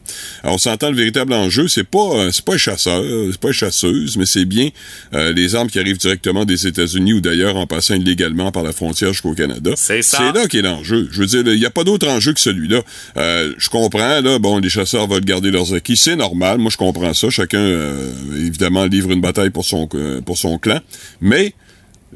on 0.44 0.58
s'entend 0.58 0.90
le 0.90 0.96
véritable 0.96 1.32
enjeu. 1.32 1.68
C'est 1.68 1.84
pas, 1.84 1.98
euh, 1.98 2.30
c'est 2.32 2.44
pas 2.44 2.54
un 2.54 2.58
chasseur, 2.58 3.02
c'est 3.30 3.40
pas 3.40 3.48
une 3.48 3.54
chasseuse, 3.54 4.16
mais 4.16 4.26
c'est 4.26 4.44
bien 4.44 4.68
euh, 5.14 5.32
les 5.32 5.54
armes 5.54 5.68
qui 5.68 5.78
arrivent 5.78 5.98
directement 5.98 6.44
des 6.44 6.66
États-Unis 6.66 7.14
ou 7.14 7.20
d'ailleurs 7.20 7.56
en 7.56 7.66
passant 7.66 7.94
illégalement 7.94 8.52
par 8.52 8.62
la 8.62 8.72
frontière 8.72 9.12
jusqu'au 9.12 9.34
Canada. 9.34 9.72
C'est 9.76 10.02
ça. 10.02 10.18
C'est 10.18 10.38
là 10.38 10.46
qu'est 10.46 10.62
l'enjeu. 10.62 11.08
Je 11.10 11.20
veux 11.20 11.26
dire, 11.26 11.42
il 11.46 11.58
n'y 11.58 11.66
a 11.66 11.70
pas 11.70 11.84
d'autre 11.84 12.08
enjeu 12.08 12.32
que 12.32 12.40
celui-là. 12.40 12.82
Euh, 13.16 13.52
je 13.58 13.68
comprends, 13.68 14.03
là, 14.20 14.38
bon, 14.38 14.58
les 14.58 14.68
chasseurs 14.68 15.06
veulent 15.06 15.24
garder 15.24 15.50
leurs 15.50 15.74
acquis. 15.74 15.96
C'est 15.96 16.16
normal. 16.16 16.58
Moi, 16.58 16.70
je 16.70 16.76
comprends 16.76 17.14
ça. 17.14 17.30
Chacun, 17.30 17.58
euh, 17.58 18.12
évidemment, 18.36 18.84
livre 18.84 19.10
une 19.10 19.20
bataille 19.20 19.50
pour 19.50 19.64
son, 19.64 19.88
euh, 19.94 20.20
pour 20.20 20.38
son 20.38 20.58
clan. 20.58 20.80
Mais, 21.20 21.54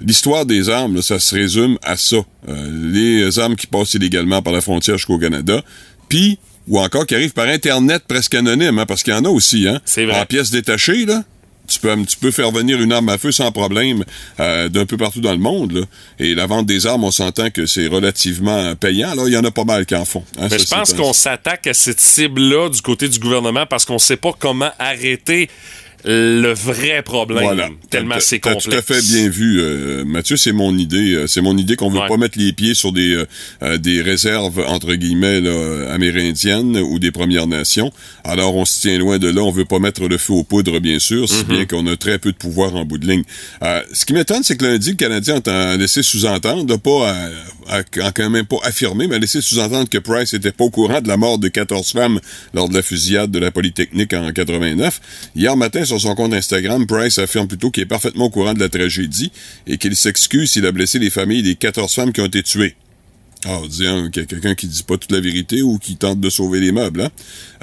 l'histoire 0.01 0.46
des 0.46 0.68
armes, 0.68 0.96
là, 0.96 1.03
ça 1.03 1.18
se 1.18 1.35
résume 1.35 1.79
à 1.83 1.96
ça. 1.96 2.18
Euh, 2.48 2.90
les 2.92 3.38
armes 3.38 3.57
qui 3.57 3.66
passent 3.66 3.94
illégalement 3.94 4.42
par 4.42 4.53
la 4.53 4.61
frontière 4.61 4.96
jusqu'au 4.96 5.18
Canada. 5.18 5.62
Puis, 6.09 6.38
ou 6.66 6.79
encore 6.79 7.07
qui 7.07 7.14
arrivent 7.14 7.33
par 7.33 7.48
Internet 7.48 8.05
presque 8.07 8.35
anonyme, 8.35 8.79
hein, 8.79 8.87
parce 8.87 9.03
qu'il 9.03 9.12
y 9.12 9.16
en 9.16 9.24
a 9.24 9.31
aussi, 9.31 9.66
hein. 9.68 9.81
C'est 9.85 10.05
vrai. 10.05 10.20
En 10.20 10.27
pièces 10.27 10.51
détachées, 10.51 11.07
là. 11.07 11.24
Tu 11.68 11.78
peux, 11.81 11.94
tu 12.04 12.16
peux 12.16 12.31
faire 12.31 12.50
venir 12.50 12.81
une 12.81 12.92
arme 12.92 13.09
à 13.11 13.18
feu 13.18 13.31
sans 13.33 13.52
problème 13.52 14.04
euh, 14.40 14.68
d'un 14.68 14.87
peu 14.87 14.96
partout 14.96 15.20
dans 15.20 15.33
le 15.33 15.38
monde. 15.38 15.72
Là. 15.72 15.81
Et 16.18 16.35
la 16.35 16.46
vente 16.46 16.66
des 16.66 16.87
armes, 16.87 17.04
on 17.04 17.11
s'entend 17.11 17.50
que 17.50 17.66
c'est 17.66 17.87
relativement 17.87 18.74
payant. 18.76 19.11
Alors, 19.11 19.28
il 19.28 19.35
y 19.35 19.37
en 19.37 19.44
a 19.44 19.50
pas 19.50 19.64
mal 19.64 19.87
qui 19.87 19.94
en 19.94 20.04
font. 20.04 20.24
hein, 20.38 20.48
Mais 20.50 20.59
je 20.59 20.66
pense 20.66 20.92
qu'on 20.94 21.12
s'attaque 21.12 21.66
à 21.66 21.74
cette 21.74 22.00
cible-là 22.00 22.68
du 22.70 22.81
côté 22.83 23.09
du 23.09 23.18
gouvernement 23.18 23.66
parce 23.66 23.85
qu'on 23.85 23.98
sait 23.98 24.16
pas 24.16 24.33
comment 24.38 24.70
arrêter 24.78 25.48
le 26.04 26.52
vrai 26.52 27.02
problème. 27.02 27.42
Voilà. 27.44 27.68
Tellement 27.90 28.16
c'est 28.20 28.38
complexe. 28.40 28.64
tout 28.64 28.72
à 28.72 28.82
fait 28.82 29.00
bien 29.02 29.28
vu, 29.28 29.61
euh, 29.61 30.05
Mathieu. 30.05 30.36
C'est 30.36 30.53
mon 30.53 30.76
idée. 30.76 31.14
euh, 31.14 31.26
C'est 31.26 31.40
mon 31.40 31.57
idée 31.57 31.76
qu'on 31.76 31.90
veut 31.90 31.99
Ouais. 32.01 32.09
pas 32.09 32.16
mettre 32.16 32.38
les 32.38 32.53
pieds 32.53 32.74
sur 32.74 32.92
des 32.92 33.14
euh, 33.14 33.26
euh, 33.62 33.78
des 33.78 34.01
réserves 34.03 34.62
entre 34.66 34.94
guillemets 34.94 35.40
là, 35.40 35.92
amérindiennes 35.92 36.76
ou 36.78 36.99
des 36.99 37.11
Premières 37.11 37.46
Nations. 37.46 37.92
Alors 38.24 38.55
on 38.57 38.64
se 38.64 38.80
tient 38.80 38.99
loin 38.99 39.18
de 39.18 39.28
là. 39.28 39.42
On 39.42 39.51
veut 39.51 39.64
pas 39.64 39.78
mettre 39.80 40.07
le 40.09 40.18
feu 40.18 40.34
aux 40.34 40.44
poudres, 40.44 40.80
bien 40.80 40.99
sûr, 40.99 41.24
Mm-hmm. 41.24 41.36
si 41.38 41.44
bien 41.44 41.66
qu'on 41.66 41.86
a 41.86 41.96
très 41.96 42.18
peu 42.18 42.30
de 42.32 42.36
pouvoir 42.36 42.76
en 42.76 42.84
bout 42.84 42.99
de 42.99 43.07
ligne. 43.07 43.24
Euh, 43.62 43.82
ce 43.92 44.05
qui 44.07 44.12
m'étonne, 44.12 44.42
c'est 44.44 44.57
que 44.57 44.64
lundi, 44.64 44.90
le 44.90 44.96
Canadien 44.96 45.40
a 45.46 45.76
laissé 45.76 46.03
sous-entendre, 46.03 46.70
là, 46.70 46.78
pas 46.78 47.12
à, 47.68 47.82
quand 48.12 48.30
même 48.30 48.46
pas 48.46 48.57
affirmé, 48.62 49.07
mais 49.09 49.16
a 49.16 49.18
laissé 49.18 49.40
sous-entendre 49.40 49.88
que 49.88 49.99
Price 49.99 50.32
était 50.34 50.53
pas 50.53 50.64
au 50.64 50.70
courant 50.70 51.01
de 51.01 51.09
la 51.09 51.16
mort 51.16 51.38
de 51.38 51.49
14 51.49 51.92
femmes 51.92 52.20
lors 52.55 52.68
de 52.68 52.74
la 52.74 52.82
fusillade 52.82 53.30
de 53.30 53.38
la 53.38 53.51
Polytechnique 53.51 54.12
en 54.14 54.32
89. 54.32 55.01
Hier 55.36 55.57
matin, 55.57 55.84
sur 55.89 56.01
son 56.01 56.14
compte 56.14 56.34
Instagram, 56.34 56.86
Price 56.86 57.18
affirme 57.18 57.49
plutôt 57.49 57.70
qu'il 57.70 57.82
est 57.82 57.86
parfaitement 57.86 58.26
au 58.26 58.30
courant 58.30 58.55
de 58.55 58.61
la 58.61 58.68
tragédie 58.68 59.32
et 59.66 59.78
qu'il 59.78 59.97
s'excuse 59.97 60.53
s'il 60.53 60.66
a 60.66 60.72
blessé 60.72 60.99
les 60.99 61.11
familles 61.11 61.43
des 61.43 61.57
14 61.57 61.93
femmes 61.93 62.12
qui 62.12 62.20
ont 62.20 62.26
été 62.26 62.43
tuées. 62.43 62.76
Ah, 63.47 63.61
disons 63.68 64.11
qu'il 64.11 64.22
y 64.22 64.24
a 64.24 64.26
quelqu'un 64.26 64.55
qui 64.57 64.66
dit 64.66 64.82
pas 64.82 64.97
toute 64.97 65.12
la 65.12 65.20
vérité 65.20 65.62
ou 65.62 65.78
qui 65.78 65.97
tente 65.97 66.18
de 66.20 66.28
sauver 66.28 66.59
les 66.59 66.72
meubles. 66.72 67.03
Hein? 67.03 67.09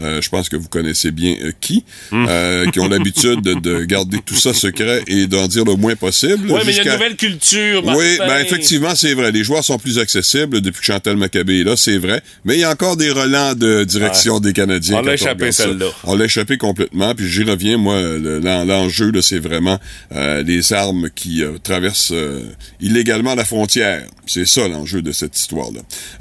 Euh, 0.01 0.21
je 0.21 0.29
pense 0.29 0.47
que 0.47 0.55
vous 0.55 0.69
connaissez 0.69 1.11
bien 1.11 1.35
euh, 1.43 1.51
qui, 1.59 1.83
Hmm. 2.11 2.25
euh, 2.29 2.65
qui 2.71 2.79
ont 2.79 2.87
l'habitude 2.87 3.41
de, 3.41 3.55
de 3.55 3.83
garder 3.83 4.19
tout 4.25 4.35
ça 4.35 4.53
secret 4.53 5.03
et 5.07 5.27
d'en 5.27 5.47
dire 5.47 5.65
le 5.65 5.75
moins 5.75 5.95
possible. 5.97 6.49
Ouais, 6.49 6.61
mais 6.65 6.71
il 6.71 6.77
y 6.77 6.79
a 6.79 6.83
une 6.83 6.91
nouvelle 6.93 7.15
culture. 7.17 7.83
oui, 7.85 8.17
Martin. 8.19 8.27
ben 8.27 8.39
effectivement, 8.45 8.95
c'est 8.95 9.13
vrai. 9.13 9.31
Les 9.33 9.43
joueurs 9.43 9.65
sont 9.65 9.77
plus 9.77 9.99
accessibles 9.99 10.61
depuis 10.61 10.79
que 10.79 10.85
Chantal 10.85 11.17
Maccabé 11.17 11.59
est 11.59 11.63
là, 11.65 11.75
c'est 11.75 11.97
vrai. 11.97 12.21
Mais 12.45 12.55
il 12.55 12.59
y 12.61 12.63
a 12.63 12.71
encore 12.71 12.95
des 12.95 13.09
relents 13.11 13.53
de 13.53 13.83
direction 13.83 14.39
des 14.39 14.53
Canadiens. 14.53 14.99
On 14.99 15.01
l'a 15.01 15.15
échappé, 15.15 15.51
celle-là. 15.51 15.87
On 16.05 16.15
l'a 16.15 16.25
échappé 16.25 16.57
complètement. 16.57 17.13
Puis 17.15 17.27
j'y 17.29 17.43
reviens, 17.43 17.77
moi, 17.77 17.99
le- 18.01 18.39
l'en- 18.39 18.63
l'enjeu, 18.63 19.11
là, 19.11 19.21
c'est 19.21 19.39
vraiment 19.39 19.77
euh, 20.13 20.41
les 20.41 20.71
armes 20.71 21.09
qui 21.13 21.43
euh, 21.43 21.57
traversent 21.61 22.11
euh, 22.13 22.43
illégalement 22.79 23.35
la 23.35 23.43
frontière. 23.45 24.05
C'est 24.27 24.45
ça 24.47 24.67
l'enjeu 24.67 25.01
de 25.01 25.11
cette 25.11 25.35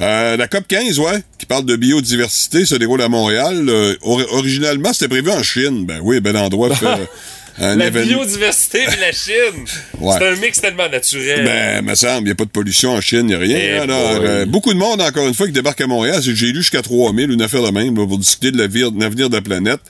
Euh, 0.00 0.36
la 0.36 0.48
COP 0.48 0.66
15, 0.68 0.98
ouais, 0.98 1.22
qui 1.38 1.46
parle 1.46 1.64
de 1.64 1.76
biodiversité, 1.76 2.64
se 2.66 2.74
déroule 2.74 3.02
à 3.02 3.08
Montréal. 3.08 3.66
Euh, 3.68 3.94
or- 4.02 4.26
originalement, 4.32 4.92
c'était 4.92 5.08
prévu 5.08 5.30
en 5.30 5.42
Chine. 5.42 5.84
Ben 5.86 6.00
oui, 6.02 6.20
bel 6.20 6.36
endroit 6.36 6.68
pour 6.68 6.78
faire 6.78 6.98
euh, 7.60 7.72
un 7.72 7.76
La 7.76 7.86
événement. 7.86 8.16
biodiversité 8.18 8.84
de 8.86 9.00
la 9.00 9.12
Chine. 9.12 9.64
Ouais. 10.00 10.16
C'est 10.18 10.26
un 10.28 10.36
mix 10.36 10.60
tellement 10.60 10.88
naturel. 10.88 11.44
Ben, 11.44 11.82
me 11.84 11.94
semble, 11.94 12.22
il 12.22 12.24
n'y 12.24 12.30
a 12.32 12.34
pas 12.34 12.44
de 12.44 12.50
pollution 12.50 12.90
en 12.92 13.00
Chine, 13.00 13.20
il 13.20 13.26
n'y 13.26 13.34
a 13.34 13.38
rien. 13.38 13.58
Eh 13.58 13.78
Alors, 13.78 14.18
euh, 14.22 14.44
beaucoup 14.44 14.74
de 14.74 14.78
monde, 14.78 15.00
encore 15.00 15.26
une 15.26 15.34
fois, 15.34 15.46
qui 15.46 15.52
débarque 15.52 15.80
à 15.80 15.86
Montréal. 15.86 16.20
J'ai 16.20 16.46
lu 16.48 16.56
jusqu'à 16.62 16.82
3000, 16.82 17.30
une 17.30 17.40
affaire 17.40 17.62
de 17.62 17.70
même, 17.70 17.96
là, 17.96 18.06
pour 18.06 18.18
discuter 18.18 18.50
de 18.50 18.58
l'avenir 18.58 18.90
de 18.92 19.34
la 19.36 19.40
planète. 19.40 19.80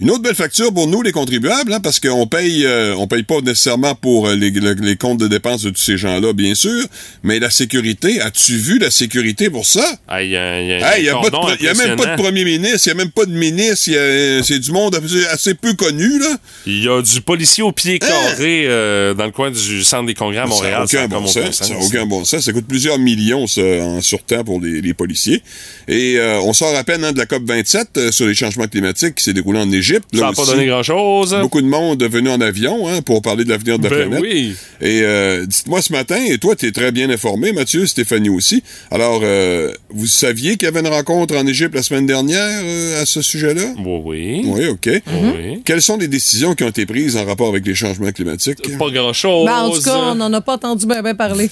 Une 0.00 0.10
autre 0.10 0.22
belle 0.22 0.34
facture 0.34 0.72
pour 0.72 0.86
nous, 0.86 1.02
les 1.02 1.12
contribuables, 1.12 1.72
hein, 1.72 1.80
parce 1.80 2.00
qu'on 2.00 2.26
paye, 2.26 2.64
euh, 2.64 2.94
on 2.96 3.06
paye 3.06 3.22
pas 3.22 3.40
nécessairement 3.40 3.94
pour 3.94 4.28
euh, 4.28 4.34
les, 4.34 4.50
le- 4.50 4.72
les 4.72 4.96
comptes 4.96 5.18
de 5.18 5.28
dépenses 5.28 5.62
de 5.62 5.70
tous 5.70 5.82
ces 5.82 5.98
gens-là, 5.98 6.32
bien 6.32 6.54
sûr, 6.54 6.84
mais 7.22 7.38
la 7.38 7.50
sécurité, 7.50 8.20
as-tu 8.20 8.56
vu 8.56 8.78
la 8.78 8.90
sécurité 8.90 9.50
pour 9.50 9.66
ça? 9.66 9.84
Ah, 10.08 10.22
il 10.22 10.34
a, 10.36 10.54
a 10.54 10.58
Hey, 10.60 11.08
un 11.10 11.20
n'y 11.20 11.26
a, 11.28 11.56
y 11.60 11.68
a 11.68 11.74
même 11.74 11.96
pas 11.96 12.06
de 12.16 12.22
premier 12.22 12.44
ministre, 12.44 12.80
il 12.86 12.94
n'y 12.94 13.00
a 13.00 13.04
même 13.04 13.10
pas 13.12 13.26
de 13.26 13.32
ministre, 13.32 13.90
a, 13.92 13.96
euh, 13.96 14.42
c'est 14.42 14.58
du 14.58 14.72
monde 14.72 14.98
assez, 15.32 15.54
peu 15.54 15.74
connu, 15.74 16.18
là. 16.18 16.36
Il 16.66 16.82
y 16.82 16.88
a 16.88 17.02
du 17.02 17.20
policier 17.20 17.62
au 17.62 17.72
pied 17.72 17.98
carré 17.98 18.64
euh, 18.66 19.12
dans 19.12 19.26
le 19.26 19.32
coin 19.32 19.50
du 19.50 19.82
centre 19.84 20.06
des 20.06 20.14
congrès 20.14 20.38
à 20.40 20.46
Montréal. 20.46 20.80
Hein? 20.82 20.86
Ça 20.86 20.96
n'a 20.98 21.04
aucun, 21.04 21.20
bon 21.20 21.26
sens. 21.26 21.56
Ça 21.56 21.74
aucun 21.78 22.06
bon 22.06 22.24
sens. 22.24 22.40
Ça 22.44 22.52
coûte 22.52 22.66
plusieurs 22.66 22.98
millions 22.98 23.46
ça, 23.46 23.60
en 23.60 24.00
surtemps 24.00 24.44
pour 24.44 24.60
les, 24.62 24.80
les 24.80 24.94
policiers. 24.94 25.42
Et 25.88 26.14
euh, 26.18 26.40
on 26.40 26.54
sort 26.54 26.74
à 26.74 26.84
peine 26.84 27.04
hein, 27.04 27.12
de 27.12 27.18
la 27.18 27.26
COP 27.26 27.42
27 27.46 27.88
euh, 27.98 28.12
sur 28.12 28.26
les 28.26 28.34
changements 28.34 28.66
climatiques 28.66 29.16
qui 29.16 29.24
s'est 29.24 29.34
déroulé 29.34 29.58
en 29.58 29.70
Égypte. 29.70 29.89
Ça 30.12 30.20
n'a 30.20 30.32
pas 30.32 30.44
donné 30.44 30.66
grand-chose. 30.66 31.36
Beaucoup 31.40 31.60
de 31.62 31.66
monde 31.66 32.02
est 32.02 32.08
venu 32.08 32.30
en 32.30 32.40
avion 32.40 32.88
hein, 32.88 33.02
pour 33.02 33.22
parler 33.22 33.44
de 33.44 33.50
l'avenir 33.50 33.78
de 33.78 33.84
la 33.84 33.90
Ben 33.90 34.08
planète. 34.08 34.20
oui. 34.20 34.54
Et 34.80 35.00
euh, 35.02 35.44
dites-moi 35.46 35.82
ce 35.82 35.92
matin, 35.92 36.16
et 36.24 36.38
toi, 36.38 36.56
tu 36.56 36.66
es 36.66 36.72
très 36.72 36.92
bien 36.92 37.10
informé, 37.10 37.52
Mathieu, 37.52 37.86
Stéphanie 37.86 38.28
aussi. 38.28 38.62
Alors, 38.90 39.20
euh, 39.22 39.72
vous 39.90 40.06
saviez 40.06 40.56
qu'il 40.56 40.64
y 40.64 40.68
avait 40.68 40.80
une 40.80 40.88
rencontre 40.88 41.36
en 41.36 41.46
Égypte 41.46 41.74
la 41.74 41.82
semaine 41.82 42.06
dernière 42.06 42.60
euh, 42.62 43.02
à 43.02 43.06
ce 43.06 43.22
sujet-là? 43.22 43.74
Oui, 43.78 44.00
oui. 44.04 44.42
Oui, 44.46 44.66
OK. 44.68 44.88
Oui. 44.88 45.62
Quelles 45.64 45.82
sont 45.82 45.96
les 45.96 46.08
décisions 46.08 46.54
qui 46.54 46.64
ont 46.64 46.68
été 46.68 46.86
prises 46.86 47.16
en 47.16 47.24
rapport 47.24 47.48
avec 47.48 47.66
les 47.66 47.74
changements 47.74 48.12
climatiques? 48.12 48.76
Pas 48.78 48.90
grand-chose. 48.90 49.46
Ben, 49.46 49.62
en 49.64 49.70
tout 49.70 49.82
cas, 49.82 49.96
on 49.96 50.14
n'en 50.14 50.32
a 50.32 50.40
pas 50.40 50.54
entendu 50.54 50.86
bien 50.86 51.02
ben 51.02 51.14
parler. 51.14 51.50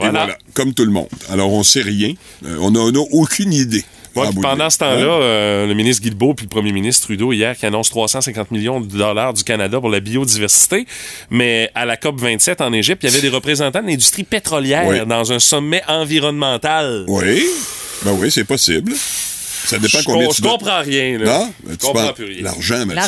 Et 0.00 0.08
voilà, 0.10 0.38
comme 0.54 0.74
tout 0.74 0.84
le 0.84 0.92
monde. 0.92 1.08
Alors, 1.28 1.52
on 1.52 1.64
sait 1.64 1.82
rien. 1.82 2.12
Euh, 2.46 2.56
on 2.60 2.70
n'a 2.70 2.80
on 2.80 2.94
a 2.94 3.04
aucune 3.10 3.52
idée. 3.52 3.84
Pendant 4.42 4.70
ce 4.70 4.78
temps-là, 4.78 5.04
euh, 5.22 5.66
le 5.66 5.74
ministre 5.74 6.02
Guilbeault 6.02 6.34
puis 6.34 6.46
le 6.46 6.50
premier 6.50 6.72
ministre 6.72 7.06
Trudeau 7.06 7.32
hier 7.32 7.56
qui 7.56 7.66
annonce 7.66 7.90
350 7.90 8.50
millions 8.50 8.80
de 8.80 8.86
dollars 8.86 9.32
du 9.34 9.44
Canada 9.44 9.80
pour 9.80 9.90
la 9.90 10.00
biodiversité, 10.00 10.86
mais 11.30 11.70
à 11.74 11.84
la 11.84 11.96
COP 11.96 12.20
27 12.20 12.60
en 12.60 12.72
Égypte, 12.72 13.02
il 13.04 13.10
y 13.10 13.12
avait 13.12 13.20
des 13.22 13.28
représentants 13.28 13.82
de 13.82 13.86
l'industrie 13.86 14.24
pétrolière 14.24 14.86
Oui. 14.86 15.06
dans 15.06 15.32
un 15.32 15.38
sommet 15.38 15.82
environnemental. 15.88 17.04
Oui. 17.08 17.44
Ben 18.04 18.12
oui, 18.12 18.30
c'est 18.30 18.44
possible. 18.44 18.92
Ça 18.94 19.78
dépend 19.78 19.98
Je 19.98 20.04
combien 20.04 20.26
com- 20.26 20.34
tu 20.36 20.42
je 20.42 20.48
comprends 20.48 20.80
rien. 20.80 21.18
Là. 21.18 21.24
Non? 21.38 21.52
Je 21.64 21.68
Ben, 21.68 21.76
tu 21.76 21.86
comprends 21.86 22.12
plus 22.12 22.24
rien. 22.24 22.42
L'argent, 22.42 22.86
Mathieu. 22.86 23.02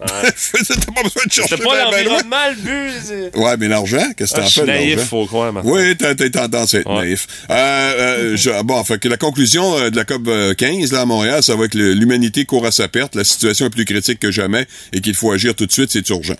L'argent. 0.00 0.28
T'as 0.68 0.92
pas 0.92 1.02
besoin 1.02 1.22
de 1.26 1.32
chercher. 1.32 1.48
C'était 1.56 1.64
pas 1.64 1.84
ben, 1.84 1.90
ben 1.90 2.04
l'environnement 2.04 2.36
le 2.50 3.30
but. 3.30 3.36
Ouais, 3.36 3.56
mais 3.58 3.68
l'argent, 3.68 4.10
qu'est-ce 4.16 4.32
que 4.34 4.40
Ah, 4.40 4.44
t'en 4.44 4.48
fais 4.50 4.64
naïf, 4.64 5.00
faut 5.00 5.26
croire, 5.26 5.52
Martin. 5.52 5.68
Oui, 5.70 5.96
t'as 5.96 6.14
t'as 6.14 6.28
tendance 6.30 6.74
à 6.74 6.78
être 6.78 6.90
Ouais. 6.90 7.02
naïf. 7.06 7.26
Euh, 7.50 7.54
euh, 7.54 8.36
je- 8.36 8.62
bon, 8.62 8.82
fait 8.84 8.98
que 8.98 9.08
la 9.08 9.16
conclusion 9.16 9.76
euh, 9.78 9.90
de 9.90 9.96
la 9.96 10.04
COP 10.04 10.28
euh, 10.28 10.54
15 10.54 10.92
là, 10.92 11.00
à 11.00 11.04
Montréal, 11.04 11.42
ça 11.42 11.56
va 11.56 11.64
être 11.64 11.72
que 11.72 11.78
l'humanité 11.78 12.44
court 12.44 12.64
à 12.66 12.70
sa 12.70 12.88
perte, 12.88 13.14
la 13.16 13.24
situation 13.24 13.66
est 13.66 13.70
plus 13.70 13.84
critique 13.84 14.20
que 14.20 14.30
jamais 14.30 14.66
et 14.92 15.00
qu'il 15.00 15.14
faut 15.14 15.32
agir 15.32 15.54
tout 15.54 15.66
de 15.66 15.72
suite, 15.72 15.90
c'est 15.90 16.08
urgent. 16.10 16.36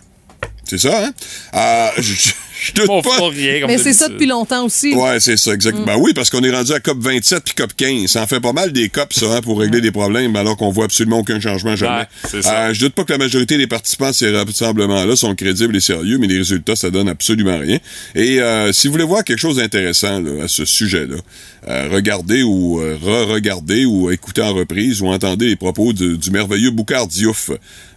C'est 0.65 0.79
ça, 0.79 1.05
hein? 1.07 1.11
Euh, 1.55 1.89
je, 2.03 2.31
je- 2.61 2.73
doute 2.73 2.87
Bon, 2.87 3.03
pas. 3.03 3.29
rien, 3.29 3.61
comme 3.61 3.71
Mais 3.71 3.79
c'est 3.79 3.93
ça 3.93 4.09
depuis 4.09 4.27
longtemps 4.27 4.65
aussi. 4.67 4.95
Ouais, 4.95 5.21
c'est 5.21 5.37
ça, 5.37 5.53
exactement. 5.53 5.87
Ben 5.87 5.97
oui, 5.99 6.13
parce 6.15 6.31
qu'on 6.31 6.43
est 6.43 6.51
rendu 6.55 6.73
à 6.73 6.81
COP 6.81 6.99
27 7.01 7.43
puis 7.45 7.55
COP 7.55 7.73
15. 7.77 8.07
Ça 8.11 8.23
en 8.23 8.27
fait 8.27 8.41
pas 8.41 8.53
mal 8.53 8.73
des 8.73 8.89
COP, 8.89 9.13
ça, 9.13 9.27
hein, 9.37 9.41
pour 9.41 9.59
régler 9.61 9.81
des 9.81 9.91
problèmes, 9.93 10.35
alors 10.37 10.57
qu'on 10.57 10.71
voit 10.71 10.85
absolument 10.87 11.19
aucun 11.21 11.41
changement 11.41 11.77
jamais. 11.77 12.07
Ouais. 12.33 12.41
Euh, 12.47 12.73
je 12.75 12.81
doute 12.81 12.95
pas 12.95 13.05
que 13.05 13.13
la 13.13 13.19
majorité 13.19 13.57
des 13.59 13.67
participants 13.67 14.07
à 14.07 14.13
ces 14.13 14.31
rassemblements-là 14.35 15.17
sont 15.17 15.35
crédibles 15.35 15.77
et 15.77 15.81
sérieux, 15.81 16.19
mais 16.19 16.27
les 16.27 16.39
résultats, 16.39 16.77
ça 16.77 16.91
donne 16.91 17.09
absolument 17.09 17.59
rien. 17.59 17.79
Et 18.15 18.41
euh, 18.41 18.73
si 18.73 18.87
vous 18.89 18.93
voulez 18.93 19.05
voir 19.05 19.25
quelque 19.25 19.39
chose 19.41 19.57
d'intéressant 19.57 20.23
à 20.43 20.49
ce 20.49 20.65
sujet-là, 20.65 21.17
euh, 21.69 21.89
regardez 21.93 22.43
ou 22.43 22.81
euh, 22.81 22.97
re-regardez 23.03 23.85
ou 23.85 24.11
écoutez 24.11 24.43
en 24.43 24.55
reprise 24.55 25.03
ou 25.03 25.09
entendez 25.09 25.49
les 25.49 25.57
propos 25.57 25.93
de- 25.93 26.15
du 26.17 26.31
merveilleux 26.31 26.71
Boucard 26.71 27.07
Diouf, 27.09 27.51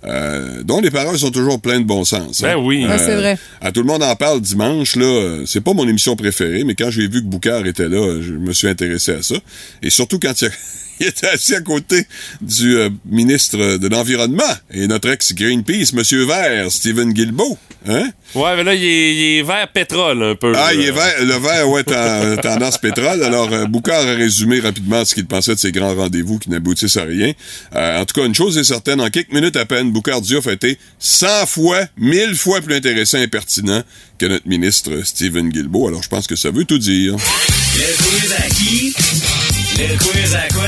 euh, 0.03 0.63
dont 0.63 0.81
les 0.81 0.89
paroles 0.91 1.17
sont 1.19 1.29
toujours 1.31 1.61
pleines 1.61 1.83
de 1.83 1.87
bon 1.87 2.03
sens. 2.03 2.43
hein. 2.43 2.55
Ben 2.55 2.55
oui. 2.57 2.85
Ouais, 2.85 2.97
c'est 2.97 3.15
vrai. 3.15 3.37
À 3.61 3.71
tout 3.71 3.81
le 3.81 3.87
monde 3.87 4.03
en 4.03 4.15
parle 4.15 4.41
dimanche, 4.51 4.95
là. 4.95 5.05
euh, 5.05 5.43
C'est 5.45 5.61
pas 5.61 5.73
mon 5.73 5.87
émission 5.87 6.15
préférée, 6.15 6.63
mais 6.63 6.75
quand 6.75 6.89
j'ai 6.91 7.07
vu 7.07 7.21
que 7.21 7.27
Boucard 7.27 7.65
était 7.67 7.89
là, 7.89 7.97
euh, 7.97 8.21
je 8.21 8.33
me 8.33 8.53
suis 8.53 8.67
intéressé 8.67 9.11
à 9.13 9.21
ça. 9.21 9.35
Et 9.81 9.89
surtout 9.89 10.19
quand 10.19 10.39
il, 10.41 10.47
a- 10.47 10.51
il 11.01 11.07
était 11.07 11.27
assis 11.27 11.55
à 11.55 11.61
côté 11.61 12.05
du 12.41 12.77
euh, 12.77 12.89
ministre 13.05 13.77
de 13.77 13.87
l'Environnement 13.87 14.43
et 14.73 14.87
notre 14.87 15.09
ex-Greenpeace, 15.09 15.93
Monsieur 15.93 16.25
Vert, 16.25 16.71
Stephen 16.71 17.13
Guilbeault. 17.13 17.57
Hein? 17.87 18.09
Ouais, 18.35 18.55
mais 18.55 18.63
là, 18.63 18.75
il 18.75 18.83
est, 18.83 19.15
il 19.15 19.39
est 19.39 19.43
vert 19.43 19.67
pétrole 19.73 20.21
un 20.21 20.35
peu. 20.35 20.53
Ah, 20.55 20.71
là. 20.71 20.73
il 20.75 20.81
est 20.81 20.91
vert, 20.91 21.15
le 21.19 21.33
vert, 21.33 21.67
ouais, 21.67 21.83
ten- 21.83 22.37
tendance 22.39 22.77
pétrole. 22.77 23.23
Alors, 23.23 23.51
euh, 23.51 23.65
Boucard 23.65 24.01
a 24.07 24.13
résumé 24.13 24.59
rapidement 24.59 25.03
ce 25.03 25.15
qu'il 25.15 25.25
pensait 25.25 25.55
de 25.55 25.59
ces 25.59 25.71
grands 25.71 25.95
rendez-vous 25.95 26.37
qui 26.37 26.51
n'aboutissent 26.51 26.97
à 26.97 27.05
rien. 27.05 27.33
Euh, 27.75 27.99
en 27.99 28.05
tout 28.05 28.21
cas, 28.21 28.27
une 28.27 28.35
chose 28.35 28.55
est 28.59 28.63
certaine, 28.63 29.01
en 29.01 29.09
quelques 29.09 29.33
minutes 29.33 29.55
à 29.55 29.65
peine, 29.65 29.91
Boucard 29.91 30.21
Diouf 30.21 30.45
a 30.45 30.53
été 30.53 30.77
100 30.99 31.47
fois, 31.47 31.79
1000 31.97 32.35
fois 32.35 32.61
plus 32.61 32.75
intéressant 32.75 33.17
et 33.17 33.27
pertinent 33.27 33.81
que 34.19 34.27
notre 34.27 34.47
ministre 34.47 35.01
Stephen 35.03 35.49
Guilbeault. 35.49 35.87
Alors, 35.87 36.03
je 36.03 36.09
pense 36.09 36.27
que 36.27 36.35
ça 36.35 36.51
veut 36.51 36.65
tout 36.65 36.77
dire. 36.77 37.15
Le? 37.15 39.40
Le 39.77 39.97
quiz 39.97 40.35
à 40.35 40.47
quoi? 40.53 40.63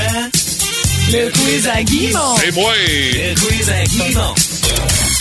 Le 1.12 1.30
quiz 1.30 1.68
à 1.68 1.82
Guimond. 1.82 2.36
Et 2.46 2.50
moi! 2.52 2.72
Le 3.12 3.34
quiz 3.34 3.70
à 3.70 3.84
Guimond. 3.84 4.34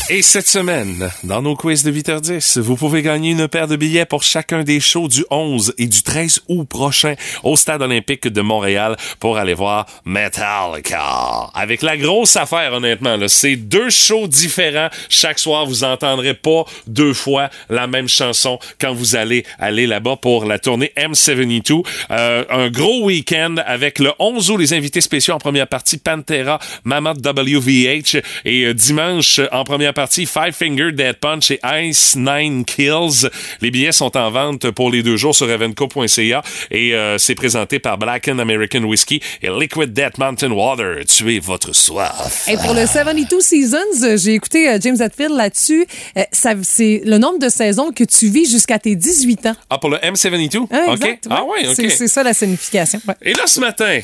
Et 0.10 0.22
cette 0.22 0.50
semaine, 0.50 1.10
dans 1.24 1.42
nos 1.42 1.56
quiz 1.56 1.84
de 1.84 1.92
8h10, 1.92 2.60
vous 2.60 2.76
pouvez 2.76 3.02
gagner 3.02 3.32
une 3.32 3.48
paire 3.48 3.70
de 3.70 3.78
billets 3.78 4.06
pour 4.06 4.22
chacun 4.22 4.62
des 4.62 4.82
shows 4.82 5.08
du 5.08 5.24
11 5.32 5.74
et 5.78 5.88
du 5.88 6.04
13 6.04 6.42
août 6.50 6.68
prochain 6.68 7.16
au 7.42 7.56
Stade 7.56 7.82
olympique 7.82 8.28
de 8.28 8.42
Montréal 8.42 8.98
pour 9.22 9.38
aller 9.38 9.54
voir 9.54 9.86
Metallica. 10.04 11.50
Avec 11.54 11.82
la 11.82 11.96
grosse 11.96 12.36
affaire, 12.36 12.74
honnêtement, 12.74 13.18
c'est 13.28 13.56
deux 13.56 13.90
shows 13.90 14.28
différents. 14.28 14.90
Chaque 15.08 15.40
soir, 15.40 15.66
vous 15.66 15.86
entendrez 15.86 16.34
pas 16.34 16.66
deux 16.86 17.14
fois 17.14 17.50
la 17.70 17.88
même 17.88 18.10
chanson 18.10 18.60
quand 18.82 18.94
vous 18.94 19.16
allez 19.16 19.46
aller 19.58 19.88
là-bas 19.88 20.18
pour 20.18 20.44
la 20.44 20.60
tournée 20.60 20.92
M72. 20.98 21.82
Euh, 22.12 22.44
un 22.50 22.70
gros 22.70 23.06
week-end 23.06 23.56
avec 23.66 24.00
le 24.00 24.12
11 24.20 24.52
août, 24.52 24.58
les 24.58 24.74
invités 24.74 25.02
spéciaux 25.02 25.34
en 25.34 25.40
première 25.40 25.68
partie, 25.68 25.98
Pantera, 25.98 26.60
Mammoth 26.84 27.26
WVH 27.26 28.22
et 28.44 28.66
euh, 28.66 28.74
dimanche, 28.74 29.33
Rush 29.38 29.48
en 29.52 29.64
première 29.64 29.94
partie, 29.94 30.26
Five 30.26 30.54
Finger 30.54 30.92
Dead 30.92 31.16
Punch 31.18 31.52
et 31.52 31.60
Ice 31.84 32.16
Nine 32.16 32.66
Kills. 32.66 33.30
Les 33.62 33.72
billets 33.72 33.92
sont 33.92 34.16
en 34.18 34.30
vente 34.32 34.70
pour 34.72 34.92
les 34.92 35.04
deux 35.04 35.18
jours 35.18 35.36
sur 35.36 35.50
evenco.ca 35.50 36.42
et 36.72 36.94
euh, 36.94 37.18
c'est 37.18 37.36
présenté 37.36 37.80
par 37.80 37.98
Black 37.98 38.28
and 38.28 38.40
American 38.40 38.84
Whiskey 38.84 39.20
et 39.42 39.50
Liquid 39.50 39.94
Death 39.94 40.18
Mountain 40.18 40.52
Water. 40.52 41.06
Tuez 41.06 41.40
votre 41.40 41.74
soif. 41.74 42.48
Et 42.48 42.58
pour 42.58 42.74
le 42.74 42.86
72 42.86 43.44
Seasons, 43.44 44.18
j'ai 44.18 44.34
écouté 44.34 44.70
euh, 44.70 44.78
James 44.82 44.98
Hetfield 45.02 45.36
là-dessus. 45.36 45.86
Euh, 46.18 46.24
c'est 46.64 47.02
le 47.06 47.18
nombre 47.18 47.40
de 47.40 47.50
saisons 47.50 47.92
que 47.92 48.04
tu 48.04 48.28
vis 48.30 48.50
jusqu'à 48.50 48.80
tes 48.80 48.96
18 48.96 49.46
ans. 49.48 49.56
Ah, 49.70 49.78
pour 49.78 49.90
le 49.90 49.98
M72? 49.98 50.68
Ah, 50.72 50.84
OK. 50.88 50.94
exact, 50.94 51.28
Ah 51.30 51.44
ouais. 51.44 51.68
OK. 51.68 51.76
C'est- 51.76 52.08
ça 52.08 52.24
la 52.24 52.34
signification. 52.34 53.00
Ouais. 53.08 53.16
Et 53.22 53.34
là, 53.34 53.48
ce 53.48 53.60
matin, 53.60 54.00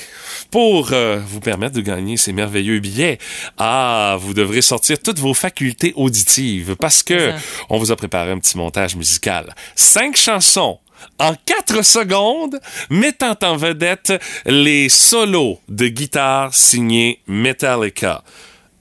pour 0.51 0.89
euh, 0.91 1.19
vous 1.27 1.39
permettre 1.39 1.75
de 1.75 1.81
gagner 1.81 2.17
ces 2.17 2.33
merveilleux 2.33 2.79
billets, 2.79 3.17
ah, 3.57 4.17
vous 4.19 4.33
devrez 4.33 4.61
sortir 4.61 4.97
vos 5.19 5.33
facultés 5.33 5.93
auditives 5.95 6.75
parce 6.75 7.03
que 7.03 7.31
on 7.69 7.77
vous 7.77 7.91
a 7.91 7.95
préparé 7.95 8.31
un 8.31 8.39
petit 8.39 8.57
montage 8.57 8.95
musical. 8.95 9.53
Cinq 9.75 10.15
chansons 10.15 10.79
en 11.17 11.33
quatre 11.45 11.83
secondes, 11.83 12.59
mettant 12.89 13.35
en 13.43 13.55
vedette 13.55 14.13
les 14.45 14.89
solos 14.89 15.59
de 15.69 15.87
guitare 15.87 16.53
signés 16.53 17.21
Metallica. 17.27 18.23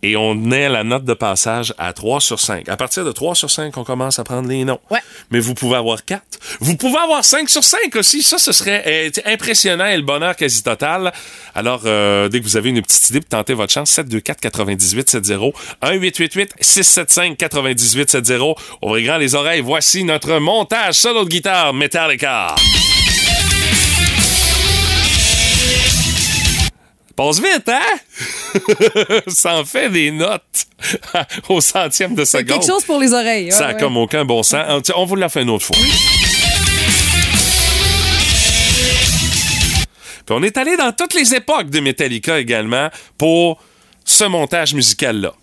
Et 0.03 0.17
on 0.17 0.51
est 0.53 0.67
à 0.67 0.69
la 0.69 0.85
note 0.85 1.05
de 1.05 1.15
passage 1.15 1.75
à 1.77 1.93
3 1.93 2.21
sur 2.21 2.39
5. 2.39 2.69
À 2.69 2.77
partir 2.77 3.05
de 3.05 3.11
3 3.11 3.35
sur 3.35 3.51
5, 3.51 3.77
on 3.77 3.85
commence 3.85 4.19
à 4.19 4.25
prendre 4.25 4.49
les 4.49 4.65
noms. 4.65 4.79
Ouais. 4.91 5.01
Mais 5.31 5.41
vous 5.41 5.55
pouvez 5.55 5.77
avoir 5.77 6.05
4. 6.05 6.23
Vous 6.61 6.77
pouvez 6.77 6.99
avoir 6.99 7.25
5 7.25 7.49
sur 7.49 7.65
5 7.65 7.97
aussi. 7.97 8.23
Ça, 8.23 8.39
ce 8.39 8.53
serait 8.53 8.85
euh, 8.87 9.11
impressionnant 9.27 9.87
et 9.87 9.97
le 9.97 10.03
bonheur 10.03 10.37
quasi 10.37 10.63
total. 10.63 11.13
Alors, 11.55 11.83
euh, 11.87 12.29
dès 12.29 12.41
que 12.41 12.45
vous 12.45 12.57
avez 12.57 12.71
une 12.71 12.83
petite 12.83 13.11
idée 13.11 13.21
pour 13.21 13.31
tenter 13.31 13.55
votre 13.55 13.73
chance, 13.73 13.91
724 13.91 14.41
98 14.41 15.11
70 15.11 15.53
1 15.83 15.93
888 15.95 16.55
675 16.61 17.37
98 17.37 18.11
70 18.11 18.55
Ouvrez 18.83 19.03
grand 19.03 19.19
les 19.19 19.35
oreilles. 19.35 19.63
Voici 19.63 20.05
notre 20.05 20.39
montage 20.39 20.95
solo 20.95 21.25
de 21.25 21.29
guitare 21.29 21.75
Metallica. 21.75 22.55
Passe 27.19 27.41
vite, 27.41 27.69
hein? 27.69 29.21
Ça 29.27 29.57
en 29.57 29.65
fait 29.65 29.91
des 29.91 30.13
notes 30.13 30.67
au 31.49 31.61
centième 31.61 32.15
de 32.15 32.25
seconde. 32.25 32.47
quelque 32.47 32.67
chose 32.67 32.85
pour 32.85 33.01
les 33.01 33.13
oreilles. 33.13 33.51
Ça 33.51 33.59
ouais, 33.59 33.65
a 33.65 33.75
ouais. 33.75 33.81
comme 33.81 33.97
aucun 33.97 34.25
bon 34.25 34.45
sens. 34.45 34.89
On 34.95 35.05
vous 35.05 35.17
l'a 35.17 35.29
fait 35.29 35.43
une 35.43 35.51
autre 35.51 35.65
fois. 35.65 35.77
Puis 40.27 40.31
on 40.31 40.45
est 40.45 40.57
allé 40.57 40.77
dans 40.77 40.93
toutes 40.93 41.15
les 41.15 41.35
époques 41.35 41.71
de 41.71 41.81
Metallica 41.81 42.39
également 42.39 42.89
pour 43.17 43.61
ce 44.05 44.23
montage 44.23 44.75
musical-là. 44.75 45.35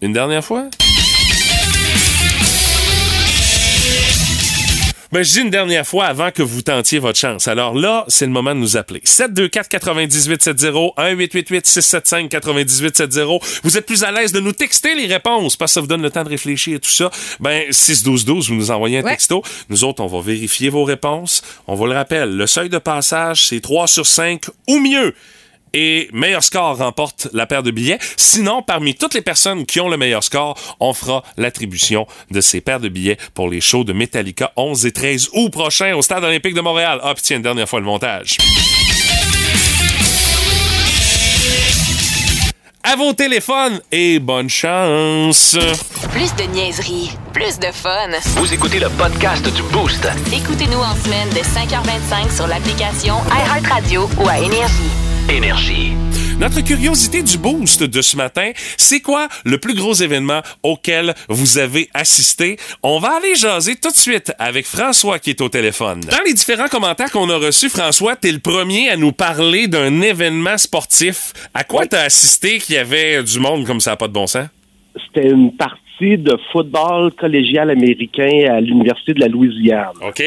Une 0.00 0.14
dernière 0.14 0.42
fois? 0.42 0.70
Ben, 5.10 5.22
je 5.22 5.32
dis 5.32 5.40
une 5.40 5.48
dernière 5.48 5.86
fois 5.86 6.04
avant 6.04 6.30
que 6.30 6.42
vous 6.42 6.60
tentiez 6.60 6.98
votre 6.98 7.18
chance. 7.18 7.48
Alors 7.48 7.74
là, 7.74 8.04
c'est 8.08 8.26
le 8.26 8.32
moment 8.32 8.54
de 8.54 8.60
nous 8.60 8.76
appeler. 8.76 9.00
724-9870, 9.06 10.92
1-888-675-9870. 10.98 13.60
Vous 13.62 13.78
êtes 13.78 13.86
plus 13.86 14.04
à 14.04 14.12
l'aise 14.12 14.32
de 14.32 14.40
nous 14.40 14.52
texter 14.52 14.94
les 14.94 15.06
réponses 15.06 15.56
parce 15.56 15.70
que 15.70 15.74
ça 15.74 15.80
vous 15.80 15.86
donne 15.86 16.02
le 16.02 16.10
temps 16.10 16.24
de 16.24 16.28
réfléchir 16.28 16.76
et 16.76 16.80
tout 16.80 16.90
ça. 16.90 17.10
Ben, 17.40 17.62
61212, 17.70 18.48
vous 18.50 18.54
nous 18.54 18.70
envoyez 18.70 18.98
un 18.98 19.02
Ouais. 19.02 19.12
texto. 19.12 19.42
Nous 19.70 19.84
autres, 19.84 20.02
on 20.02 20.08
va 20.08 20.20
vérifier 20.20 20.68
vos 20.68 20.84
réponses. 20.84 21.42
On 21.66 21.74
vous 21.74 21.86
le 21.86 21.94
rappelle, 21.94 22.36
le 22.36 22.46
seuil 22.46 22.68
de 22.68 22.76
passage, 22.78 23.46
c'est 23.46 23.60
3 23.60 23.86
sur 23.86 24.06
5 24.06 24.42
ou 24.68 24.78
mieux 24.78 25.14
et 25.74 26.08
meilleur 26.12 26.42
score 26.42 26.78
remporte 26.78 27.28
la 27.32 27.46
paire 27.46 27.62
de 27.62 27.70
billets. 27.70 27.98
Sinon, 28.16 28.62
parmi 28.62 28.94
toutes 28.94 29.14
les 29.14 29.22
personnes 29.22 29.66
qui 29.66 29.80
ont 29.80 29.88
le 29.88 29.96
meilleur 29.96 30.24
score, 30.24 30.56
on 30.80 30.92
fera 30.92 31.22
l'attribution 31.36 32.06
de 32.30 32.40
ces 32.40 32.60
paires 32.60 32.80
de 32.80 32.88
billets 32.88 33.18
pour 33.34 33.48
les 33.48 33.60
shows 33.60 33.84
de 33.84 33.92
Metallica 33.92 34.52
11 34.56 34.86
et 34.86 34.92
13 34.92 35.30
août 35.32 35.50
prochain 35.50 35.94
au 35.94 36.02
Stade 36.02 36.24
olympique 36.24 36.54
de 36.54 36.60
Montréal. 36.60 37.00
Ah, 37.02 37.14
puis 37.14 37.22
tiens, 37.22 37.36
une 37.36 37.42
dernière 37.42 37.68
fois 37.68 37.80
le 37.80 37.86
montage. 37.86 38.36
À 42.90 42.96
vos 42.96 43.12
téléphones 43.12 43.80
et 43.92 44.18
bonne 44.18 44.48
chance. 44.48 45.58
Plus 46.12 46.34
de 46.36 46.44
niaiserie, 46.50 47.10
plus 47.34 47.58
de 47.58 47.66
fun. 47.66 48.08
Vous 48.36 48.54
écoutez 48.54 48.78
le 48.78 48.88
podcast 48.88 49.44
du 49.52 49.62
Boost. 49.64 50.08
Écoutez-nous 50.32 50.78
en 50.78 50.94
semaine 50.94 51.28
de 51.30 51.40
5h25 51.40 52.34
sur 52.34 52.46
l'application 52.46 53.16
iHeartRadio 53.30 54.08
ou 54.18 54.28
à 54.28 54.38
Énergie. 54.38 55.07
Énergie. 55.30 55.92
Notre 56.40 56.62
curiosité 56.62 57.22
du 57.22 57.36
boost 57.36 57.82
de 57.82 58.00
ce 58.00 58.16
matin, 58.16 58.52
c'est 58.76 59.00
quoi 59.00 59.28
le 59.44 59.58
plus 59.58 59.74
gros 59.74 59.92
événement 59.92 60.40
auquel 60.62 61.14
vous 61.28 61.58
avez 61.58 61.88
assisté? 61.92 62.56
On 62.82 62.98
va 62.98 63.16
aller 63.16 63.34
jaser 63.34 63.76
tout 63.76 63.90
de 63.90 63.96
suite 63.96 64.32
avec 64.38 64.64
François 64.64 65.18
qui 65.18 65.30
est 65.30 65.40
au 65.40 65.48
téléphone. 65.48 66.00
Dans 66.00 66.22
les 66.24 66.32
différents 66.32 66.68
commentaires 66.68 67.10
qu'on 67.10 67.28
a 67.28 67.36
reçus, 67.36 67.68
François, 67.68 68.16
t'es 68.16 68.32
le 68.32 68.38
premier 68.38 68.88
à 68.88 68.96
nous 68.96 69.12
parler 69.12 69.68
d'un 69.68 70.00
événement 70.00 70.56
sportif. 70.56 71.32
À 71.52 71.64
quoi 71.64 71.86
t'as 71.86 72.02
assisté 72.02 72.58
qu'il 72.58 72.76
y 72.76 72.78
avait 72.78 73.22
du 73.22 73.38
monde 73.40 73.66
comme 73.66 73.80
ça, 73.80 73.96
pas 73.96 74.08
de 74.08 74.12
bon 74.12 74.26
sens? 74.26 74.46
C'était 75.06 75.28
une 75.28 75.52
partie 75.56 76.16
de 76.16 76.38
football 76.52 77.12
collégial 77.12 77.70
américain 77.70 78.46
à 78.50 78.60
l'Université 78.60 79.12
de 79.14 79.20
la 79.20 79.28
Louisiane. 79.28 79.96
OK? 80.00 80.22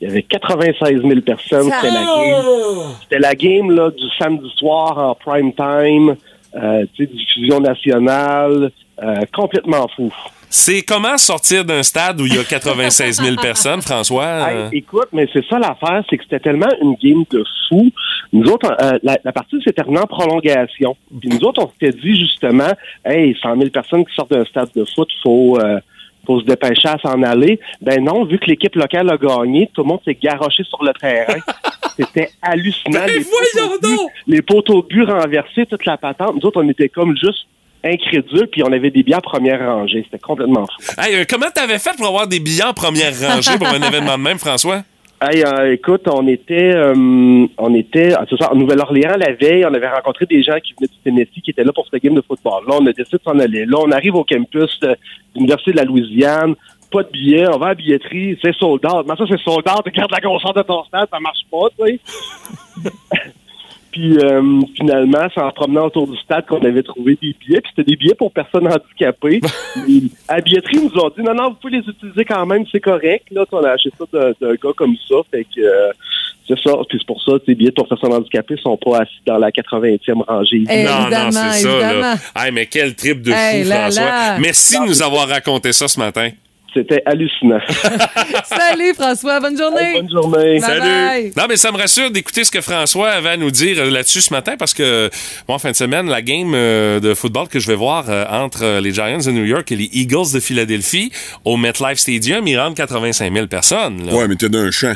Il 0.00 0.08
y 0.08 0.10
avait 0.10 0.22
96 0.22 1.02
000 1.02 1.20
personnes. 1.22 1.70
C'était 1.70 1.92
la 1.92 2.04
game, 2.04 2.94
c'était 3.02 3.18
la 3.18 3.34
game 3.34 3.70
là, 3.70 3.90
du 3.90 4.04
samedi 4.18 4.48
soir 4.56 4.98
en 4.98 5.14
prime 5.14 5.52
time, 5.52 6.16
euh, 6.54 6.84
tu 6.94 7.04
sais, 7.04 7.12
diffusion 7.12 7.60
nationale, 7.60 8.70
euh, 9.02 9.16
complètement 9.34 9.86
fou. 9.96 10.12
C'est 10.50 10.80
comment 10.82 11.18
sortir 11.18 11.64
d'un 11.64 11.82
stade 11.82 12.20
où 12.20 12.26
il 12.26 12.34
y 12.34 12.38
a 12.38 12.44
96 12.48 13.20
000 13.22 13.36
personnes, 13.36 13.82
François? 13.82 14.50
Hey, 14.50 14.78
écoute, 14.78 15.08
mais 15.12 15.28
c'est 15.32 15.44
ça 15.46 15.58
l'affaire, 15.58 16.02
c'est 16.08 16.16
que 16.16 16.24
c'était 16.24 16.40
tellement 16.40 16.70
une 16.80 16.94
game 16.94 17.24
de 17.30 17.44
fou. 17.68 17.90
Nous 18.32 18.48
autres, 18.50 18.74
euh, 18.80 18.98
la, 19.02 19.18
la 19.24 19.32
partie 19.32 19.60
s'est 19.62 19.72
terminée 19.72 20.00
en 20.00 20.06
prolongation. 20.06 20.96
Puis 21.20 21.28
nous 21.28 21.44
autres, 21.44 21.62
on 21.62 21.70
s'était 21.70 21.98
dit 21.98 22.18
justement, 22.18 22.72
hey, 23.04 23.36
100 23.42 23.56
000 23.56 23.70
personnes 23.70 24.04
qui 24.06 24.14
sortent 24.14 24.30
d'un 24.30 24.44
stade 24.44 24.70
de 24.74 24.84
foot, 24.94 25.08
faut 25.22 25.58
euh, 25.60 25.80
faut 26.28 26.40
se 26.40 26.44
dépêcher 26.44 26.88
à 26.88 26.98
s'en 26.98 27.22
aller. 27.22 27.58
Ben 27.80 28.04
non, 28.04 28.24
vu 28.26 28.38
que 28.38 28.44
l'équipe 28.44 28.76
locale 28.76 29.10
a 29.10 29.16
gagné, 29.16 29.70
tout 29.72 29.80
le 29.82 29.88
monde 29.88 30.00
s'est 30.04 30.18
garoché 30.22 30.62
sur 30.64 30.84
le 30.84 30.92
terrain. 30.92 31.40
C'était 31.96 32.30
hallucinant. 32.42 33.00
Ben 33.00 33.06
les, 33.06 33.18
voyons 33.20 33.70
poteaux 33.70 33.88
but- 33.88 34.10
les 34.26 34.42
poteaux 34.42 34.82
de 34.82 34.86
but 34.88 35.04
renversés, 35.04 35.64
toute 35.66 35.86
la 35.86 35.96
patente. 35.96 36.34
Nous 36.36 36.46
autres, 36.46 36.62
on 36.62 36.68
était 36.68 36.90
comme 36.90 37.16
juste 37.16 37.46
incrédules, 37.82 38.46
puis 38.52 38.62
on 38.62 38.70
avait 38.72 38.90
des 38.90 39.02
biens 39.02 39.20
première 39.20 39.60
rangée. 39.60 40.02
C'était 40.04 40.18
complètement 40.18 40.66
fou. 40.66 41.00
Hey, 41.00 41.16
euh, 41.16 41.24
comment 41.28 41.46
t'avais 41.52 41.78
fait 41.78 41.96
pour 41.96 42.06
avoir 42.08 42.26
des 42.28 42.40
billets 42.40 42.64
en 42.64 42.74
première 42.74 43.12
rangée 43.18 43.56
pour 43.56 43.68
un 43.68 43.80
événement 43.88 44.18
de 44.18 44.22
même, 44.22 44.38
François? 44.38 44.82
Hey, 45.20 45.42
euh, 45.44 45.72
écoute, 45.72 46.06
on 46.06 46.28
était, 46.28 46.76
euh, 46.76 46.94
on 47.58 47.74
était, 47.74 48.10
ça, 48.10 48.52
en 48.52 48.54
Nouvelle-Orléans 48.54 49.16
la 49.18 49.32
veille, 49.32 49.66
on 49.66 49.74
avait 49.74 49.88
rencontré 49.88 50.26
des 50.26 50.44
gens 50.44 50.60
qui 50.62 50.74
venaient 50.74 50.86
du 50.86 50.98
Tennessee, 51.02 51.42
qui 51.42 51.50
étaient 51.50 51.64
là 51.64 51.72
pour 51.72 51.88
cette 51.90 52.00
game 52.00 52.14
de 52.14 52.20
football. 52.20 52.62
Là, 52.68 52.76
on 52.80 52.86
a 52.86 52.92
décidé 52.92 53.16
de 53.16 53.22
s'en 53.24 53.36
aller. 53.40 53.66
Là, 53.66 53.78
on 53.80 53.90
arrive 53.90 54.14
au 54.14 54.22
campus 54.22 54.78
de 54.80 54.96
l'Université 55.34 55.72
de 55.72 55.76
la 55.78 55.84
Louisiane, 55.84 56.54
pas 56.92 57.02
de 57.02 57.10
billets, 57.10 57.48
on 57.48 57.58
va 57.58 57.66
à 57.66 57.68
la 57.70 57.74
billetterie, 57.74 58.38
c'est 58.40 58.54
sold 58.54 58.86
out. 58.86 59.06
Mais 59.08 59.16
ça, 59.16 59.24
c'est 59.28 59.40
sold 59.40 59.66
out, 59.68 59.82
regarde 59.84 60.12
la 60.12 60.20
grosseur 60.20 60.54
de 60.54 60.62
ton 60.62 60.84
stade, 60.84 61.08
ça 61.10 61.18
marche 61.18 61.44
pas, 61.50 61.66
tu 61.76 61.98
sais. 62.84 62.92
Puis 63.98 64.16
euh, 64.16 64.60
finalement, 64.76 65.26
c'est 65.34 65.40
en 65.40 65.50
promenant 65.50 65.86
autour 65.86 66.06
du 66.06 66.16
stade 66.18 66.46
qu'on 66.46 66.62
avait 66.64 66.84
trouvé 66.84 67.18
des 67.20 67.34
billets. 67.40 67.60
Puis 67.60 67.72
c'était 67.74 67.90
des 67.90 67.96
billets 67.96 68.14
pour 68.14 68.30
personnes 68.32 68.68
handicapées. 68.68 69.40
À 70.28 70.36
la 70.36 70.40
billetterie, 70.42 70.76
ils 70.76 70.84
nous 70.84 71.00
ont 71.00 71.08
dit 71.16 71.22
non, 71.22 71.34
non, 71.34 71.48
vous 71.50 71.56
pouvez 71.56 71.78
les 71.78 71.88
utiliser 71.88 72.24
quand 72.24 72.46
même, 72.46 72.64
c'est 72.70 72.78
correct. 72.80 73.26
Là, 73.32 73.44
on 73.50 73.64
a 73.64 73.70
acheté 73.70 73.90
ça 73.98 74.04
d'un 74.12 74.30
d'un 74.40 74.54
gars 74.54 74.70
comme 74.76 74.94
ça. 75.08 75.16
Fait 75.32 75.44
que 75.44 75.60
euh, 75.60 75.90
c'est 76.46 76.58
ça. 76.60 76.76
Puis 76.88 76.98
c'est 77.00 77.06
pour 77.06 77.20
ça, 77.22 77.32
ces 77.44 77.54
billets 77.56 77.72
pour 77.72 77.88
personnes 77.88 78.12
handicapées 78.12 78.56
sont 78.62 78.76
pas 78.76 78.98
assis 79.00 79.20
dans 79.26 79.38
la 79.38 79.50
80e 79.50 80.22
rangée. 80.26 80.62
Eh, 80.70 80.84
non, 80.84 81.10
non, 81.10 81.30
c'est 81.32 81.62
ça. 81.62 81.92
Là. 81.92 82.14
Hey, 82.36 82.52
mais 82.52 82.66
quel 82.66 82.94
trip 82.94 83.20
de 83.22 83.30
fou, 83.32 83.36
Hey, 83.36 83.64
là, 83.64 83.80
François. 83.90 84.04
là. 84.04 84.38
Merci 84.38 84.78
de 84.80 84.86
nous 84.86 85.02
avoir 85.02 85.28
raconté 85.28 85.72
ça 85.72 85.88
ce 85.88 85.98
matin. 85.98 86.28
C'était 86.74 87.02
hallucinant. 87.06 87.60
Salut 88.44 88.92
François, 88.94 89.40
bonne 89.40 89.56
journée. 89.56 89.94
Bonne 89.94 90.10
journée. 90.10 90.60
Bye 90.60 90.80
bye. 90.80 91.32
Non, 91.36 91.44
mais 91.48 91.56
ça 91.56 91.72
me 91.72 91.78
rassure 91.78 92.10
d'écouter 92.10 92.44
ce 92.44 92.50
que 92.50 92.60
François 92.60 93.08
avait 93.10 93.30
à 93.30 93.36
nous 93.36 93.50
dire 93.50 93.78
euh, 93.78 93.90
là-dessus 93.90 94.20
ce 94.20 94.32
matin 94.32 94.54
parce 94.58 94.74
que, 94.74 95.10
bon, 95.46 95.54
en 95.54 95.58
fin 95.58 95.70
de 95.70 95.76
semaine, 95.76 96.08
la 96.08 96.20
game 96.22 96.52
euh, 96.54 97.00
de 97.00 97.14
football 97.14 97.48
que 97.48 97.58
je 97.58 97.66
vais 97.66 97.74
voir 97.74 98.04
euh, 98.08 98.24
entre 98.30 98.80
les 98.80 98.92
Giants 98.92 99.18
de 99.18 99.30
New 99.32 99.44
York 99.44 99.70
et 99.72 99.76
les 99.76 99.88
Eagles 99.92 100.32
de 100.34 100.40
Philadelphie 100.40 101.10
au 101.44 101.56
MetLife 101.56 101.98
Stadium, 101.98 102.46
il 102.46 102.58
rentre 102.58 102.74
85 102.76 103.32
000 103.32 103.46
personnes. 103.46 104.06
là. 104.06 104.14
Ouais, 104.14 104.28
mais 104.28 104.36
t'es 104.36 104.48
d'un 104.48 104.70
champ. 104.70 104.94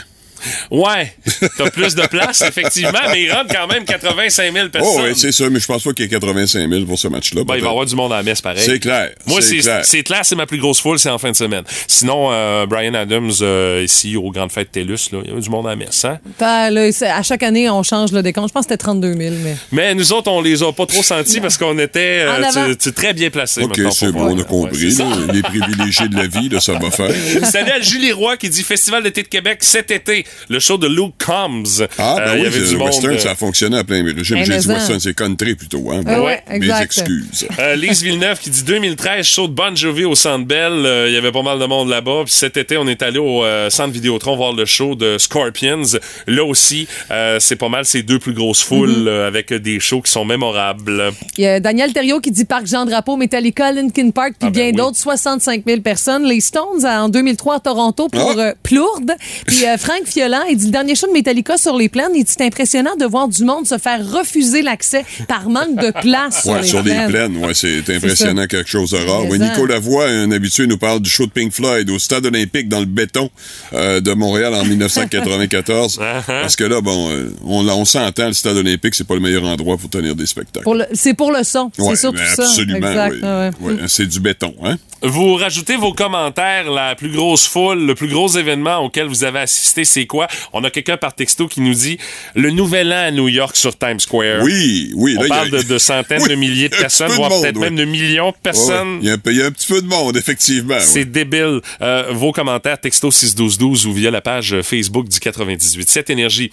Ouais, 0.71 1.13
t'as 1.59 1.71
plus 1.71 1.95
de 1.95 2.07
place, 2.07 2.41
effectivement, 2.43 2.99
mais 3.11 3.23
il 3.25 3.33
rentre 3.33 3.55
quand 3.55 3.67
même 3.67 3.85
85 3.85 4.53
000 4.53 4.69
personnes. 4.69 4.91
Oh, 4.95 5.01
oui, 5.05 5.13
c'est 5.17 5.33
ça, 5.33 5.49
mais 5.51 5.61
je 5.61 5.67
pense 5.67 5.83
pas 5.83 5.93
qu'il 5.93 6.05
y 6.05 6.09
ait 6.09 6.11
85 6.11 6.69
000 6.71 6.85
pour 6.85 6.99
ce 6.99 7.09
match-là. 7.09 7.45
Ben, 7.45 7.55
il 7.57 7.61
va 7.63 7.67
y 7.69 7.71
avoir 7.71 7.87
du 7.87 7.95
monde 7.95 8.13
à 8.13 8.17
la 8.17 8.23
messe, 8.23 8.41
pareil. 8.41 8.63
C'est 8.65 8.79
clair. 8.79 9.11
Moi, 9.27 9.41
c'est 9.41 9.61
c'est 9.85 10.03
clair. 10.03 10.21
c'est 10.25 10.33
c'est 10.33 10.37
ma 10.37 10.47
plus 10.47 10.59
grosse 10.59 10.81
foule, 10.81 10.99
c'est 10.99 11.11
en 11.11 11.19
fin 11.19 11.31
de 11.31 11.37
semaine. 11.37 11.63
Sinon, 11.87 12.29
euh, 12.33 12.65
Brian 12.67 12.95
Adams, 12.95 13.31
euh, 13.43 13.83
ici, 13.85 14.17
aux 14.17 14.31
Grandes 14.31 14.51
Fêtes 14.51 14.73
TELUS, 14.73 15.11
là, 15.13 15.19
il 15.25 15.29
y 15.29 15.33
avait 15.33 15.43
du 15.43 15.51
monde 15.51 15.67
à 15.67 15.71
la 15.71 15.77
messe, 15.77 16.05
hein? 16.07 16.19
T'as, 16.39 16.71
là, 16.71 16.91
c'est- 16.91 17.07
à 17.07 17.23
chaque 17.23 17.43
année, 17.43 17.69
on 17.69 17.83
change 17.83 18.13
le 18.13 18.23
décompte. 18.23 18.49
Je 18.49 18.53
pense 18.55 18.65
que 18.67 18.73
c'était 18.73 18.83
32 18.83 19.13
000, 19.15 19.35
mais. 19.45 19.57
Mais 19.73 19.95
nous 19.95 20.13
autres, 20.15 20.31
on 20.31 20.41
les 20.41 20.63
a 20.63 20.73
pas 20.73 20.87
trop 20.87 21.03
sentis 21.03 21.41
parce 21.41 21.59
qu'on 21.59 21.79
était 21.79 22.25
euh, 22.27 22.43
tu- 22.71 22.77
tu- 22.79 22.93
très 22.93 23.13
bien 23.13 23.29
placés. 23.31 23.63
OK, 23.63 23.79
c'est 23.93 24.11
bon, 24.11 24.35
on 24.35 24.39
a 24.41 24.45
compris. 24.45 24.87
Ouais, 24.87 24.91
c'est 24.91 25.03
là. 25.05 25.11
ça. 25.27 25.33
les 25.33 25.43
privilégiés 25.43 26.09
de 26.09 26.17
la 26.17 26.27
vie, 26.27 26.49
là, 26.49 26.61
ça 26.61 26.73
va 26.75 26.91
faire. 26.91 27.11
Salut 27.51 27.71
à 27.73 27.81
Julie 27.83 28.13
Roy 28.13 28.37
qui 28.39 28.49
dit 28.49 28.63
Festival 28.63 29.03
d'été 29.03 29.23
de 29.23 29.29
Québec 29.29 29.59
cet 29.61 29.91
été. 29.91 30.25
Le 30.49 30.59
show 30.59 30.79
de 30.79 30.87
Luke 30.87 31.15
Combs. 31.25 31.87
Ah, 31.99 32.17
ben 32.19 32.23
Euh, 32.23 32.33
il 32.35 32.39
y 32.39 32.41
oui, 32.43 32.47
avait 32.47 32.59
c'est- 32.61 32.67
du 32.67 32.73
le 32.73 32.79
monde. 32.79 32.89
western, 32.89 33.15
euh, 33.15 33.19
ça 33.19 33.31
a 33.33 33.35
fonctionné 33.35 33.79
à 33.79 33.85
plein 33.85 34.05
régime. 34.05 34.37
Eh, 34.41 34.45
J'ai 34.45 34.53
mais 34.55 34.59
dit 34.59 34.69
western, 34.69 35.01
c'est 35.01 35.15
country 35.15 35.55
plutôt. 35.55 35.91
Hein? 35.91 36.03
Ah 36.07 36.17
Bon, 36.17 36.27
ouais, 36.27 36.43
Mes 36.51 36.57
exact. 36.57 36.83
excuses. 36.85 37.47
Euh, 37.59 37.75
Lise 37.77 38.03
Villeneuve 38.03 38.39
qui 38.41 38.51
dit 38.51 38.63
2013, 38.63 39.25
show 39.27 39.49
de 39.49 39.53
Bon 39.55 39.75
Jovi 39.77 40.05
au 40.05 40.15
Centre 40.15 40.47
Bell. 40.47 40.73
Euh, 40.73 41.07
Il 41.09 41.15
y 41.15 41.17
avait 41.17 41.33
pas 41.33 41.43
mal 41.43 41.59
de 41.59 41.65
monde 41.67 41.89
là-bas. 41.89 42.23
Puis 42.25 42.33
cet 42.35 42.57
été, 42.57 42.77
on 42.77 42.87
est 42.87 43.03
allé 43.03 43.19
au 43.19 43.45
euh, 43.45 43.71
Centre 43.71 43.93
Vidéotron 43.93 44.37
voir 44.37 44.53
le 44.53 44.65
show 44.65 44.95
de 44.95 45.19
Scorpions. 45.19 45.83
Là 46.27 46.45
aussi, 46.45 46.87
euh, 47.11 47.39
c'est 47.41 47.57
pas 47.57 47.69
mal 47.69 47.85
ces 47.85 48.03
deux 48.03 48.19
plus 48.19 48.33
grosses 48.35 48.63
foules 48.63 48.83
Mm-hmm. 48.91 49.09
euh, 49.09 49.27
avec 49.29 49.53
des 49.53 49.79
shows 49.81 50.01
qui 50.03 50.11
sont 50.11 50.25
mémorables. 50.25 51.13
Il 51.39 51.45
y 51.45 51.47
a 51.47 51.61
Daniel 51.61 51.93
Thériault 51.93 52.21
qui 52.21 52.31
dit 52.31 52.45
Parc 52.45 52.67
Jean 52.67 52.85
Drapeau, 52.85 53.17
Metallica, 53.17 53.73
Linkin 53.73 54.11
Park, 54.11 54.35
puis 54.39 54.39
Ah 54.43 54.47
ben 54.47 54.53
bien 54.53 54.65
oui. 54.67 54.73
d'autres, 54.73 54.97
65 54.99 55.63
000 55.67 55.81
personnes. 55.81 56.25
Les 56.25 56.41
Stones 56.41 56.85
en 56.85 57.09
2003 57.09 57.57
à 57.57 57.61
Toronto 57.61 58.09
pour 58.09 58.35
Ah. 58.37 58.41
euh, 58.41 58.55
Plourde. 58.63 59.13
Puis 59.47 59.65
euh, 59.67 59.77
Franck 59.79 60.07
Fiolan, 60.23 60.43
il 60.51 60.57
dit 60.57 60.67
le 60.67 60.71
dernier 60.71 60.95
show 60.95 61.07
de 61.07 61.13
Metallica 61.13 61.57
sur 61.59 61.77
les 61.77 61.89
plaines, 61.89 62.11
il 62.15 62.25
dit 62.25 62.33
c'est 62.37 62.45
impressionnant 62.45 62.95
de 62.99 63.05
voir 63.05 63.29
du 63.29 63.45
monde 63.45 63.67
se 63.67 63.77
faire 63.79 64.07
refuser 64.09 64.63
l'accès 64.63 65.05
par 65.27 65.49
manque 65.49 65.77
de 65.77 65.91
place 66.01 66.43
sur 66.43 66.53
Ouais, 66.53 66.63
les 66.63 66.67
sur 66.69 66.83
les 66.83 66.91
plaines. 66.93 67.11
plaines, 67.11 67.37
ouais, 67.39 67.55
c'est 67.55 67.79
impressionnant, 67.91 68.47
quelque 68.47 68.69
chose 68.69 68.91
de 68.91 68.99
rare. 68.99 69.27
Ouais. 69.27 69.39
Nico 69.39 69.67
Lavoie, 69.67 70.07
un 70.07 70.31
habitué, 70.31 70.67
nous 70.67 70.79
parle 70.79 71.01
du 71.01 71.11
show 71.11 71.27
de 71.27 71.31
Pink 71.33 71.53
Floyd 71.53 71.89
au 71.91 71.99
Stade 71.99 72.27
olympique 72.27 72.69
dans 72.69 72.81
le 72.81 72.87
béton 72.87 73.31
euh, 73.73 74.01
de 74.01 74.13
Montréal 74.13 74.55
en 74.55 74.65
1994. 74.65 75.99
Parce 76.27 76.57
que 76.57 76.65
là, 76.65 76.81
bon, 76.81 77.11
euh, 77.11 77.31
on, 77.45 77.67
on 77.69 77.85
s'entend, 77.85 78.29
le 78.29 78.33
Stade 78.35 78.57
olympique, 78.57 78.95
c'est 78.95 79.07
pas 79.07 79.15
le 79.15 79.21
meilleur 79.21 79.45
endroit 79.45 79.77
pour 79.77 79.91
tenir 79.91 80.15
des 80.15 80.27
spectacles. 80.27 80.87
C'est 80.93 81.15
pour 81.15 81.33
le 81.33 81.43
son, 81.45 81.71
Ouais, 81.79 81.91
c'est 81.95 81.97
surtout 82.03 82.19
ça. 82.37 82.43
Absolument, 82.45 82.89
Exact, 82.89 83.15
oui. 83.15 83.21
ouais. 83.23 83.51
Ouais, 83.75 83.81
c'est 83.89 84.07
du 84.07 84.21
béton, 84.21 84.55
hein? 84.65 84.77
Vous 85.03 85.35
rajoutez 85.35 85.77
vos 85.77 85.93
commentaires, 85.93 86.71
la 86.71 86.95
plus 86.95 87.11
grosse 87.11 87.47
foule, 87.47 87.85
le 87.85 87.95
plus 87.95 88.09
gros 88.09 88.29
événement 88.29 88.79
auquel 88.79 89.07
vous 89.09 89.25
avez 89.25 89.41
assisté, 89.41 89.85
c'est 89.85 90.07
quoi? 90.07 90.29
On 90.53 90.63
a 90.65 90.71
quelqu'un 90.71 90.97
par 90.97 91.15
texto 91.15 91.49
qui 91.49 91.61
nous 91.61 91.75
dit 91.75 91.99
le 92.35 92.51
nouvel 92.51 92.93
an 92.93 93.07
à 93.07 93.11
New 93.11 93.29
York 93.29 93.57
sur 93.57 93.77
Times 93.77 93.99
Square. 94.01 94.43
Oui, 94.43 94.93
oui. 94.95 95.17
On 95.19 95.23
là, 95.23 95.27
il 95.27 95.29
y 95.29 95.33
a- 95.33 95.37
parle 95.37 95.51
de, 95.51 95.63
de 95.63 95.79
centaines 95.79 96.23
Oui, 96.23 96.29
de 96.29 96.35
milliers 96.37 96.69
de 96.69 96.77
personnes, 96.77 97.11
voire 97.13 97.31
peut-être 97.31 97.57
oui. 97.57 97.63
même 97.63 97.77
de 97.77 97.85
millions 97.85 98.31
de 98.31 98.35
Ouais, 98.35 98.41
personnes. 98.43 98.95
ouais. 98.95 98.99
Il, 99.03 99.07
y 99.09 99.11
a 99.11 99.15
un, 99.15 99.19
peu- 99.19 99.33
il 99.33 99.39
y 99.39 99.43
a 99.43 99.47
un 99.47 99.51
petit 99.51 99.67
peu 99.67 99.83
de 99.83 99.87
monde, 99.89 100.17
effectivement. 100.17 100.77
C'est 100.81 101.01
ouais. 101.01 101.05
débile. 101.05 101.61
Euh, 101.81 102.05
vos 102.13 102.33
commentaires, 102.33 102.79
texto 102.81 103.11
61212 103.11 103.87
ou 103.87 103.93
via 103.93 104.11
la 104.11 104.21
page 104.21 104.61
Facebook 104.63 105.09
du 105.09 105.19
98. 105.19 105.91
Cette 105.91 106.11
énergie. 106.11 106.51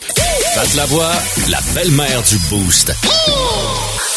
Pat 0.55 0.73
la 0.75 0.85
voix, 0.85 1.11
la 1.49 1.59
belle-mère 1.75 2.23
du 2.23 2.37
Boost. 2.49 2.91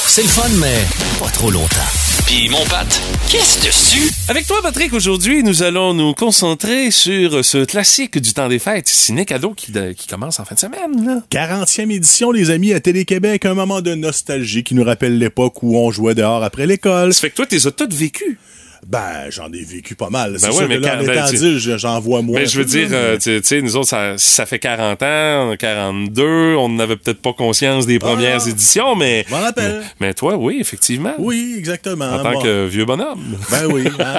C'est 0.07 0.23
le 0.23 0.29
fun, 0.29 0.49
mais 0.59 0.79
pas 1.21 1.31
trop 1.31 1.51
longtemps. 1.51 2.02
Puis 2.27 2.49
mon 2.49 2.65
Pat, 2.67 2.87
qu'est-ce 3.31 3.65
dessus? 3.65 4.11
Avec 4.29 4.47
toi, 4.47 4.59
Patrick, 4.63 4.93
aujourd'hui, 4.93 5.43
nous 5.43 5.63
allons 5.63 5.93
nous 5.93 6.15
concentrer 6.15 6.91
sur 6.91 7.45
ce 7.45 7.65
classique 7.65 8.19
du 8.19 8.33
temps 8.33 8.49
des 8.49 8.59
fêtes, 8.59 8.89
Ciné 8.89 9.25
Cadeau, 9.25 9.53
qui, 9.55 9.73
qui 9.97 10.07
commence 10.07 10.41
en 10.41 10.45
fin 10.45 10.55
de 10.55 10.61
semaine. 10.61 11.05
Là. 11.07 11.23
40e 11.31 11.91
édition, 11.91 12.31
les 12.31 12.51
amis, 12.51 12.73
à 12.73 12.81
Télé-Québec, 12.81 13.45
un 13.45 13.55
moment 13.55 13.81
de 13.83 13.95
nostalgie 13.95 14.65
qui 14.65 14.75
nous 14.75 14.85
rappelle 14.85 15.19
l'époque 15.19 15.63
où 15.63 15.77
on 15.77 15.91
jouait 15.91 16.15
dehors 16.15 16.43
après 16.43 16.67
l'école. 16.67 17.13
Ça 17.13 17.21
fait 17.21 17.31
que 17.31 17.37
toi, 17.37 17.47
t'es 17.47 17.67
as 17.67 17.71
toutes 17.71 17.95
vécues. 17.95 18.39
Ben, 18.87 19.31
j'en 19.31 19.51
ai 19.53 19.63
vécu 19.63 19.95
pas 19.95 20.11
mal. 20.11 20.35
C'est 20.39 20.49
ouais, 20.49 20.53
sûr 20.53 20.69
mais 20.69 20.77
que 20.79 20.83
là, 20.83 20.97
quand- 20.97 21.03
en 21.03 21.07
ben, 21.07 21.13
étant 21.13 21.31
dit, 21.31 21.59
j'en 21.61 22.01
vois 22.01 22.21
moins. 22.21 22.41
Mais 22.41 22.47
je 22.47 22.59
veux 22.59 22.65
dire, 22.65 22.89
euh, 22.91 23.13
mais- 23.13 23.41
tu 23.41 23.47
sais, 23.47 23.63
nous 23.63 23.77
autres, 23.77 23.89
ça, 23.89 24.15
ça 24.19 24.45
fait 24.45 24.59
40 24.59 25.01
ans, 25.03 25.49
on 25.49 25.51
a 25.53 25.57
42, 25.57 26.57
on 26.57 26.69
n'avait 26.69 26.97
peut-être 26.97 27.23
pas 27.23 27.33
conscience 27.33 27.87
des 27.87 27.99
premières 28.01 28.41
Ah, 28.45 28.49
éditions, 28.49 28.97
mais... 28.97 29.25
m'en 29.31 29.41
rappelle. 29.41 29.83
Mais, 30.01 30.09
mais 30.09 30.15
toi, 30.15 30.37
oui, 30.37 30.59
effectivement. 30.61 31.15
Oui, 31.19 31.55
exactement. 31.57 32.07
En 32.13 32.23
tant 32.23 32.33
Bon. 32.33 32.43
que 32.43 32.67
vieux 32.67 32.85
bonhomme. 32.85 33.23
Ben 33.51 33.67
oui. 33.71 33.85
hein. 34.01 34.19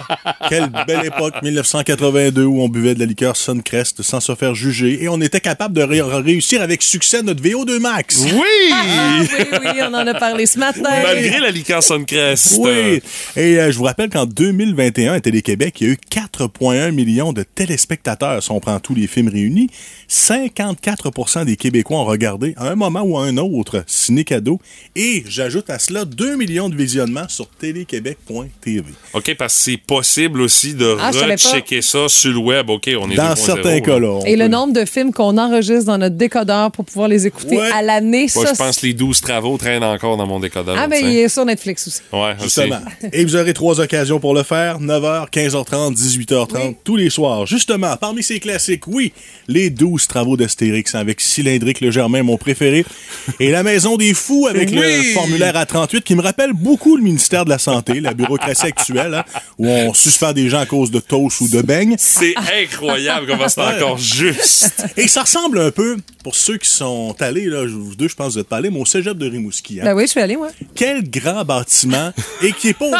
Quelle 0.49 0.69
belle 0.87 1.05
époque, 1.07 1.35
1982, 1.41 2.43
où 2.45 2.61
on 2.61 2.69
buvait 2.69 2.95
de 2.95 2.99
la 3.01 3.05
liqueur 3.05 3.35
Suncrest 3.35 4.01
sans 4.01 4.21
se 4.21 4.33
faire 4.33 4.55
juger 4.55 5.03
et 5.03 5.09
on 5.09 5.19
était 5.19 5.41
capable 5.41 5.73
de 5.75 5.81
ré- 5.83 6.01
réussir 6.01 6.61
avec 6.61 6.83
succès 6.83 7.21
notre 7.21 7.43
VO2 7.43 7.79
Max. 7.79 8.19
Oui! 8.33 8.71
Ah, 8.71 9.19
oui, 9.19 9.45
oui, 9.61 9.81
on 9.81 9.93
en 9.93 10.07
a 10.07 10.13
parlé 10.13 10.45
ce 10.45 10.57
matin. 10.57 10.81
Malgré 11.03 11.39
la 11.39 11.49
liqueur 11.51 11.83
Suncrest. 11.83 12.55
Oui. 12.59 13.01
Et 13.35 13.59
euh, 13.59 13.71
je 13.71 13.77
vous 13.77 13.83
rappelle 13.83 14.09
qu'en 14.09 14.25
2021, 14.57 15.13
à 15.13 15.19
Télé-Québec, 15.19 15.75
il 15.81 15.87
y 15.87 15.89
a 15.89 15.93
eu 15.93 15.97
4,1 16.11 16.91
millions 16.91 17.33
de 17.33 17.43
téléspectateurs, 17.43 18.41
si 18.43 18.51
on 18.51 18.59
prend 18.59 18.79
tous 18.79 18.93
les 18.95 19.07
films 19.07 19.27
réunis. 19.29 19.69
54% 20.09 21.45
des 21.45 21.55
Québécois 21.55 21.97
ont 21.99 22.05
regardé 22.05 22.53
à 22.57 22.69
un 22.69 22.75
moment 22.75 23.01
ou 23.01 23.17
à 23.17 23.23
un 23.25 23.37
autre 23.37 23.83
Ciné 23.87 24.23
Cadeau. 24.23 24.59
Et 24.95 25.23
j'ajoute 25.27 25.69
à 25.69 25.79
cela 25.79 26.05
2 26.05 26.35
millions 26.37 26.69
de 26.69 26.75
visionnements 26.75 27.27
sur 27.27 27.47
téléquébec.tv. 27.49 28.83
OK, 29.13 29.35
parce 29.37 29.55
que 29.55 29.59
c'est 29.61 29.77
possible 29.77 30.41
aussi 30.41 30.73
de 30.73 30.95
Ah, 30.99 31.11
rechecker 31.11 31.81
ça 31.81 32.07
sur 32.09 32.31
le 32.31 32.37
web. 32.37 32.69
OK, 32.69 32.89
on 32.99 33.09
est 33.09 33.15
Dans 33.15 33.33
2.0, 33.33 33.35
certains 33.37 33.79
cas, 33.81 33.99
là. 33.99 34.19
Et 34.25 34.35
le 34.35 34.47
nombre 34.47 34.73
de 34.73 34.85
films 34.85 35.11
qu'on 35.13 35.37
enregistre 35.37 35.85
dans 35.85 35.97
notre 35.97 36.15
décodeur 36.15 36.71
pour 36.71 36.85
pouvoir 36.85 37.07
les 37.07 37.25
écouter 37.27 37.57
Ouais. 37.57 37.69
à 37.73 37.81
l'année, 37.81 38.27
Moi, 38.35 38.45
ça. 38.45 38.53
je 38.53 38.57
pense 38.57 38.77
que 38.79 38.85
les 38.87 38.93
12 38.93 39.21
travaux 39.21 39.57
traînent 39.57 39.83
encore 39.83 40.17
dans 40.17 40.27
mon 40.27 40.39
décodeur. 40.39 40.75
Ah, 40.77 40.87
ben, 40.87 40.97
tu 40.99 41.05
sais. 41.05 41.11
il 41.11 41.17
est 41.19 41.29
sur 41.29 41.45
Netflix 41.45 41.87
aussi. 41.87 42.01
Ouais, 42.11 42.33
aussi. 42.35 42.43
Justement. 42.43 42.79
Et 43.11 43.23
vous 43.25 43.35
aurez 43.35 43.53
trois 43.53 43.79
occasions 43.79 44.19
pour 44.19 44.33
le 44.33 44.42
faire. 44.43 44.79
9h, 44.79 45.29
15h30, 45.29 45.95
18h30, 45.95 46.75
tous 46.83 46.95
les 46.95 47.09
soirs. 47.09 47.45
Justement, 47.45 47.95
parmi 47.97 48.23
ces 48.23 48.39
classiques, 48.39 48.87
oui, 48.87 49.13
les 49.47 49.69
12 49.69 50.07
travaux 50.07 50.37
d'Astérix 50.37 50.95
avec 50.95 51.21
Cylindrique 51.21 51.81
le 51.81 51.91
Germain, 51.91 52.23
mon 52.23 52.37
préféré. 52.37 52.85
Et 53.39 53.51
la 53.51 53.63
Maison 53.63 53.97
des 53.97 54.13
Fous 54.13 54.47
avec 54.49 54.71
le 54.71 55.03
formulaire 55.13 55.53
A38 55.55 56.01
qui 56.01 56.15
me 56.15 56.21
rappelle 56.21 56.53
beaucoup 56.53 56.97
le 56.97 57.03
ministère 57.03 57.45
de 57.45 57.49
la 57.49 57.59
Santé, 57.59 57.99
la 57.99 58.13
bureaucratie 58.13 58.65
actuelle, 58.65 59.13
hein, 59.13 59.23
où 59.57 59.67
on 59.67 59.93
suspend 59.93 60.33
des 60.33 60.49
gens 60.49 60.59
à 60.59 60.65
cause 60.65 60.91
de 60.91 60.99
toast 60.99 61.41
ou 61.41 61.47
de 61.49 61.61
beignes. 61.61 61.95
C'est 61.97 62.35
incroyable 62.63 63.27
comment 63.27 63.47
c'est 63.49 63.61
encore 63.61 63.97
juste. 63.97 64.83
Et 64.97 65.07
ça 65.07 65.21
ressemble 65.21 65.59
un 65.59 65.71
peu, 65.71 65.97
pour 66.23 66.35
ceux 66.35 66.57
qui 66.57 66.69
sont 66.69 67.15
allés, 67.19 67.45
là, 67.45 67.65
vous 67.65 67.95
deux, 67.95 68.07
je 68.07 68.15
pense 68.15 68.27
que 68.29 68.33
vous 68.33 68.39
êtes 68.39 68.47
pas 68.47 68.57
allés, 68.57 68.69
mais 68.69 68.79
au 68.79 68.85
cégep 68.85 69.17
de 69.17 69.29
Rimouski. 69.29 69.79
hein. 69.81 69.83
Ben 69.85 69.93
oui, 69.95 70.03
je 70.03 70.11
suis 70.11 70.19
allée, 70.21 70.37
moi. 70.37 70.49
Quel 70.75 71.09
grand 71.09 71.43
bâtiment 71.43 72.11
et 72.41 72.51
qui 72.53 72.69
est 72.69 72.73
pas 72.73 72.91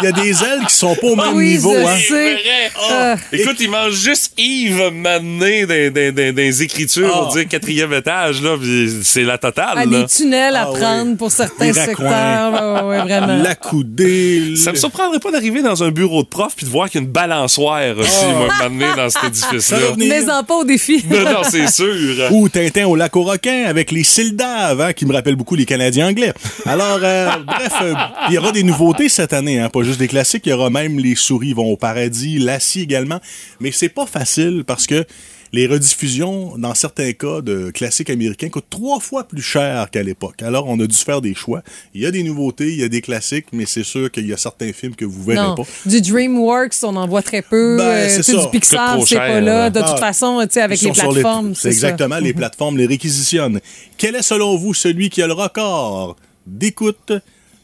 il 0.00 0.04
y 0.04 0.06
a 0.06 0.12
des 0.12 0.30
ailes 0.42 0.66
qui 0.68 0.74
sont 0.74 0.85
pas 0.94 1.06
au 1.06 1.16
même 1.16 1.34
oui, 1.34 1.52
niveau 1.52 1.74
je 1.74 1.78
hein. 1.86 1.96
sais. 2.08 2.32
Vrai. 2.34 2.70
Ah. 2.90 3.14
Écoute, 3.32 3.56
il 3.60 3.70
mange 3.70 3.92
juste 3.94 4.32
Yves 4.38 4.90
Mané 4.92 5.66
dans, 5.66 5.92
dans- 5.92 6.14
dans- 6.14 6.32
dans 6.34 6.36
les 6.36 6.62
écritures 6.62 7.10
Ah. 7.12 7.18
pour 7.18 7.32
dire 7.34 7.48
quatrième 7.48 7.92
étage, 7.92 8.42
là, 8.42 8.56
puis 8.60 8.90
c'est 9.02 9.22
la 9.24 9.38
totale. 9.38 9.74
Ah, 9.76 9.84
là. 9.84 10.00
des 10.02 10.06
tunnels 10.06 10.56
à 10.56 10.62
Ah 10.62 10.70
oui. 10.72 10.78
prendre 10.80 11.16
pour 11.16 11.30
certains 11.30 11.66
Des 11.66 11.72
secteurs. 11.72 12.82
Ouais, 12.82 12.88
ouais, 12.88 12.98
vraiment. 13.02 13.42
La 13.42 13.54
coudée. 13.54 14.54
Ça 14.56 14.72
me 14.72 14.76
surprendrait 14.76 15.20
pas 15.20 15.30
d'arriver 15.30 15.62
dans 15.62 15.82
un 15.82 15.90
bureau 15.90 16.22
de 16.22 16.28
prof 16.28 16.52
puis 16.56 16.66
de 16.66 16.70
voir 16.70 16.88
qu'il 16.90 17.00
y 17.00 17.04
a 17.04 17.06
une 17.06 17.12
balançoire 17.12 17.96
aussi, 17.98 18.10
Ah. 18.22 18.32
moi, 18.32 18.48
m'amener 18.60 18.86
dans 18.96 19.08
cet 19.10 19.24
édifice-là. 19.24 19.78
Mais 19.96 20.30
en 20.30 20.44
pas 20.44 20.54
au 20.54 20.64
défi. 20.64 21.04
Non, 21.10 21.22
non, 21.24 21.42
c'est 21.48 21.68
sûr. 21.68 21.86
Ou 22.32 22.48
Tintin 22.48 22.86
au 22.86 22.96
lac 22.96 23.14
aux 23.16 23.22
requins 23.22 23.64
avec 23.66 23.90
les 23.90 24.04
Sildaves, 24.04 24.80
hein, 24.80 24.92
qui 24.92 25.06
me 25.06 25.12
rappellent 25.12 25.36
beaucoup 25.36 25.54
les 25.56 25.64
Canadiens 25.64 26.08
anglais. 26.08 26.32
Alors, 26.66 26.98
euh, 27.02 27.28
bref, 27.46 27.72
euh, 27.82 27.94
il 28.28 28.34
y 28.34 28.38
aura 28.38 28.52
des 28.52 28.62
nouveautés 28.62 29.08
cette 29.08 29.32
année, 29.32 29.60
hein, 29.60 29.68
pas 29.68 29.82
juste 29.82 29.98
des 29.98 30.08
classiques. 30.08 30.42
Il 30.46 30.50
y 30.50 30.52
aura 30.52 30.65
même 30.70 30.98
les 30.98 31.14
souris 31.14 31.52
vont 31.52 31.66
au 31.72 31.76
paradis, 31.76 32.38
Lassie 32.38 32.80
également. 32.82 33.20
Mais 33.60 33.72
c'est 33.72 33.88
pas 33.88 34.06
facile 34.06 34.64
parce 34.66 34.86
que 34.86 35.04
les 35.52 35.68
rediffusions, 35.68 36.58
dans 36.58 36.74
certains 36.74 37.12
cas 37.12 37.40
de 37.40 37.70
classiques 37.70 38.10
américains, 38.10 38.48
coûtent 38.48 38.68
trois 38.68 38.98
fois 39.00 39.24
plus 39.24 39.40
cher 39.40 39.88
qu'à 39.90 40.02
l'époque. 40.02 40.42
Alors, 40.42 40.66
on 40.66 40.78
a 40.80 40.86
dû 40.86 40.96
faire 40.96 41.20
des 41.22 41.34
choix. 41.34 41.62
Il 41.94 42.02
y 42.02 42.06
a 42.06 42.10
des 42.10 42.24
nouveautés, 42.24 42.68
il 42.72 42.78
y 42.80 42.82
a 42.82 42.88
des 42.88 43.00
classiques, 43.00 43.46
mais 43.52 43.64
c'est 43.64 43.84
sûr 43.84 44.10
qu'il 44.10 44.26
y 44.26 44.32
a 44.32 44.36
certains 44.36 44.72
films 44.72 44.96
que 44.96 45.04
vous 45.04 45.22
verrez 45.22 45.46
Non. 45.46 45.54
pas. 45.54 45.62
Du 45.86 46.00
DreamWorks, 46.02 46.74
on 46.82 46.96
en 46.96 47.06
voit 47.06 47.22
très 47.22 47.42
peu. 47.42 47.76
Ben, 47.78 47.84
Euh, 47.84 48.22
ça. 48.22 48.32
du 48.36 48.48
Pixar, 48.50 48.98
c'est 49.06 49.14
pas 49.16 49.40
là. 49.40 49.70
De 49.70 49.78
toute 49.80 49.88
Ah. 49.92 49.96
façon, 49.98 50.38
avec 50.40 50.80
les 50.82 50.90
plateformes. 50.92 51.54
C'est 51.54 51.62
ça. 51.62 51.68
exactement, 51.68 52.18
les 52.18 52.34
plateformes 52.34 52.76
les 52.76 52.86
réquisitionnent. 52.86 53.60
Quel 53.96 54.16
est 54.16 54.22
selon 54.22 54.56
vous 54.56 54.74
celui 54.74 55.10
qui 55.10 55.22
a 55.22 55.26
le 55.28 55.32
record 55.32 56.16
d'écoute 56.46 57.12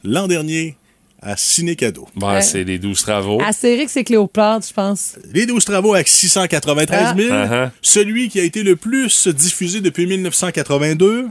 l'an 0.05 0.29
dernier? 0.29 0.77
À 1.23 1.37
Ciné 1.37 1.77
Cadeau? 1.77 2.09
Bon, 2.17 2.41
c'est 2.43 2.65
les 2.65 2.79
12 2.79 3.01
travaux. 3.01 3.41
Astérix 3.41 3.97
et 3.97 4.05
Cléopâtre, 4.05 4.67
je 4.69 4.75
pense. 4.75 5.17
Les 5.33 5.47
12 5.47 5.65
travaux 5.65 5.95
avec 5.95 6.09
693 6.09 7.17
000. 7.17 7.29
Ah. 7.33 7.47
Uh-huh. 7.47 7.71
Celui 7.81 8.29
qui 8.29 8.41
a 8.41 8.43
été 8.43 8.63
le 8.63 8.77
plus 8.77 9.29
diffusé 9.29 9.81
depuis 9.81 10.07
1982. 10.07 11.29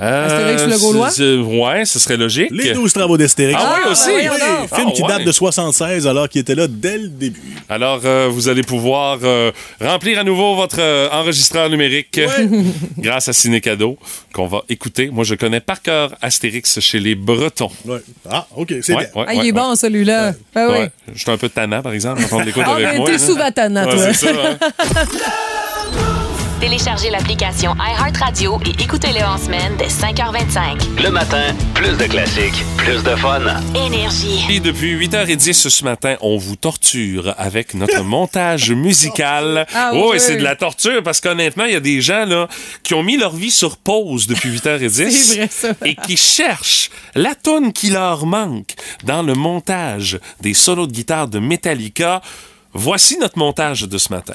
Astérix 0.00 0.64
le 0.66 0.78
Gaulois? 0.78 1.10
c'est- 1.10 1.36
Ouais, 1.36 1.84
ce 1.84 1.98
serait 1.98 2.16
logique. 2.16 2.48
Les 2.52 2.72
12 2.72 2.92
travaux 2.92 3.16
d'Astérix. 3.16 3.58
Ah 3.60 3.74
oui, 3.76 3.82
Ah, 3.86 3.90
aussi. 3.90 4.06
ben 4.08 4.28
voyons 4.28 4.44
donc. 4.60 4.74
Film 4.74 4.88
Ah, 4.88 4.92
qui 4.94 5.02
ouais. 5.02 5.08
date 5.08 5.24
de 5.24 5.32
76 5.32 6.06
alors 6.06 6.28
qu'il 6.28 6.40
était 6.40 6.54
là 6.54 6.66
dès 6.68 6.98
le 6.98 7.08
début. 7.08 7.40
Alors, 7.68 8.00
euh, 8.04 8.28
vous 8.30 8.48
allez 8.48 8.62
pouvoir 8.62 9.18
euh, 9.24 9.50
remplir 9.80 10.18
à 10.18 10.24
nouveau 10.24 10.54
votre 10.54 10.76
euh, 10.80 11.08
enregistreur 11.10 11.68
numérique 11.70 12.20
grâce 12.98 13.28
à 13.28 13.32
Ciné 13.32 13.60
Cadeau 13.60 13.98
qu'on 14.32 14.46
va 14.46 14.62
écouter. 14.68 15.10
Moi, 15.10 15.24
je 15.24 15.34
connais 15.34 15.60
par 15.60 15.82
cœur 15.82 16.14
Astérix 16.22 16.78
chez 16.80 17.00
les 17.00 17.14
Bretons. 17.14 17.70
Ouais. 17.84 17.98
Ah, 18.30 18.46
OK, 18.56 18.74
c'est 18.82 18.94
Ouais, 18.94 19.08
bien. 19.12 19.20
ouais, 19.22 19.26
Ah, 19.28 19.34
il 19.34 19.40
ouais, 19.40 19.48
est 19.48 19.52
bon, 19.52 19.74
celui-là. 19.74 20.32
Ah, 20.54 20.66
oui. 20.68 20.72
Ouais. 20.78 20.90
Je 21.12 21.18
suis 21.20 21.30
un 21.30 21.36
peu 21.36 21.48
tannant, 21.48 21.82
par 21.82 21.92
exemple, 21.92 22.22
quand 22.30 22.36
on 22.36 22.40
l'écoute 22.44 22.62
Ah, 22.66 22.74
avec 22.74 22.86
ben, 22.86 22.96
moi. 22.98 23.06
t'es 23.08 23.14
hein. 23.14 23.18
souvent 23.18 23.50
tannant, 23.50 23.84
Ouais, 23.86 23.94
toi. 23.96 24.12
c'est 24.12 24.26
ça, 24.26 24.30
hein. 24.30 24.58
Téléchargez 26.60 27.10
l'application 27.10 27.76
iHeartRadio 27.76 28.58
et 28.66 28.82
écoutez-le 28.82 29.24
en 29.24 29.38
semaine 29.38 29.76
dès 29.78 29.86
5h25. 29.86 31.02
Le 31.04 31.10
matin, 31.10 31.54
plus 31.72 31.96
de 31.96 32.04
classiques, 32.04 32.64
plus 32.76 33.00
de 33.04 33.14
fun. 33.14 33.40
Énergie. 33.76 34.44
Et 34.50 34.58
depuis 34.58 34.96
8h10 34.96 35.68
ce 35.68 35.84
matin, 35.84 36.16
on 36.20 36.36
vous 36.36 36.56
torture 36.56 37.32
avec 37.38 37.74
notre 37.74 38.02
montage 38.04 38.72
musical. 38.72 39.66
Ah 39.72 39.92
oh, 39.94 40.08
oui. 40.10 40.16
et 40.16 40.18
c'est 40.18 40.36
de 40.36 40.42
la 40.42 40.56
torture 40.56 41.00
parce 41.04 41.20
qu'honnêtement, 41.20 41.64
il 41.64 41.74
y 41.74 41.76
a 41.76 41.80
des 41.80 42.00
gens 42.00 42.24
là 42.24 42.48
qui 42.82 42.94
ont 42.94 43.04
mis 43.04 43.16
leur 43.16 43.36
vie 43.36 43.52
sur 43.52 43.76
pause 43.76 44.26
depuis 44.26 44.50
8h10 44.50 45.10
C'est 45.10 45.36
vrai, 45.36 45.48
ça. 45.48 45.68
et 45.84 45.94
qui 45.94 46.16
cherchent 46.16 46.90
la 47.14 47.36
tonne 47.36 47.72
qui 47.72 47.90
leur 47.90 48.26
manque 48.26 48.74
dans 49.04 49.22
le 49.22 49.34
montage 49.34 50.18
des 50.40 50.54
solos 50.54 50.88
de 50.88 50.92
guitare 50.92 51.28
de 51.28 51.38
Metallica. 51.38 52.20
Voici 52.74 53.16
notre 53.18 53.38
montage 53.38 53.82
de 53.82 53.96
ce 53.96 54.12
matin. 54.12 54.34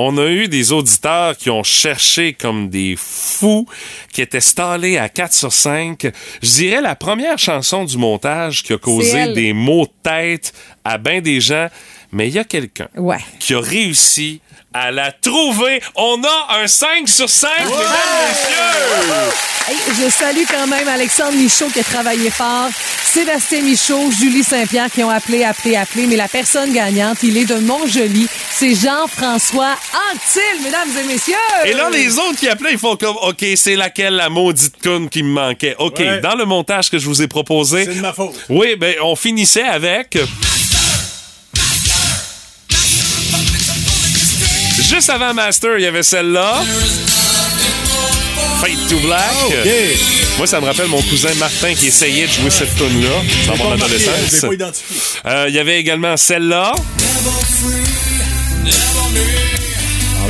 On 0.00 0.16
a 0.16 0.26
eu 0.26 0.46
des 0.46 0.70
auditeurs 0.70 1.36
qui 1.36 1.50
ont 1.50 1.64
cherché 1.64 2.32
comme 2.32 2.68
des 2.70 2.94
fous, 2.96 3.66
qui 4.12 4.22
étaient 4.22 4.40
stallés 4.40 4.96
à 4.96 5.08
4 5.08 5.32
sur 5.34 5.52
5. 5.52 6.06
Je 6.40 6.48
dirais 6.48 6.80
la 6.80 6.94
première 6.94 7.36
chanson 7.36 7.84
du 7.84 7.98
montage 7.98 8.62
qui 8.62 8.72
a 8.72 8.78
causé 8.78 9.32
des 9.32 9.52
maux 9.52 9.86
de 9.86 9.90
tête 10.04 10.52
à 10.84 10.98
bien 10.98 11.20
des 11.20 11.40
gens. 11.40 11.66
Mais 12.12 12.28
il 12.28 12.34
y 12.34 12.38
a 12.38 12.44
quelqu'un 12.44 12.86
Ouais. 12.96 13.18
qui 13.40 13.54
a 13.54 13.60
réussi 13.60 14.40
à 14.74 14.90
la 14.90 15.12
trouver. 15.12 15.80
On 15.96 16.22
a 16.24 16.60
un 16.62 16.66
5 16.66 17.08
sur 17.08 17.28
5, 17.28 17.48
mesdames, 17.64 17.78
messieurs! 18.28 19.32
Hey, 19.68 19.76
je 20.02 20.10
salue 20.10 20.44
quand 20.50 20.66
même 20.66 20.88
Alexandre 20.88 21.34
Michaud 21.36 21.68
qui 21.68 21.80
a 21.80 21.84
travaillé 21.84 22.30
fort, 22.30 22.68
Sébastien 23.04 23.60
Michaud, 23.60 24.10
Julie 24.18 24.42
Saint-Pierre 24.42 24.90
qui 24.90 25.02
ont 25.04 25.10
appelé, 25.10 25.44
appelé, 25.44 25.76
appelé. 25.76 26.06
Mais 26.06 26.16
la 26.16 26.28
personne 26.28 26.72
gagnante, 26.72 27.18
il 27.22 27.36
est 27.36 27.44
de 27.44 27.56
Montjoli. 27.56 28.26
C'est 28.50 28.74
Jean-François 28.74 29.74
Anctil, 30.12 30.62
mesdames 30.64 30.88
et 30.98 31.06
messieurs. 31.06 31.34
Et 31.66 31.72
là, 31.74 31.90
les 31.90 32.18
autres 32.18 32.36
qui 32.38 32.48
appelaient, 32.48 32.72
ils 32.72 32.78
font 32.78 32.96
comme, 32.96 33.16
OK, 33.22 33.44
c'est 33.56 33.76
laquelle 33.76 34.14
la 34.14 34.30
maudite 34.30 34.74
conne 34.82 35.08
qui 35.10 35.22
me 35.22 35.30
manquait? 35.32 35.76
OK, 35.78 35.98
Ouais. 35.98 36.20
dans 36.20 36.34
le 36.34 36.44
montage 36.46 36.88
que 36.90 36.98
je 36.98 37.06
vous 37.06 37.20
ai 37.20 37.28
proposé. 37.28 37.84
C'est 37.84 37.94
de 37.94 38.00
ma 38.00 38.12
faute. 38.14 38.34
Oui, 38.48 38.74
ben, 38.76 38.94
on 39.02 39.16
finissait 39.16 39.64
avec. 39.64 40.16
Juste 44.88 45.10
avant 45.10 45.34
Master, 45.34 45.78
il 45.78 45.82
y 45.82 45.86
avait 45.86 46.02
celle-là. 46.02 46.62
Fade 48.60 48.88
to 48.88 48.98
Black. 49.00 49.22
OK. 49.46 49.54
Moi, 50.38 50.46
ça 50.46 50.60
me 50.60 50.66
rappelle 50.66 50.88
mon 50.88 51.02
cousin 51.02 51.32
Martin 51.38 51.74
qui 51.74 51.88
essayait 51.88 52.26
de 52.26 52.32
jouer 52.32 52.50
cette 52.50 52.74
tune-là 52.76 53.08
dans 53.48 53.56
mon 53.56 53.72
adolescence. 53.72 54.44
Euh, 55.26 55.46
Il 55.48 55.54
y 55.54 55.58
avait 55.58 55.78
également 55.78 56.16
celle-là. 56.16 56.72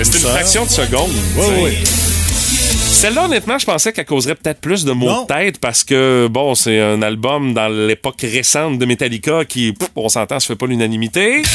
C'est 0.03 0.15
une 0.15 0.29
fraction 0.29 0.65
de 0.65 0.71
seconde. 0.71 1.11
Oui, 1.37 1.45
oui. 1.63 1.73
Celle-là, 1.85 3.27
honnêtement, 3.27 3.59
je 3.59 3.67
pensais 3.67 3.93
qu'elle 3.93 4.05
causerait 4.07 4.35
peut-être 4.35 4.61
plus 4.61 4.85
de 4.85 4.93
mots 4.93 5.07
Non. 5.07 5.23
de 5.23 5.27
tête 5.29 5.59
parce 5.61 5.85
que, 5.85 6.27
bon, 6.29 6.55
c'est 6.57 6.81
un 6.81 7.01
album 7.03 7.55
dans 7.55 7.69
l'époque 7.69 8.21
récente 8.23 8.79
de 8.79 8.87
Metallica 8.87 9.45
qui, 9.45 9.73
pff, 9.73 9.89
on 9.95 10.09
s'entend, 10.09 10.41
se 10.41 10.47
fait 10.49 10.57
pas 10.57 10.67
l'unanimité. 10.67 11.43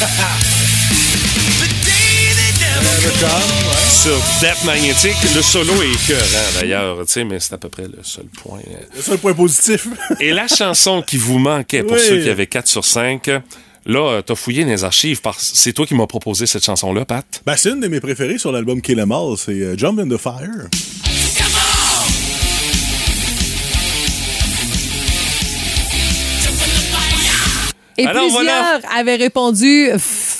Sur 4.02 4.16
Death 4.40 4.64
Magnetic, 4.64 5.14
le 5.34 5.40
solo 5.40 5.72
est 5.82 5.92
écœurant 5.92 6.60
d'ailleurs, 6.60 6.96
tu 7.06 7.12
sais, 7.12 7.24
mais 7.24 7.40
c'est 7.40 7.54
à 7.54 7.58
peu 7.58 7.70
près 7.70 7.84
le 7.84 7.98
seul 8.02 8.26
point. 8.26 8.58
Ça 9.00 9.12
le 9.12 9.18
point 9.18 9.32
positif. 9.32 9.88
Et 10.20 10.32
la 10.32 10.46
chanson 10.48 11.00
qui 11.00 11.16
vous 11.16 11.38
manquait 11.38 11.82
pour 11.82 11.92
Oui. 11.96 12.02
ceux 12.06 12.22
qui 12.22 12.28
avaient 12.28 12.46
4 12.46 12.66
sur 12.68 12.84
5, 12.84 13.26
là, 13.86 14.00
euh, 14.10 14.20
t'as 14.22 14.34
fouillé 14.34 14.64
dans 14.64 14.70
les 14.70 14.84
archives 14.84 15.22
parce 15.22 15.52
c'est 15.54 15.72
toi 15.72 15.86
qui 15.86 15.94
m'as 15.94 16.06
proposé 16.06 16.44
cette 16.44 16.64
chanson-là, 16.64 17.06
Pat? 17.06 17.24
Ben, 17.46 17.54
c'est 17.56 17.70
une 17.70 17.80
de 17.80 17.88
mes 17.88 18.00
préférées 18.00 18.36
sur 18.38 18.52
l'album 18.52 18.82
Kill 18.82 19.00
'Em 19.00 19.10
All, 19.12 19.36
c'est 19.38 19.52
euh, 19.52 19.78
Jump 19.78 19.98
in 20.00 20.08
the 20.08 20.18
Fire. 20.18 20.68
Et 27.96 28.06
Alors, 28.06 28.22
plusieurs 28.24 28.42
voilà. 28.42 28.80
avaient 28.96 29.14
répondu 29.16 29.88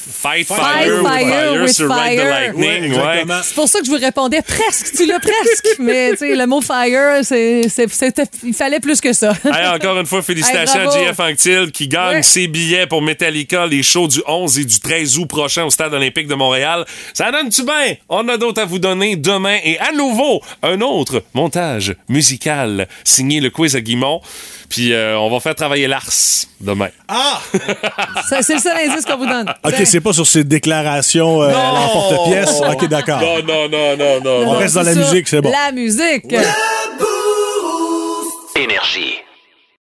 Fight 0.07 0.47
Fight 0.47 0.59
Fire, 0.59 0.93
with 1.03 1.07
Fire 1.07 1.29
Fire, 1.29 1.63
with 1.63 1.73
sur 1.73 1.89
Ride 1.91 2.19
the 2.19 2.23
Fire. 2.23 2.53
Lightning. 2.55 2.93
Ouais. 2.95 3.25
C'est 3.43 3.55
pour 3.55 3.69
ça 3.69 3.81
que 3.81 3.87
je 3.87 3.91
vous 3.91 3.97
répondais 3.99 4.43
presque. 4.43 4.93
Tu 4.97 5.07
l'as 5.07 5.19
presque. 5.21 5.67
Mais 5.79 6.11
tu 6.13 6.19
sais, 6.19 6.35
le 6.37 6.47
mot 6.47 6.61
fire, 6.61 7.21
c'est, 7.23 7.69
c'est- 7.69 7.89
c'était- 7.93 8.25
il 8.45 8.55
fallait 8.55 8.81
plus 8.81 9.01
que 9.01 9.13
ça. 9.13 9.33
Encore 9.75 9.99
une 9.99 10.07
fois, 10.07 10.23
félicitations 10.23 10.81
Hey, 10.81 11.07
à 11.07 11.13
JF 11.13 11.21
Anctil 11.21 11.71
qui 11.73 11.89
gagne 11.89 12.17
Ouais. 12.17 12.23
ses 12.23 12.47
billets 12.49 12.87
pour 12.87 13.03
Metallica, 13.03 13.67
les 13.67 13.83
shows 13.83 14.09
du 14.09 14.21
11 14.27 14.59
et 14.59 14.65
du 14.65 14.79
13 14.81 15.19
août 15.19 15.27
prochain 15.27 15.65
au 15.65 15.71
Stade 15.71 15.95
olympique 15.95 16.27
de 16.29 16.35
Montréal. 16.35 16.85
Ça 17.15 17.31
donne-tu 17.33 17.63
bien? 17.65 17.95
On 18.09 18.29
a 18.29 18.37
d'autres 18.37 18.63
à 18.63 18.65
vous 18.67 18.79
donner 18.79 19.17
demain 19.17 19.59
et 19.65 19.79
à 19.79 19.93
nouveau, 19.93 20.41
un 20.63 20.81
autre 20.81 21.23
montage 21.35 21.95
musical 22.09 22.89
signé 23.05 23.41
le 23.41 23.51
quiz 23.51 23.75
à 23.77 23.81
Guimont. 23.81 24.21
Puis 24.75 24.93
euh, 24.93 25.17
on 25.17 25.31
va 25.31 25.39
faire 25.39 25.55
travailler 25.55 25.87
Lars 25.87 26.11
demain. 26.61 26.89
Ah! 27.07 27.41
Ça, 28.29 28.43
c'est 28.43 28.55
le 28.55 28.61
seul 28.61 28.77
indice 28.77 29.05
qu'on 29.05 29.17
vous 29.17 29.27
donne. 29.27 29.49
OK, 29.63 29.75
c'est 29.85 30.01
pas 30.01 30.13
sur 30.13 30.27
ces 30.27 30.43
déclarations 30.43 31.43
euh, 31.43 31.51
à 31.51 31.71
l'emporte-pièce. 31.73 32.61
OK, 32.61 32.89
d'accord. 32.89 33.21
Non, 33.21 33.41
non, 33.45 33.69
non, 33.69 33.97
non, 33.97 34.21
non. 34.21 34.49
On 34.49 34.53
non. 34.55 34.59
reste 34.59 34.75
dans 34.75 34.83
la 34.83 34.97
musique, 34.97 35.29
c'est 35.29 35.41
bon. 35.41 35.53
La 35.53 35.71
musique. 35.71 36.25
Énergie. 38.57 39.24